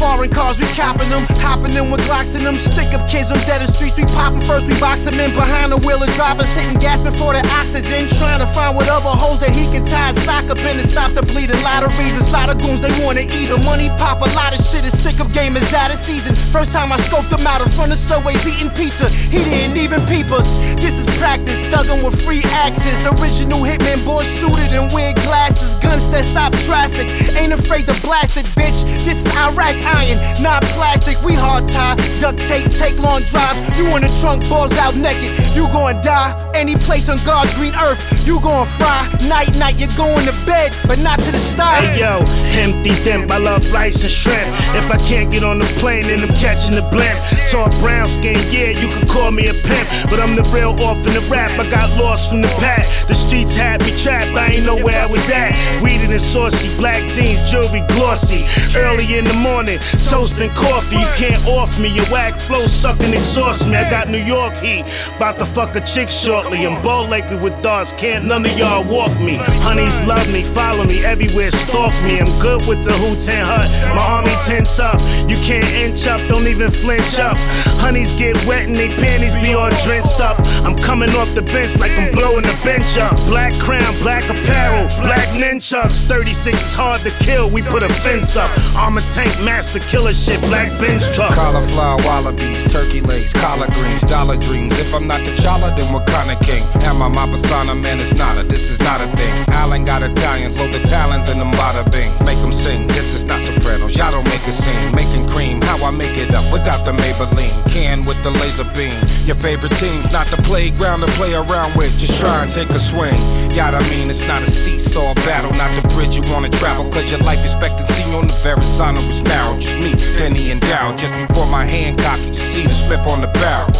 Foreign 0.01 0.31
cars, 0.31 0.57
we 0.57 0.65
copping 0.73 1.13
them. 1.13 1.29
Hopping 1.45 1.77
in 1.77 1.91
with 1.91 2.01
Glocks 2.09 2.33
in 2.33 2.43
them. 2.43 2.57
Stick 2.57 2.89
up 2.97 3.07
kids 3.07 3.29
on 3.29 3.37
dead 3.45 3.61
in 3.61 3.67
streets. 3.67 3.95
We 3.95 4.05
popping 4.17 4.41
first, 4.49 4.65
we 4.65 4.73
box 4.79 5.05
them 5.05 5.13
in. 5.21 5.29
Behind 5.29 5.71
the 5.71 5.77
wheel 5.77 6.01
of 6.01 6.09
drivers, 6.17 6.49
hitting 6.57 6.79
gas 6.79 6.99
before 7.01 7.33
the 7.33 7.45
oxygen. 7.53 8.09
Trying 8.17 8.41
to 8.41 8.49
find 8.49 8.75
what 8.75 8.89
other 8.89 9.13
holes 9.13 9.39
that 9.41 9.53
he 9.53 9.69
can 9.69 9.85
tie 9.85 10.09
his 10.09 10.17
sock 10.25 10.49
up 10.49 10.57
in 10.57 10.81
and 10.81 10.89
stop 10.89 11.13
the 11.13 11.21
bleeding. 11.21 11.61
Lot 11.61 11.83
of 11.85 11.93
reasons, 11.99 12.33
lot 12.33 12.49
of 12.49 12.57
goons, 12.57 12.81
they 12.81 12.89
wanna 13.05 13.29
eat 13.29 13.53
him. 13.53 13.63
Money 13.63 13.89
pop, 14.01 14.25
a 14.25 14.29
lot 14.33 14.57
of 14.57 14.65
shit. 14.65 14.83
His 14.83 14.97
stick 14.97 15.19
up 15.19 15.31
game 15.33 15.55
is 15.55 15.71
out 15.71 15.93
of 15.93 15.99
season. 15.99 16.33
First 16.49 16.71
time 16.71 16.91
I 16.91 16.97
scoped 16.97 17.29
him 17.29 17.45
out 17.45 17.61
in 17.61 17.69
front 17.69 17.91
of 17.91 17.99
Subways 17.99 18.41
eating 18.47 18.71
pizza. 18.71 19.07
He 19.07 19.37
didn't 19.37 19.77
even 19.77 20.01
peep 20.07 20.31
us. 20.31 20.49
This 20.81 20.97
is 20.97 21.05
practice, 21.21 21.61
thuggin' 21.69 22.01
with 22.03 22.17
free 22.25 22.41
access. 22.65 22.97
Original 23.21 23.61
hitman, 23.61 24.03
boy 24.03 24.23
suited 24.23 24.73
and 24.73 24.91
weird 24.91 25.15
glasses. 25.29 25.75
Guns 25.75 26.09
that 26.09 26.25
stop 26.25 26.53
traffic. 26.65 27.05
Ain't 27.37 27.53
afraid 27.53 27.85
to 27.85 27.93
blast 28.01 28.37
it, 28.37 28.49
bitch. 28.57 28.81
This 29.05 29.23
is 29.23 29.35
Iraq 29.37 29.77
iron, 29.91 30.17
not 30.41 30.63
plastic. 30.75 31.21
We 31.23 31.33
hard 31.33 31.67
tie, 31.69 31.95
duct 32.19 32.39
tape, 32.47 32.69
take 32.71 32.97
long 32.99 33.21
drives. 33.23 33.59
You 33.77 33.85
in 33.95 34.01
the 34.01 34.11
trunk, 34.21 34.47
balls 34.49 34.71
out 34.77 34.95
naked. 34.95 35.31
You 35.55 35.67
gon' 35.67 36.01
die 36.01 36.51
any 36.61 36.75
place 36.75 37.09
on 37.09 37.17
God's 37.25 37.53
green 37.55 37.73
earth. 37.75 37.99
You 38.27 38.39
gon' 38.39 38.65
fry. 38.65 39.09
Night, 39.27 39.57
night, 39.57 39.79
you're 39.79 39.97
going 39.97 40.25
to 40.25 40.35
bed, 40.45 40.73
but 40.87 40.99
not 40.99 41.19
to 41.19 41.31
the 41.31 41.39
star. 41.39 41.81
Hey 41.81 41.99
yo, 41.99 42.19
empty 42.61 42.91
dimp, 43.03 43.31
I 43.31 43.37
love 43.37 43.71
rice 43.71 44.01
and 44.03 44.11
shrimp. 44.11 44.47
If 44.75 44.91
I 44.91 44.97
can't 44.97 45.31
get 45.31 45.43
on 45.43 45.59
the 45.59 45.65
plane, 45.81 46.03
then 46.03 46.21
I'm 46.21 46.35
catching 46.35 46.75
the 46.75 46.83
blimp. 46.83 47.17
Tall 47.49 47.69
brown 47.79 48.07
skin, 48.07 48.37
yeah, 48.51 48.69
you 48.69 48.87
can 48.93 49.07
call 49.07 49.31
me 49.31 49.47
a 49.47 49.53
pimp. 49.53 49.87
But 50.09 50.19
I'm 50.19 50.35
the 50.35 50.43
real 50.53 50.79
orphan 50.81 51.15
of 51.17 51.29
rap, 51.31 51.51
I 51.59 51.69
got 51.69 51.89
lost 51.97 52.29
from 52.29 52.41
the 52.41 52.51
pack. 52.59 52.85
The 53.07 53.15
streets 53.15 53.55
had 53.55 53.81
me 53.83 53.97
trapped, 53.97 54.37
I 54.37 54.53
ain't 54.53 54.65
know 54.65 54.77
where 54.77 55.01
I 55.01 55.05
was 55.07 55.27
at. 55.29 55.51
Weeded 55.81 56.11
and 56.11 56.21
saucy, 56.21 56.69
black 56.77 57.01
jeans, 57.11 57.49
jewelry 57.49 57.83
glossy. 57.95 58.45
Early 58.77 59.17
in 59.17 59.25
the 59.25 59.33
morning, 59.33 59.79
toasting 60.09 60.51
coffee. 60.51 60.97
You 60.97 61.07
can't 61.15 61.45
off 61.47 61.79
me, 61.79 61.89
your 61.89 62.05
whack 62.05 62.39
flow 62.41 62.61
sucking 62.61 63.13
exhaust 63.13 63.67
me. 63.67 63.75
I 63.75 63.89
got 63.89 64.09
New 64.09 64.23
York 64.23 64.53
heat, 64.55 64.85
about 65.15 65.37
to 65.39 65.45
fuck 65.45 65.75
a 65.75 65.81
chick 65.81 66.09
shortly. 66.09 66.65
I'm 66.65 66.81
bow 66.81 67.03
legged 67.03 67.41
with 67.41 67.59
darts, 67.61 67.93
can't 67.93 68.25
none 68.25 68.45
of 68.45 68.57
y'all 68.57 68.83
walk 68.83 69.17
me. 69.19 69.35
Honeys 69.65 69.99
love 70.01 70.31
me, 70.31 70.43
follow 70.43 70.83
me 70.83 71.03
everywhere, 71.03 71.51
stalk 71.51 71.93
me. 72.03 72.19
I'm 72.19 72.39
good 72.39 72.65
with 72.67 72.83
the 72.83 72.93
Hooten 72.93 73.43
Hut, 73.43 73.69
my 73.95 74.01
army 74.01 74.31
tense 74.45 74.79
up. 74.79 74.99
You 75.29 75.37
can't 75.37 75.67
inch 75.73 76.07
up, 76.07 76.21
don't 76.27 76.47
even 76.47 76.71
flinch 76.71 77.19
up. 77.19 77.37
Honeys 77.81 78.11
get 78.17 78.35
wet 78.45 78.67
and 78.67 78.75
they 78.75 78.89
panties 78.89 79.33
be 79.35 79.53
all 79.53 79.71
drenched 79.83 80.19
up. 80.19 80.37
I'm 80.65 80.77
coming 80.77 81.09
off 81.11 81.33
the 81.33 81.41
bench 81.41 81.77
like 81.77 81.91
I'm 81.91 82.11
blowing 82.11 82.43
the 82.43 82.59
bench 82.63 82.97
up. 82.97 83.15
Black 83.27 83.53
crown, 83.55 83.93
black 83.99 84.23
apparel, 84.25 84.87
black 85.01 85.27
nunchucks. 85.29 85.99
36 86.07 86.61
is 86.61 86.73
hard 86.73 87.01
to 87.01 87.11
kill, 87.23 87.49
we 87.49 87.61
put 87.61 87.83
a 87.83 87.89
fence 87.89 88.35
up. 88.35 88.51
Armor 88.75 89.01
tank, 89.13 89.31
master 89.43 89.70
killer 89.79 90.13
shit, 90.13 90.39
black 90.41 90.69
bench 90.79 91.03
truck. 91.15 91.33
Cauliflower 91.35 91.97
wallabies, 92.03 92.63
turkey 92.71 93.01
legs, 93.01 93.33
collard 93.33 93.73
greens, 93.73 94.01
dollar 94.03 94.37
dreams. 94.37 94.77
If 94.79 94.93
I'm 94.93 95.07
not 95.07 95.23
the 95.25 95.31
chala, 95.35 95.75
then 95.75 95.91
what 95.93 96.05
kind 96.07 96.31
of 96.31 96.39
king? 96.45 96.63
Am 96.83 97.01
I 97.01 97.07
my 97.07 97.29
persona? 97.29 97.75
Man, 97.75 97.99
it's 97.99 98.15
not 98.15 98.37
a, 98.37 98.43
this 98.43 98.69
is 98.69 98.79
not 98.79 99.01
a 99.01 99.07
thing. 99.17 99.33
Allen 99.49 99.85
got 99.85 100.03
Italians, 100.03 100.57
load 100.57 100.73
the 100.73 100.79
talons 100.87 101.29
in 101.29 101.39
them 101.39 101.51
bada 101.51 101.83
bing. 101.91 102.11
Make 102.25 102.39
them 102.39 102.51
sing, 102.51 102.87
this 102.87 103.05
is 103.05 103.10
not 103.31 103.41
sopranos. 103.43 103.95
Y'all 103.95 104.11
don't 104.11 104.27
make 104.27 104.45
a 104.47 104.51
scene. 104.51 104.91
Making 104.93 105.27
cream, 105.29 105.61
how 105.61 105.83
I 105.85 105.91
make 105.91 106.17
it 106.17 106.35
up 106.35 106.45
without 106.51 106.83
the 106.83 106.91
Maybelline. 106.91 107.55
Can 107.71 108.03
with 108.03 108.21
the 108.23 108.31
laser 108.31 108.67
beam. 108.75 108.99
Your 109.25 109.37
favorite 109.37 109.71
team's 109.79 110.11
not 110.11 110.27
the 110.27 110.37
playground 110.43 110.99
to 111.01 111.07
play 111.19 111.33
around 111.33 111.75
with. 111.75 111.97
Just 111.97 112.19
try 112.19 112.43
and 112.43 112.51
take 112.51 112.69
a 112.69 112.79
swing. 112.79 113.15
Y'all, 113.55 113.75
I 113.75 113.81
mean, 113.89 114.09
it's 114.09 114.27
not 114.27 114.43
a 114.43 114.51
seesaw 114.51 115.13
battle, 115.27 115.51
not 115.53 115.71
the 115.79 115.87
bridge 115.95 116.15
you 116.15 116.23
wanna 116.33 116.49
travel. 116.49 116.91
Cause 116.91 117.09
your 117.09 117.21
life 117.21 117.43
expectancy 117.43 118.03
on 118.11 118.27
the 118.27 118.33
Verrazzano 118.43 119.01
is 119.09 119.21
narrow. 119.21 119.57
Just 119.59 119.77
me, 119.77 119.95
Denny 120.17 120.51
and 120.51 120.61
Dow. 120.61 120.95
Just 120.97 121.15
before 121.15 121.47
my 121.47 121.65
hand 121.65 121.99
cocky, 121.99 122.27
you 122.27 122.43
see 122.53 122.63
the 122.63 122.73
Smith 122.73 123.07
on 123.07 123.21
the 123.21 123.31
barrel. 123.39 123.71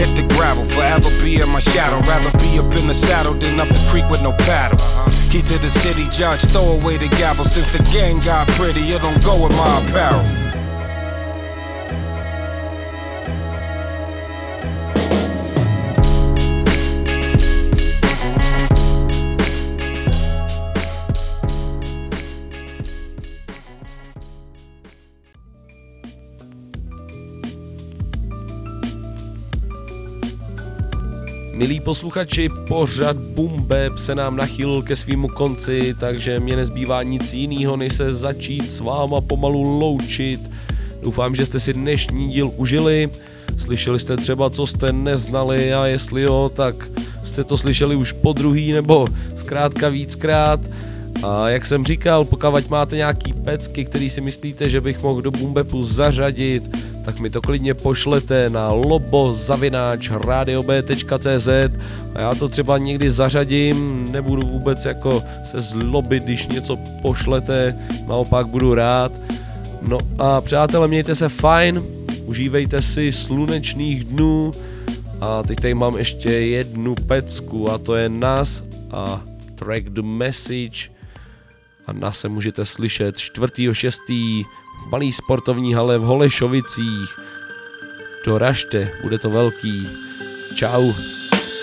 Hit 0.00 0.16
the 0.16 0.24
gravel, 0.34 0.64
forever 0.64 1.10
be 1.22 1.36
in 1.36 1.48
my 1.50 1.60
shadow. 1.60 2.00
Rather 2.08 2.32
be 2.38 2.58
up 2.58 2.72
in 2.74 2.86
the 2.88 2.94
saddle 2.94 3.34
than 3.34 3.60
up 3.60 3.68
the 3.68 3.86
creek 3.90 4.08
with 4.08 4.22
no 4.22 4.32
paddle. 4.32 4.78
Key 5.30 5.42
to 5.42 5.58
the 5.58 5.68
city, 5.84 6.08
judge, 6.10 6.40
throw 6.50 6.72
away 6.72 6.96
the 6.96 7.06
gavel. 7.20 7.44
Since 7.44 7.68
the 7.68 7.82
gang 7.92 8.18
got 8.20 8.48
pretty, 8.58 8.79
it 8.88 9.02
don't 9.02 9.22
go 9.24 9.42
with 9.42 9.52
my 9.52 9.84
apparel. 9.84 10.49
Milí 31.60 31.80
posluchači, 31.80 32.48
pořad 32.68 33.16
Bumbeb 33.16 33.98
se 33.98 34.14
nám 34.14 34.36
nachýlil 34.36 34.82
ke 34.82 34.96
svýmu 34.96 35.28
konci, 35.28 35.94
takže 36.00 36.40
mě 36.40 36.56
nezbývá 36.56 37.02
nic 37.02 37.32
jiného, 37.32 37.76
než 37.76 37.94
se 37.94 38.14
začít 38.14 38.72
s 38.72 38.80
váma 38.80 39.20
pomalu 39.20 39.78
loučit. 39.80 40.40
Doufám, 41.02 41.34
že 41.34 41.46
jste 41.46 41.60
si 41.60 41.72
dnešní 41.72 42.28
díl 42.28 42.52
užili, 42.56 43.10
slyšeli 43.56 43.98
jste 43.98 44.16
třeba, 44.16 44.50
co 44.50 44.66
jste 44.66 44.92
neznali 44.92 45.74
a 45.74 45.86
jestli 45.86 46.22
jo, 46.22 46.50
tak 46.54 46.90
jste 47.24 47.44
to 47.44 47.56
slyšeli 47.56 47.96
už 47.96 48.12
po 48.12 48.32
druhý 48.32 48.72
nebo 48.72 49.08
zkrátka 49.36 49.88
víckrát. 49.88 50.60
A 51.22 51.48
jak 51.48 51.66
jsem 51.66 51.84
říkal, 51.84 52.24
pokud 52.24 52.70
máte 52.70 52.96
nějaký 52.96 53.32
pecky, 53.32 53.84
který 53.84 54.10
si 54.10 54.20
myslíte, 54.20 54.70
že 54.70 54.80
bych 54.80 55.02
mohl 55.02 55.22
do 55.22 55.30
Bumbepu 55.30 55.84
zařadit, 55.84 56.76
tak 57.04 57.20
mi 57.20 57.30
to 57.30 57.42
klidně 57.42 57.74
pošlete 57.74 58.50
na 58.50 58.70
lobo.radiob.cz 58.70 61.48
a 62.14 62.20
já 62.20 62.34
to 62.34 62.48
třeba 62.48 62.78
někdy 62.78 63.10
zařadím, 63.10 64.08
nebudu 64.12 64.46
vůbec 64.46 64.84
jako 64.84 65.22
se 65.44 65.60
zlobit, 65.60 66.24
když 66.24 66.46
něco 66.46 66.78
pošlete, 67.02 67.78
naopak 68.06 68.46
budu 68.46 68.74
rád. 68.74 69.12
No 69.82 69.98
a 70.18 70.40
přátelé, 70.40 70.88
mějte 70.88 71.14
se 71.14 71.28
fajn, 71.28 71.82
užívejte 72.24 72.82
si 72.82 73.12
slunečných 73.12 74.04
dnů. 74.04 74.52
A 75.20 75.42
teď 75.42 75.60
tady 75.60 75.74
mám 75.74 75.98
ještě 75.98 76.30
jednu 76.30 76.94
pecku 76.94 77.70
a 77.70 77.78
to 77.78 77.94
je 77.94 78.08
nás 78.08 78.64
a 78.90 79.22
track 79.54 79.88
The 79.88 80.02
Message 80.02 80.99
a 81.90 81.92
nás 81.92 82.20
se 82.20 82.28
můžete 82.28 82.66
slyšet 82.66 83.16
4.6. 83.16 84.44
v 84.86 84.90
malý 84.90 85.12
sportovní 85.12 85.74
hale 85.74 85.98
v 85.98 86.02
Holešovicích. 86.02 87.18
Doražte, 88.24 88.92
bude 89.02 89.18
to 89.18 89.30
velký. 89.30 89.88
Čau. 90.54 90.92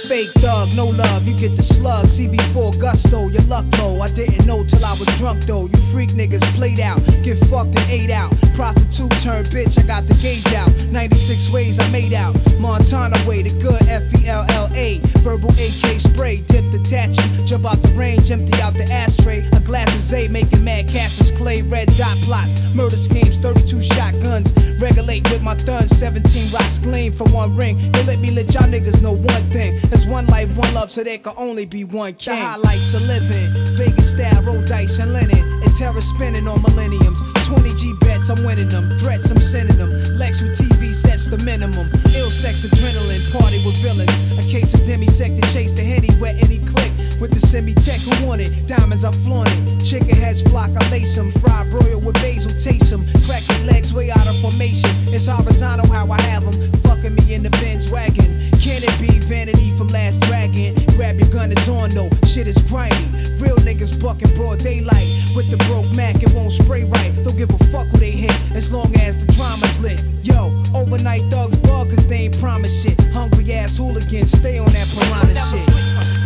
Fake 0.08 0.30
thug, 0.40 0.70
no 0.74 0.86
love, 0.86 1.28
you 1.28 1.36
get 1.36 1.58
the 1.58 1.62
slug. 1.62 2.06
CB4 2.06 2.80
gusto, 2.80 3.28
your 3.28 3.42
luck 3.44 3.66
low. 3.78 4.00
I 4.00 4.10
didn't 4.10 4.46
know 4.46 4.64
till 4.64 4.86
I 4.86 4.92
was 4.94 5.08
drunk 5.18 5.44
though. 5.44 5.68
You 5.68 5.78
freak 5.92 6.12
niggas 6.12 6.44
played 6.56 6.80
out, 6.80 7.04
get 7.24 7.38
fucked 7.52 7.76
and 7.76 7.90
ate 7.90 8.10
out. 8.10 8.32
Prostitute 8.56 9.12
turned 9.20 9.48
bitch, 9.48 9.78
I 9.78 9.86
got 9.86 10.08
the 10.08 10.14
gauge 10.24 10.54
out. 10.54 10.72
96 10.92 11.52
ways 11.52 11.78
I 11.80 11.90
made 11.92 12.14
out. 12.14 12.34
Montana 12.58 13.18
way, 13.28 13.42
the 13.42 13.52
good 13.60 13.82
F 13.90 14.04
E 14.16 14.30
L 14.30 14.46
L 14.52 14.70
A. 14.76 15.00
Verbal 15.28 15.50
AK 15.50 16.00
spray, 16.00 16.38
dip 16.48 16.64
detach 16.72 17.18
you. 17.18 17.46
Jump 17.46 17.66
out 17.66 17.82
the 17.82 17.90
range, 17.90 18.32
empty 18.32 18.62
out 18.62 18.76
the 18.76 18.90
ashtray. 18.90 19.46
A 19.52 19.60
glass 19.60 19.94
of 19.94 20.00
Zay, 20.00 20.30
making 20.30 20.64
mad 20.64 20.88
cashes, 20.88 21.32
clay, 21.32 21.64
red 21.64 21.94
dot 21.98 22.16
plots. 22.24 22.56
Murder 22.74 22.96
schemes, 22.96 23.38
32 23.40 23.82
shotguns. 23.82 24.54
Regulate 24.80 25.30
with 25.32 25.44
my 25.44 25.56
thun, 25.56 25.88
17 25.88 26.54
rocks 26.54 26.80
gleam 26.80 27.12
for 27.12 27.26
one 27.34 27.54
ring. 27.58 27.76
They 27.92 28.04
let 28.06 28.20
me 28.20 28.32
let 28.32 28.54
y'all 28.54 28.72
niggas 28.72 29.02
know 29.02 29.14
one 29.14 29.44
thing. 29.52 29.78
There's 29.98 30.08
one 30.08 30.28
life, 30.28 30.56
one 30.56 30.72
love 30.76 30.92
so 30.92 31.04
there 31.04 31.18
can 31.18 31.34
only 31.38 31.66
be 31.66 31.84
one 31.84 32.14
king. 32.14 32.36
The 32.36 32.46
highlights 32.46 32.94
of 32.94 33.02
living, 33.10 33.50
Vegas 33.82 34.12
style, 34.12 34.44
roll 34.44 34.62
dice 34.62 35.00
and 35.00 35.12
linen, 35.12 35.42
and 35.42 35.76
terror 35.76 36.02
spinning 36.02 36.48
on 36.48 36.62
millenniums. 36.62 37.24
20 37.48 37.74
G 37.74 37.94
bets, 38.02 38.30
I'm 38.30 38.46
winning 38.46 38.70
them. 38.70 38.96
Threats, 39.00 39.32
I'm 39.32 39.40
sending 39.40 39.78
them. 39.78 39.90
Lex 40.22 40.44
with 40.44 40.54
TV 40.54 40.94
sets 40.94 41.26
the 41.26 41.40
minimum. 41.40 41.90
Ill 42.14 42.30
sex, 42.30 42.64
adrenaline, 42.64 43.26
party 43.34 43.58
with 43.66 43.74
villains. 43.82 44.14
A 44.38 44.46
case 44.46 44.76
of 44.76 44.82
demisec 44.82 45.34
to 45.34 45.42
chase 45.52 45.74
the 45.74 45.82
henny, 45.82 46.14
wet 46.22 46.36
any 46.46 46.60
click. 46.70 46.94
With 47.20 47.34
the 47.34 47.40
semi 47.40 47.74
tech 47.74 47.98
who 48.02 48.28
want 48.28 48.42
it, 48.42 48.68
diamonds 48.68 49.04
I 49.04 49.12
flaunt 49.26 49.50
it. 49.50 49.84
Chicken 49.84 50.16
heads 50.16 50.44
flock, 50.44 50.70
I 50.78 50.92
lace 50.92 51.16
them. 51.16 51.32
Fried 51.42 51.72
broil 51.72 52.00
with 52.02 52.22
basil, 52.22 52.52
taste 52.62 52.92
them. 52.92 53.02
Crack 53.26 53.42
your 53.50 53.74
legs 53.74 53.92
way 53.96 54.12
out 54.12 54.28
of 54.28 54.38
formation. 54.46 54.92
It's 55.10 55.26
horizontal 55.26 55.88
how 55.88 56.06
I 56.12 56.22
have 56.30 56.46
them. 56.46 56.72
Fucking 56.86 57.16
me 57.16 57.34
in 57.34 57.42
the 57.42 57.50
Benz 57.50 57.90
wagon. 57.90 58.30
Can 58.62 58.84
it 58.86 58.94
be 59.02 59.18
vanity 59.26 59.67
from 59.78 59.88
last 59.90 60.22
dragon? 60.22 60.74
Grab 60.96 61.20
your 61.20 61.30
gun, 61.30 61.52
it's 61.52 61.70
on 61.70 61.92
though. 61.92 62.10
Shit 62.26 62.48
is 62.48 62.58
grimy. 62.70 62.96
Real 63.40 63.56
niggas 63.58 64.02
bucking 64.02 64.34
broad 64.36 64.60
daylight. 64.60 65.08
With 65.36 65.50
the 65.52 65.58
broke 65.70 65.90
Mac, 65.96 66.22
it 66.24 66.34
won't 66.34 66.52
spray 66.52 66.84
right. 66.84 67.14
Don't 67.24 67.38
give 67.38 67.50
a 67.52 67.58
fuck 67.66 67.88
who 67.88 67.98
they 67.98 68.12
hit 68.12 68.34
as 68.56 68.74
long 68.74 68.94
as 68.98 69.24
the 69.24 69.32
drama's 69.34 69.80
lit. 69.80 70.02
Yo, 70.24 70.52
overnight 70.74 71.22
thugs 71.30 71.56
bug 71.58 71.90
cause 71.90 72.08
they 72.08 72.26
ain't 72.26 72.40
promise 72.40 72.84
shit. 72.84 73.00
Hungry 73.14 73.54
ass 73.54 73.78
hooligans, 73.78 74.32
stay 74.32 74.58
on 74.58 74.72
that 74.74 74.88
piranha 74.90 75.36
shit. 75.36 76.17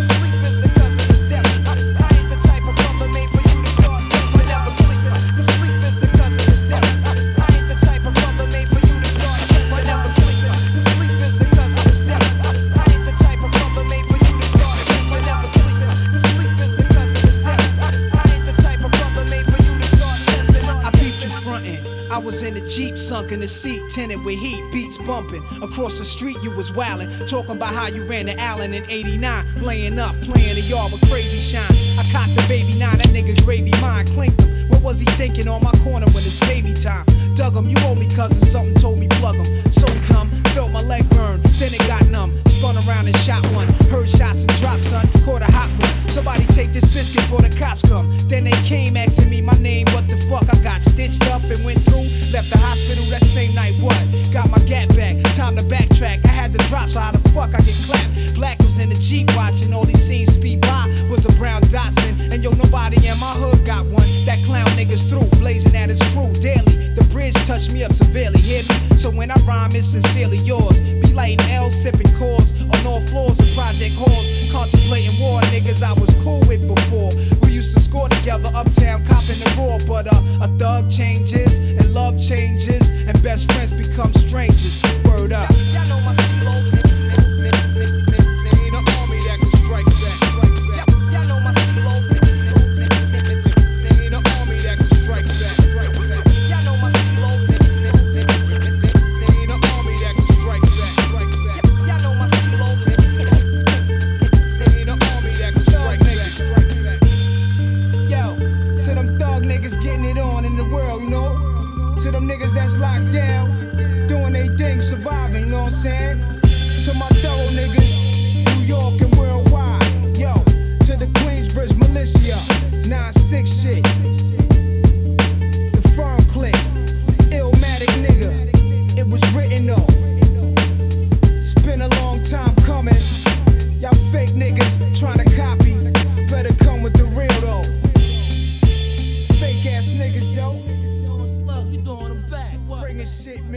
Sunk 23.11 23.33
in 23.33 23.41
the 23.41 23.47
seat, 23.47 23.81
tinted 23.89 24.23
with 24.23 24.39
heat, 24.39 24.63
beats 24.71 24.97
bumping. 24.97 25.43
Across 25.61 25.99
the 25.99 26.05
street, 26.05 26.37
you 26.41 26.49
was 26.51 26.71
wildin', 26.71 27.11
talking 27.27 27.57
about 27.57 27.73
how 27.73 27.87
you 27.87 28.05
ran 28.05 28.25
to 28.27 28.39
Allen 28.39 28.73
in 28.73 28.89
89, 28.89 29.45
laying 29.59 29.99
up, 29.99 30.15
playing 30.21 30.55
the 30.55 30.61
yard 30.61 30.93
with 30.93 31.01
crazy 31.11 31.43
shine. 31.43 31.75
I 31.99 32.07
cocked 32.09 32.33
the 32.39 32.45
baby 32.47 32.79
nine, 32.79 32.99
that 32.99 33.11
nigga 33.11 33.35
gravy 33.43 33.73
mine, 33.81 34.07
clinked 34.15 34.39
him. 34.39 34.69
What 34.69 34.81
was 34.81 35.01
he 35.01 35.07
thinking 35.19 35.49
on 35.49 35.61
my 35.61 35.71
corner 35.83 36.05
when 36.15 36.23
it's 36.23 36.39
baby 36.39 36.71
time? 36.71 37.03
Dug 37.35 37.53
him, 37.53 37.67
you 37.67 37.75
owe 37.83 37.95
me 37.95 38.07
cousin, 38.15 38.47
something 38.47 38.75
told 38.75 38.97
me 38.97 39.09
plug 39.19 39.35
him. 39.35 39.71
So 39.73 39.87
dumb, 40.07 40.31
felt 40.55 40.71
my 40.71 40.81
leg 40.81 41.03
burn, 41.09 41.41
then 41.59 41.73
it 41.73 41.85
got 41.91 42.07
numb. 42.07 42.31
Spun 42.47 42.77
around 42.87 43.07
and 43.07 43.17
shot 43.17 43.43
one, 43.51 43.67
heard 43.91 44.07
shots 44.07 44.45
and 44.45 44.55
dropped, 44.55 44.85
son, 44.85 45.05
caught 45.25 45.41
a 45.41 45.51
hot 45.51 45.67
one. 45.83 45.91
Somebody 46.07 46.45
take 46.45 46.71
this 46.71 46.87
biscuit 46.93 47.23
before 47.23 47.41
the 47.41 47.53
cops 47.57 47.81
come. 47.81 48.07
Then 48.29 48.45
they 48.45 48.55
came 48.63 48.95
asking 48.95 49.29
me 49.29 49.41
my 49.41 49.57
name, 49.59 49.87
what 49.91 50.07
the 50.07 50.15
fuck? 50.31 50.47
I 50.47 50.55
got 50.63 50.81
stitched 50.81 51.27
up 51.27 51.43
and 51.43 51.63
went 51.65 51.83
through. 51.83 52.10
Left 52.31 52.49
the 52.49 52.57
hospital 52.59 53.03
that 53.11 53.25
same 53.25 53.53
night, 53.55 53.73
what? 53.83 53.99
Got 54.31 54.49
my 54.49 54.57
gat 54.59 54.87
back, 54.95 55.19
time 55.35 55.57
to 55.57 55.63
backtrack. 55.63 56.23
I 56.23 56.29
had 56.29 56.53
to 56.53 56.59
drop, 56.69 56.87
so 56.87 57.01
how 57.01 57.11
the 57.11 57.19
fuck 57.35 57.53
I 57.53 57.59
get 57.59 57.75
clapped? 57.83 58.35
Black 58.35 58.57
was 58.59 58.79
in 58.79 58.87
the 58.87 58.95
Jeep 58.95 59.27
watching 59.35 59.73
all 59.73 59.83
these 59.83 60.01
scenes 60.01 60.33
speed 60.35 60.61
by. 60.61 60.87
Was 61.09 61.25
a 61.25 61.31
brown 61.33 61.61
Datsun, 61.63 62.31
and 62.31 62.41
yo, 62.41 62.51
nobody 62.51 62.95
in 63.05 63.19
my 63.19 63.35
hood 63.35 63.65
got 63.65 63.85
one. 63.87 64.07
That 64.23 64.39
clown 64.45 64.67
niggas 64.79 65.03
through, 65.09 65.27
blazing 65.41 65.75
at 65.75 65.89
his 65.89 66.01
crew 66.15 66.31
daily. 66.39 66.95
The 66.95 67.03
bridge 67.11 67.35
touched 67.43 67.73
me 67.73 67.83
up 67.83 67.93
severely, 67.93 68.39
hear 68.39 68.63
me? 68.63 68.95
So 68.95 69.11
when 69.11 69.29
I 69.29 69.35
rhyme, 69.43 69.75
it's 69.75 69.87
sincerely 69.87 70.37
yours. 70.37 70.79
Be 71.03 71.11
lighting 71.11 71.45
L, 71.51 71.69
sipping 71.69 72.15
cores 72.15 72.55
on 72.63 72.87
all 72.87 73.01
floors 73.11 73.41
of 73.41 73.51
project 73.51 73.95
halls. 73.99 74.49
Contemplating 74.53 75.19
war, 75.19 75.41
niggas 75.51 75.83
I 75.83 75.91
was 75.99 76.15
cool 76.23 76.39
with 76.47 76.63
before. 76.63 77.11
We 77.43 77.51
used 77.51 77.75
to 77.75 77.80
score 77.91 78.07
together 78.07 78.49
uptown, 78.55 79.05
copping 79.05 79.39
the 79.43 79.53
raw. 79.57 79.77
But 79.85 80.07
uh, 80.07 80.45
a 80.45 80.47
thug 80.57 80.89
changes, 80.89 81.57
and 81.57 81.93
love 81.93 82.19
changes, 82.21 82.89
and 82.89 83.21
best 83.21 83.51
friends 83.51 83.73
become 83.73 84.13
strangers. 84.13 84.81
Word 85.03 85.33
up. 85.33 85.60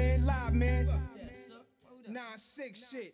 Man. 0.05 0.27
Live, 0.27 0.55
man. 0.55 0.89
9-6 2.09 2.91
shit. 2.91 3.13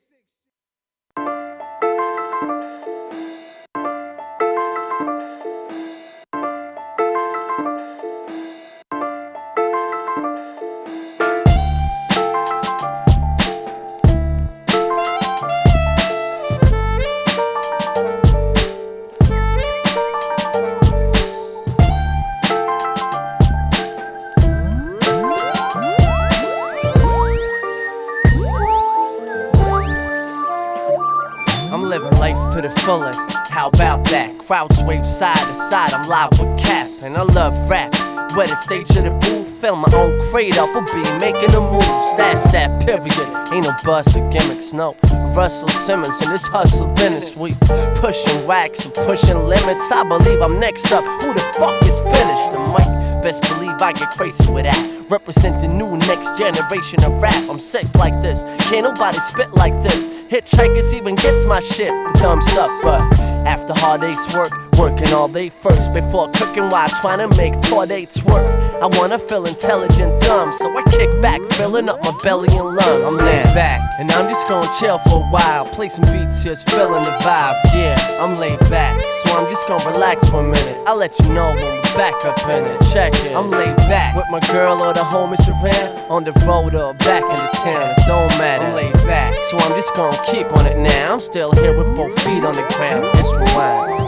Stage 38.61 38.91
of 38.97 39.05
the 39.05 39.11
booth, 39.11 39.49
fill 39.61 39.77
my 39.77 39.91
own 39.95 40.21
crate 40.31 40.59
up, 40.59 40.75
will 40.75 40.85
be 40.93 41.03
making 41.19 41.51
the 41.51 41.61
moves. 41.61 41.87
That's 42.17 42.45
that 42.53 42.85
period. 42.85 43.09
Ain't 43.53 43.65
no 43.65 43.73
buzz 43.85 44.15
or 44.17 44.29
gimmicks, 44.31 44.73
no. 44.73 44.97
Russell 45.35 45.69
Simmons 45.69 46.15
and 46.23 46.33
this 46.33 46.47
hustle 46.47 46.87
business. 46.95 47.37
We 47.37 47.55
pushing 47.97 48.47
wax 48.47 48.85
and 48.85 48.95
pushing 48.95 49.39
limits. 49.39 49.91
I 49.91 50.03
believe 50.07 50.43
I'm 50.43 50.61
next 50.61 50.93
up. 50.93 51.05
Who 51.23 51.33
the 51.33 51.41
fuck 51.59 51.83
is 51.83 51.99
finished? 52.01 52.53
The 52.53 52.61
mic. 52.77 53.01
Best 53.23 53.43
believe 53.49 53.81
I 53.81 53.93
get 53.93 54.11
crazy 54.11 54.51
with 54.53 54.65
that. 54.65 55.07
Represent 55.11 55.61
the 55.61 55.69
new 55.69 55.97
next 56.09 56.39
generation 56.39 57.03
of 57.05 57.21
rap. 57.21 57.43
I'm 57.49 57.59
sick 57.59 57.87
like 57.95 58.21
this. 58.23 58.45
Can't 58.71 58.85
nobody 58.85 59.19
spit 59.19 59.53
like 59.53 59.81
this. 59.83 59.97
Hitchhikers 60.31 60.95
even 60.95 61.15
gets 61.17 61.45
my 61.45 61.61
shit 61.61 61.91
thumbs 62.19 62.47
up, 62.57 62.71
but 62.83 63.30
after 63.47 63.72
hard 63.76 64.01
day's 64.01 64.34
work, 64.34 64.53
working 64.78 65.12
all 65.12 65.28
day 65.28 65.49
first 65.49 65.93
before 65.93 66.30
cooking 66.30 66.68
while 66.70 66.88
trying 66.88 67.18
to 67.18 67.36
make 67.36 67.59
tour 67.61 67.86
dates 67.86 68.22
work. 68.24 68.47
I 68.82 68.86
wanna 68.99 69.18
feel 69.18 69.47
intelligent, 69.47 70.20
dumb, 70.22 70.53
so 70.53 70.76
I 70.76 70.82
kick 70.91 71.20
back, 71.20 71.41
filling 71.53 71.88
up 71.88 72.03
my 72.03 72.16
belly 72.22 72.49
and 72.57 72.76
lungs. 72.76 73.05
I'm 73.05 73.16
laid 73.16 73.45
back, 73.55 73.80
and 73.99 74.11
I'm 74.11 74.28
just 74.28 74.49
gonna 74.49 74.70
chill 74.78 74.99
for 74.99 75.22
a 75.22 75.28
while, 75.28 75.66
play 75.66 75.88
some 75.88 76.05
beats, 76.12 76.43
just 76.43 76.68
feeling 76.70 77.05
the 77.05 77.11
vibe. 77.20 77.57
Yeah, 77.74 77.97
I'm 78.20 78.38
laid 78.38 78.59
back, 78.70 78.99
I'm 79.33 79.49
just 79.49 79.66
gonna 79.68 79.91
relax 79.91 80.28
for 80.28 80.41
a 80.41 80.43
minute. 80.43 80.76
I'll 80.87 80.97
let 80.97 81.18
you 81.18 81.33
know 81.33 81.55
when 81.55 81.62
we're 81.62 81.83
back 81.97 82.24
up 82.24 82.39
in 82.49 82.64
it. 82.64 82.81
Check 82.93 83.14
it. 83.14 83.35
I'm 83.37 83.51
laid 83.51 83.76
back 83.89 84.14
with 84.16 84.26
my 84.31 84.41
girl 84.53 84.83
or 84.83 84.93
the 84.93 85.01
homies 85.01 85.47
around, 85.49 86.11
on 86.11 86.24
the 86.24 86.33
road 86.47 86.74
or 86.74 86.95
back 86.95 87.22
in 87.22 87.28
the 87.28 87.51
town. 87.64 87.83
It 87.83 88.07
don't 88.07 88.28
matter. 88.39 88.64
I'm 88.64 88.74
laid 88.74 88.93
back, 89.07 89.35
so 89.51 89.57
I'm 89.59 89.74
just 89.74 89.95
gonna 89.95 90.16
keep 90.26 90.53
on 90.57 90.66
it 90.66 90.78
now. 90.78 91.14
I'm 91.14 91.20
still 91.20 91.53
here 91.53 91.76
with 91.76 91.95
both 91.97 92.18
feet 92.22 92.45
on 92.45 92.55
the 92.55 92.66
ground. 92.76 93.05
It's 93.14 93.28
rewind. 93.28 94.01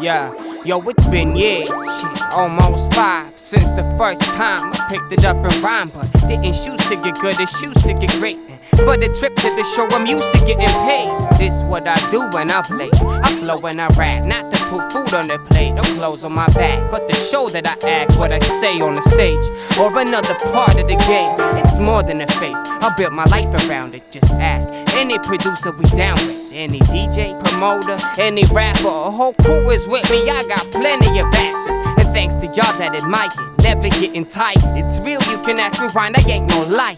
Yeah, 0.00 0.34
yo, 0.64 0.82
it's 0.82 1.06
been 1.06 1.34
years, 1.34 1.66
shit, 1.66 2.23
almost 2.34 2.92
five 2.92 3.36
since 3.38 3.70
the 3.72 3.84
first 3.96 4.22
time 4.34 4.72
I 4.72 4.88
picked 4.90 5.12
it 5.12 5.24
up 5.24 5.36
and 5.36 5.54
rhyme, 5.62 5.88
but 5.90 6.10
didn't 6.26 6.54
choose 6.54 6.82
to 6.88 6.96
get 6.96 7.14
good, 7.20 7.38
it's 7.38 7.58
shoes 7.58 7.76
to 7.82 7.94
get 7.94 8.10
great. 8.18 8.38
For 8.76 8.96
the 8.96 9.08
trip 9.18 9.34
to 9.36 9.48
the 9.54 9.64
show, 9.76 9.86
I'm 9.90 10.06
used 10.06 10.30
to 10.32 10.38
getting 10.38 10.66
paid. 10.88 11.12
This 11.38 11.62
what 11.64 11.86
I 11.86 11.94
do 12.10 12.28
when 12.36 12.50
I 12.50 12.62
play. 12.62 12.90
I 13.22 13.30
flow 13.38 13.58
when 13.58 13.78
I 13.78 13.86
rap, 13.98 14.24
not 14.24 14.52
to 14.52 14.58
put 14.66 14.92
food 14.92 15.14
on 15.14 15.28
the 15.28 15.38
plate, 15.50 15.72
no 15.72 15.82
clothes 15.82 16.24
on 16.24 16.34
my 16.34 16.48
back, 16.48 16.90
but 16.90 17.08
to 17.08 17.14
show 17.14 17.48
that 17.50 17.66
I 17.68 17.88
act 17.88 18.18
what 18.18 18.32
I 18.32 18.38
say 18.38 18.80
on 18.80 18.96
the 18.96 19.02
stage 19.02 19.44
or 19.78 19.96
another 19.98 20.34
part 20.52 20.78
of 20.80 20.88
the 20.88 20.96
game. 21.06 21.36
It's 21.62 21.78
more 21.78 22.02
than 22.02 22.20
a 22.20 22.26
face. 22.26 22.56
I 22.56 22.92
built 22.96 23.12
my 23.12 23.24
life 23.26 23.52
around 23.68 23.94
it. 23.94 24.10
Just 24.10 24.32
ask 24.32 24.68
any 24.96 25.18
producer 25.18 25.70
we 25.70 25.84
down 25.96 26.16
with, 26.26 26.52
any 26.52 26.80
DJ, 26.80 27.38
promoter, 27.44 27.98
any 28.18 28.44
rapper, 28.46 28.88
a 28.88 29.10
whole 29.10 29.34
crew 29.34 29.70
is 29.70 29.86
with 29.86 30.10
me. 30.10 30.28
I 30.28 30.42
got 30.48 30.60
plenty 30.72 31.20
of 31.20 31.30
bastards. 31.30 31.73
Thanks 32.14 32.34
to 32.36 32.46
y'all 32.46 32.70
that 32.78 32.94
admire 32.94 33.26
it, 33.26 33.62
never 33.64 33.88
getting 33.98 34.24
tired. 34.24 34.62
It's 34.78 35.00
real, 35.00 35.18
you 35.26 35.42
can 35.42 35.58
ask 35.58 35.82
me 35.82 35.88
why, 35.90 36.14
I 36.14 36.22
ain't 36.30 36.48
no 36.48 36.62
lie. 36.70 36.96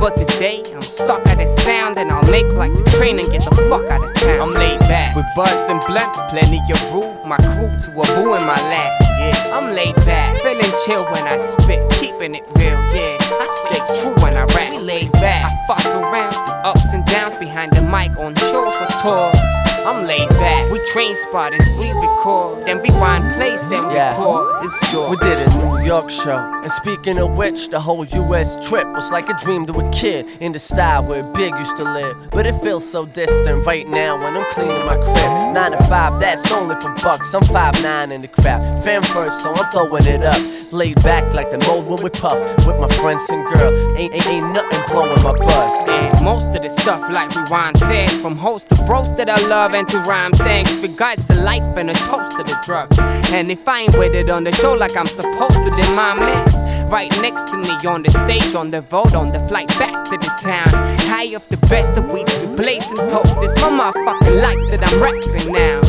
But 0.00 0.16
today, 0.16 0.64
I'm 0.72 0.80
stuck 0.80 1.20
at 1.26 1.38
a 1.38 1.46
sound, 1.60 1.98
and 1.98 2.10
I'll 2.10 2.24
make 2.32 2.48
like 2.56 2.72
the 2.72 2.82
train 2.96 3.18
and 3.18 3.30
get 3.30 3.44
the 3.44 3.68
fuck 3.68 3.84
out 3.92 4.00
of 4.00 4.14
town. 4.14 4.40
I'm 4.40 4.52
laid 4.56 4.80
back 4.88 5.14
with 5.14 5.26
buds 5.36 5.68
and 5.68 5.84
blunts, 5.84 6.18
plenty 6.32 6.64
of 6.64 6.80
brew. 6.88 7.12
My 7.28 7.36
crew 7.52 7.76
to 7.76 7.90
a 7.92 8.04
boo 8.16 8.32
in 8.32 8.44
my 8.48 8.56
lap. 8.72 8.88
Yeah, 9.20 9.36
I'm 9.52 9.76
laid 9.76 9.96
back, 10.08 10.40
feeling 10.40 10.72
chill 10.88 11.04
when 11.12 11.28
I 11.28 11.36
spit, 11.36 11.84
keeping 12.00 12.34
it 12.34 12.48
real. 12.56 12.80
Yeah, 12.96 13.20
I 13.20 13.46
stay 13.68 14.00
true 14.00 14.16
when 14.24 14.38
I 14.38 14.48
rap. 14.56 14.72
We 14.72 14.78
laid 14.78 15.12
back, 15.12 15.44
I 15.44 15.52
fuck 15.68 15.84
around, 15.92 16.32
the 16.32 16.54
ups 16.64 16.90
and 16.94 17.04
downs 17.04 17.34
behind 17.34 17.72
the 17.72 17.82
mic 17.82 18.16
on 18.16 18.34
shows 18.36 18.72
or 18.80 18.88
tours. 19.04 19.53
I'm 19.86 20.06
laid 20.06 20.28
back. 20.30 20.70
We 20.70 20.78
train 20.86 21.14
spotters, 21.16 21.66
we 21.78 21.90
record, 21.92 22.64
then 22.64 22.80
rewind, 22.80 23.34
place, 23.34 23.66
then 23.66 23.86
we 23.88 23.94
Yeah. 23.94 24.14
pause. 24.16 24.58
It's 24.62 24.92
yours. 24.92 25.10
We 25.10 25.16
did 25.18 25.38
a 25.46 25.58
New 25.58 25.84
York 25.84 26.10
show. 26.10 26.38
And 26.62 26.72
speaking 26.72 27.18
of 27.18 27.36
which, 27.36 27.68
the 27.68 27.80
whole 27.80 28.04
US 28.06 28.56
trip 28.66 28.86
was 28.88 29.10
like 29.12 29.28
a 29.28 29.34
dream 29.44 29.66
to 29.66 29.72
a 29.74 29.88
kid 29.90 30.26
in 30.40 30.52
the 30.52 30.58
style 30.58 31.04
where 31.04 31.22
Big 31.22 31.54
used 31.56 31.76
to 31.76 31.84
live. 31.84 32.16
But 32.30 32.46
it 32.46 32.54
feels 32.62 32.88
so 32.90 33.04
distant 33.04 33.66
right 33.66 33.86
now 33.86 34.16
when 34.18 34.34
I'm 34.36 34.44
cleaning 34.52 34.86
my 34.86 34.96
crib. 34.96 35.52
Nine 35.54 35.72
to 35.72 35.82
five, 35.84 36.18
that's 36.18 36.50
only 36.50 36.76
for 36.76 36.90
bucks. 37.02 37.34
I'm 37.34 37.44
five 37.44 37.74
nine 37.82 38.10
in 38.10 38.22
the 38.22 38.28
crowd. 38.28 38.82
Fan 38.84 39.02
first, 39.02 39.42
so 39.42 39.52
I'm 39.54 39.70
throwing 39.70 40.06
it 40.06 40.24
up. 40.24 40.40
Laid 40.72 41.00
back 41.02 41.22
like 41.34 41.50
the 41.50 41.58
mold 41.68 41.86
when 41.88 42.02
we 42.02 42.10
puff 42.10 42.38
with 42.66 42.78
my 42.80 42.88
friends 42.88 43.22
and 43.28 43.44
girl. 43.54 43.70
Ain't, 43.98 44.12
ain't, 44.14 44.26
ain't 44.28 44.52
nothing 44.52 44.82
blowing 44.88 45.22
my 45.22 45.32
buzz. 45.32 45.88
And 45.88 46.24
most 46.24 46.48
of 46.56 46.62
the 46.62 46.70
stuff 46.70 47.00
like 47.12 47.30
Rewind 47.36 47.78
says 47.78 48.10
From 48.20 48.36
host 48.36 48.68
to 48.70 48.74
bros 48.86 49.14
that 49.16 49.28
I 49.28 49.38
love 49.46 49.73
and 49.74 49.88
to 49.88 49.98
rhyme 50.00 50.32
thanks 50.32 50.80
Regards 50.80 51.24
to 51.26 51.34
life 51.42 51.62
and 51.76 51.90
a 51.90 51.94
toast 51.94 52.36
to 52.36 52.44
the 52.44 52.56
drugs 52.64 52.96
And 53.32 53.50
if 53.50 53.66
I 53.66 53.80
ain't 53.80 53.98
with 53.98 54.14
it 54.14 54.30
on 54.30 54.44
the 54.44 54.52
show 54.52 54.74
like 54.74 54.96
I'm 54.96 55.06
supposed 55.06 55.62
to 55.64 55.70
Then 55.70 55.96
my 55.96 56.14
man's 56.14 56.54
right 56.90 57.10
next 57.20 57.50
to 57.50 57.56
me 57.56 57.74
on 57.86 58.02
the 58.02 58.10
stage 58.10 58.54
On 58.54 58.70
the 58.70 58.82
road 58.82 59.14
on 59.14 59.32
the 59.32 59.40
flight 59.48 59.68
back 59.78 60.04
to 60.06 60.16
the 60.16 60.32
town 60.40 60.70
High 61.10 61.34
off 61.34 61.48
the 61.48 61.56
best 61.68 61.92
of 61.92 62.08
weeds 62.10 62.32
we 62.38 62.54
blazing 62.54 62.96
toast 63.10 63.34
This 63.40 63.54
my 63.60 63.70
motherfucking 63.70 64.40
life 64.40 64.62
that 64.70 64.86
I'm 64.86 65.02
rapping 65.02 65.52
now 65.52 65.80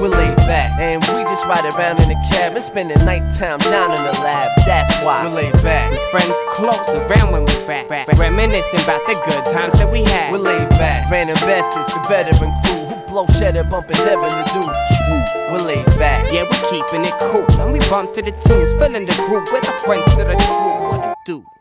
We're 0.00 0.08
laid 0.08 0.36
back, 0.48 0.78
and 0.78 1.00
we 1.00 1.24
just 1.24 1.46
ride 1.46 1.64
around 1.64 2.02
in 2.02 2.08
the 2.08 2.18
cab 2.30 2.54
and 2.54 2.64
spend 2.64 2.90
the 2.90 3.04
night 3.04 3.32
time 3.32 3.58
down 3.58 3.90
in 3.90 4.02
the 4.04 4.12
lab. 4.20 4.50
That's 4.66 4.92
why 5.02 5.24
we're 5.24 5.34
laid 5.34 5.52
back. 5.62 5.90
Friends 6.10 6.36
close 6.50 6.88
around 6.90 7.32
when 7.32 7.44
we 7.44 7.54
rap, 7.66 7.88
back. 7.88 8.06
Reminiscing 8.08 8.80
about 8.80 9.00
the 9.06 9.14
good 9.26 9.44
times 9.52 9.74
that 9.78 9.90
we 9.90 10.04
had 10.04 10.32
We're 10.32 10.38
laid 10.38 10.68
back. 10.70 11.10
Random 11.10 11.36
baskets, 11.36 11.92
the 11.94 12.00
veteran 12.08 12.52
crew 12.62 12.71
blow 13.12 13.26
cheddar, 13.38 13.64
bumping 13.64 13.96
Devin 13.96 14.22
the 14.22 14.44
Dude. 14.54 15.52
We're 15.52 15.66
laid 15.66 15.84
back. 15.98 16.32
Yeah, 16.32 16.44
we 16.44 16.56
keeping 16.70 17.04
it 17.04 17.12
cool. 17.20 17.44
And 17.60 17.72
we 17.72 17.78
bump 17.90 18.14
to 18.14 18.22
the 18.22 18.32
tunes, 18.32 18.72
filling 18.74 19.04
the 19.04 19.14
group 19.28 19.52
with 19.52 19.68
our 19.68 19.78
friends 19.80 20.16
that 20.16 20.26
are 20.28 20.34
true. 20.34 20.98
What 20.98 21.18
do? 21.26 21.51